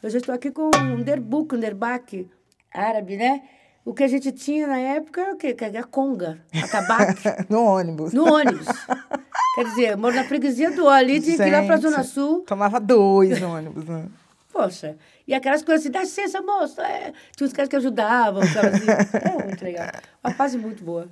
já 0.03 0.18
estou 0.18 0.34
aqui 0.34 0.51
com 0.51 0.70
um 0.76 1.03
derbuk, 1.03 1.55
um 1.55 1.59
derbak 1.59 2.28
árabe, 2.70 3.16
né? 3.16 3.43
O 3.89 3.95
que 3.95 4.05
a 4.05 4.07
gente 4.07 4.30
tinha 4.32 4.66
na 4.66 4.78
época 4.78 5.18
era 5.22 5.32
o 5.32 5.36
quê? 5.39 5.55
Carregar 5.55 5.86
conga, 5.86 6.39
atabaque. 6.62 7.22
no 7.49 7.64
ônibus. 7.64 8.12
No 8.12 8.30
ônibus. 8.30 8.66
Quer 9.55 9.64
dizer, 9.64 9.93
eu 9.93 9.97
moro 9.97 10.14
na 10.14 10.24
freguesia 10.24 10.70
do 10.70 10.86
ali, 10.86 11.18
tinha 11.22 11.39
que 11.39 11.43
ir 11.43 11.51
lá 11.51 11.62
para 11.62 11.76
a 11.76 11.78
Zona 11.78 12.03
Sul. 12.05 12.41
Tomava 12.47 12.78
dois 12.78 13.41
no 13.41 13.49
ônibus, 13.49 13.86
né? 13.86 14.05
Poxa. 14.53 14.99
E 15.26 15.32
aquelas 15.32 15.62
coisas 15.62 15.86
assim, 15.86 15.91
dá 15.91 16.01
licença, 16.01 16.43
moço. 16.43 16.78
É. 16.82 17.14
Tinha 17.34 17.47
uns 17.47 17.53
caras 17.55 17.70
que 17.70 17.76
ajudavam, 17.76 18.43
sabe 18.43 18.66
assim? 18.66 18.91
É 18.91 19.45
muito 19.47 19.64
legal. 19.64 19.89
Uma 20.22 20.34
fase 20.34 20.59
muito 20.59 20.84
boa. 20.84 21.09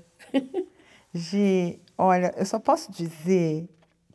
Gi, 1.14 1.81
olha, 1.97 2.35
eu 2.37 2.45
só 2.45 2.59
posso 2.59 2.93
dizer 2.93 3.66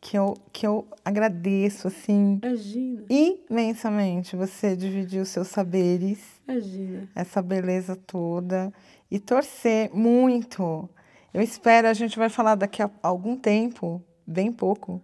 que 0.04 0.18
eu, 0.18 0.34
que 0.52 0.66
eu 0.66 0.84
agradeço, 1.04 1.86
assim, 1.86 2.40
Imagina, 2.42 3.04
imensamente 3.08 4.34
você 4.34 4.74
dividir 4.76 5.20
os 5.22 5.28
seus 5.28 5.46
saberes, 5.46 6.18
imagina. 6.46 7.08
essa 7.14 7.40
beleza 7.40 7.94
toda, 7.94 8.72
e 9.08 9.20
torcer 9.20 9.90
muito. 9.94 10.90
Eu 11.32 11.40
espero, 11.40 11.86
a 11.86 11.94
gente 11.94 12.18
vai 12.18 12.28
falar 12.28 12.56
daqui 12.56 12.82
a 12.82 12.90
algum 13.00 13.36
tempo, 13.36 14.02
bem 14.26 14.50
pouco, 14.50 15.00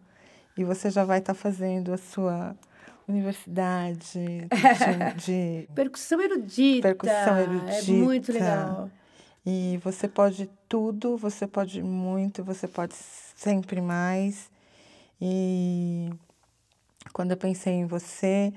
e 0.57 0.65
você 0.65 0.91
já 0.91 1.05
vai 1.05 1.21
estar 1.21 1.33
fazendo 1.35 1.93
a 1.93 1.97
sua 1.97 2.57
universidade 3.07 4.49
de, 5.17 5.25
de 5.25 5.69
Percussão 5.77 6.21
erudita. 6.21 6.89
Percussão 6.89 7.37
É 7.37 7.43
erudita. 7.45 7.93
muito 7.93 8.33
legal. 8.33 8.91
E 9.47 9.79
você 9.83 10.09
pode 10.09 10.51
tudo, 10.69 11.17
você 11.17 11.47
pode 11.47 11.81
muito, 11.85 12.43
você 12.43 12.67
pode 12.67 12.95
sempre 12.97 13.81
mais. 13.81 14.51
E 15.21 16.11
quando 17.13 17.33
eu 17.33 17.37
pensei 17.37 17.75
em 17.75 17.87
você, 17.87 18.53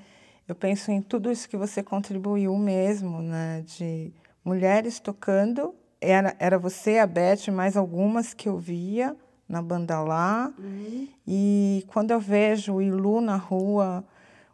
eu 0.46 0.54
penso 0.54 0.90
em 0.90 1.00
tudo 1.00 1.30
isso 1.30 1.48
que 1.48 1.56
você 1.56 1.82
contribuiu 1.82 2.56
mesmo, 2.56 3.20
né? 3.22 3.62
De 3.66 4.12
mulheres 4.44 5.00
tocando. 5.00 5.74
Era, 6.00 6.34
era 6.38 6.58
você, 6.58 6.98
a 6.98 7.06
Beth, 7.06 7.50
mais 7.52 7.76
algumas 7.76 8.34
que 8.34 8.48
eu 8.48 8.58
via 8.58 9.16
na 9.48 9.60
banda 9.62 10.00
lá. 10.00 10.52
E 11.26 11.84
quando 11.88 12.10
eu 12.10 12.20
vejo 12.20 12.74
o 12.74 12.82
Ilu 12.82 13.20
na 13.20 13.36
rua, 13.36 14.04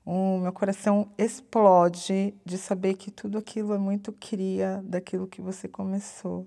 o 0.04 0.38
meu 0.38 0.52
coração 0.52 1.08
explode 1.16 2.34
de 2.44 2.58
saber 2.58 2.94
que 2.94 3.10
tudo 3.10 3.38
aquilo 3.38 3.74
é 3.74 3.78
muito 3.78 4.12
cria 4.12 4.82
daquilo 4.84 5.26
que 5.26 5.40
você 5.40 5.68
começou. 5.68 6.46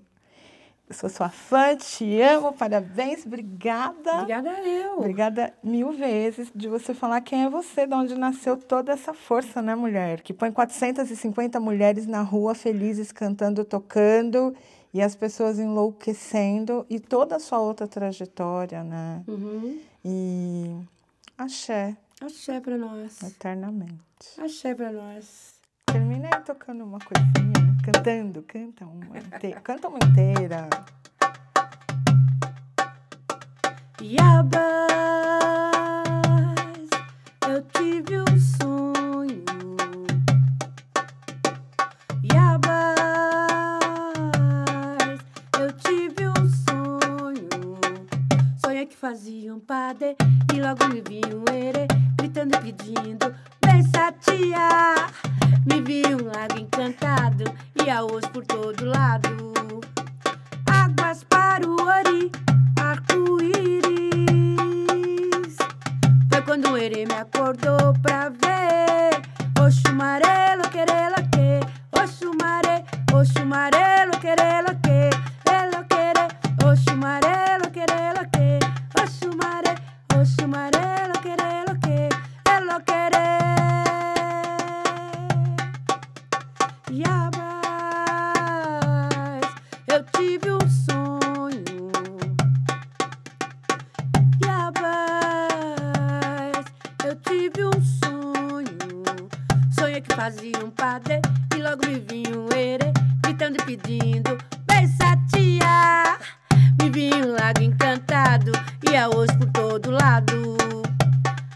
Sou 0.92 1.08
sua 1.08 1.28
fã, 1.28 1.74
te 1.76 2.20
amo, 2.20 2.52
parabéns, 2.52 3.24
obrigada. 3.26 4.12
Obrigada 4.14 4.50
eu. 4.60 4.98
Obrigada 4.98 5.54
mil 5.62 5.92
vezes 5.92 6.50
de 6.54 6.68
você 6.68 6.92
falar 6.94 7.20
quem 7.20 7.44
é 7.44 7.48
você, 7.48 7.86
de 7.86 7.94
onde 7.94 8.14
nasceu 8.14 8.56
toda 8.56 8.92
essa 8.92 9.12
força, 9.14 9.62
né, 9.62 9.74
mulher? 9.74 10.20
Que 10.20 10.32
põe 10.32 10.52
450 10.52 11.58
mulheres 11.58 12.06
na 12.06 12.22
rua 12.22 12.54
felizes, 12.54 13.10
cantando, 13.12 13.64
tocando, 13.64 14.54
e 14.92 15.00
as 15.00 15.16
pessoas 15.16 15.58
enlouquecendo, 15.58 16.84
e 16.90 17.00
toda 17.00 17.36
a 17.36 17.40
sua 17.40 17.58
outra 17.58 17.86
trajetória, 17.88 18.84
né? 18.84 19.22
Uhum. 19.26 19.78
E 20.04 20.76
axé, 21.38 21.96
Axé 22.20 22.60
pra 22.60 22.76
nós. 22.76 23.22
eternamente. 23.22 23.98
Axé 24.38 24.74
pra 24.74 24.92
nós. 24.92 25.54
Termina 25.86 26.28
aí 26.32 26.40
tocando 26.42 26.84
uma 26.84 26.98
coisinha, 26.98 27.64
né? 27.66 27.71
Cantando, 27.82 28.42
canta 28.42 28.86
uma 28.86 29.18
inteira. 29.18 29.60
Canta 29.60 29.88
uma 29.88 29.98
inteira. 29.98 30.68
Yabás, 34.00 34.88
eu 37.48 37.62
tive 37.72 38.20
um 38.20 38.38
sonho. 38.38 39.44
Yabás, 42.32 42.98
eu 45.58 45.72
tive 45.72 46.28
um 46.28 46.48
sonho. 46.48 47.48
Sonhei 48.64 48.86
que 48.86 48.96
fazia 48.96 49.52
um 49.52 49.60
padê 49.60 50.16
e 50.54 50.60
logo 50.60 50.86
me 50.88 51.00
vi 51.00 51.20
um 51.34 51.44
erê, 51.52 51.88
gritando 52.16 52.54
e 52.56 52.72
pedindo, 52.72 53.21
fazia 100.14 100.58
um 100.64 100.70
padê 100.70 101.20
e 101.56 101.62
logo 101.62 101.86
me 101.86 101.98
vinha 101.98 102.38
um 102.38 102.48
erê, 102.54 102.92
gritando 103.22 103.56
e 103.56 103.64
pedindo: 103.64 104.36
Vem, 104.68 104.86
satia! 104.88 106.18
Me 106.80 106.90
vi 106.90 107.10
um 107.14 107.32
lago 107.32 107.62
encantado 107.62 108.52
e 108.88 108.96
arroz 108.96 109.30
por 109.36 109.46
todo 109.50 109.90
lado. 109.90 110.56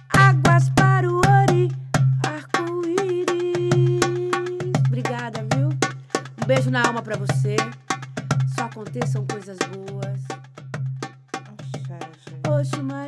Águas 0.09 0.71
para 0.71 1.09
o 1.09 1.17
ori, 1.17 1.71
arco-íris. 2.25 3.61
Obrigada, 4.87 5.45
viu? 5.55 5.69
Um 5.69 6.47
beijo 6.47 6.71
na 6.71 6.87
alma 6.87 7.03
pra 7.03 7.17
você. 7.17 7.57
Só 8.55 8.65
aconteçam 8.65 9.27
coisas 9.27 9.59
boas. 9.59 10.21
Axé, 11.33 11.99
gente. 12.29 13.06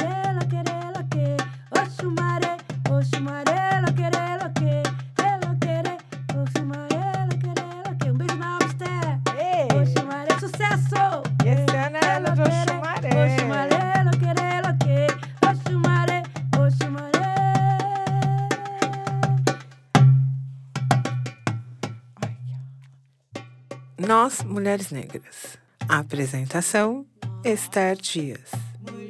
Mulheres 24.79 24.91
Negras. 24.91 25.59
Apresentação: 25.89 27.05
Esther 27.45 27.97
Dias. 27.97 28.51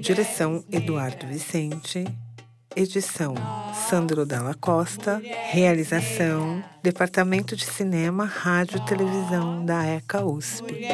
Direção: 0.00 0.64
Eduardo 0.72 1.26
Vicente. 1.26 2.04
Edição: 2.74 3.34
Sandro 3.88 4.24
Dalla 4.24 4.54
Costa. 4.54 5.20
Realização: 5.50 6.64
Departamento 6.82 7.54
de 7.54 7.66
Cinema, 7.66 8.24
Rádio 8.24 8.78
e 8.78 8.86
Televisão 8.86 9.64
da 9.64 9.84
ECA 9.84 10.24
USP. 10.24 10.86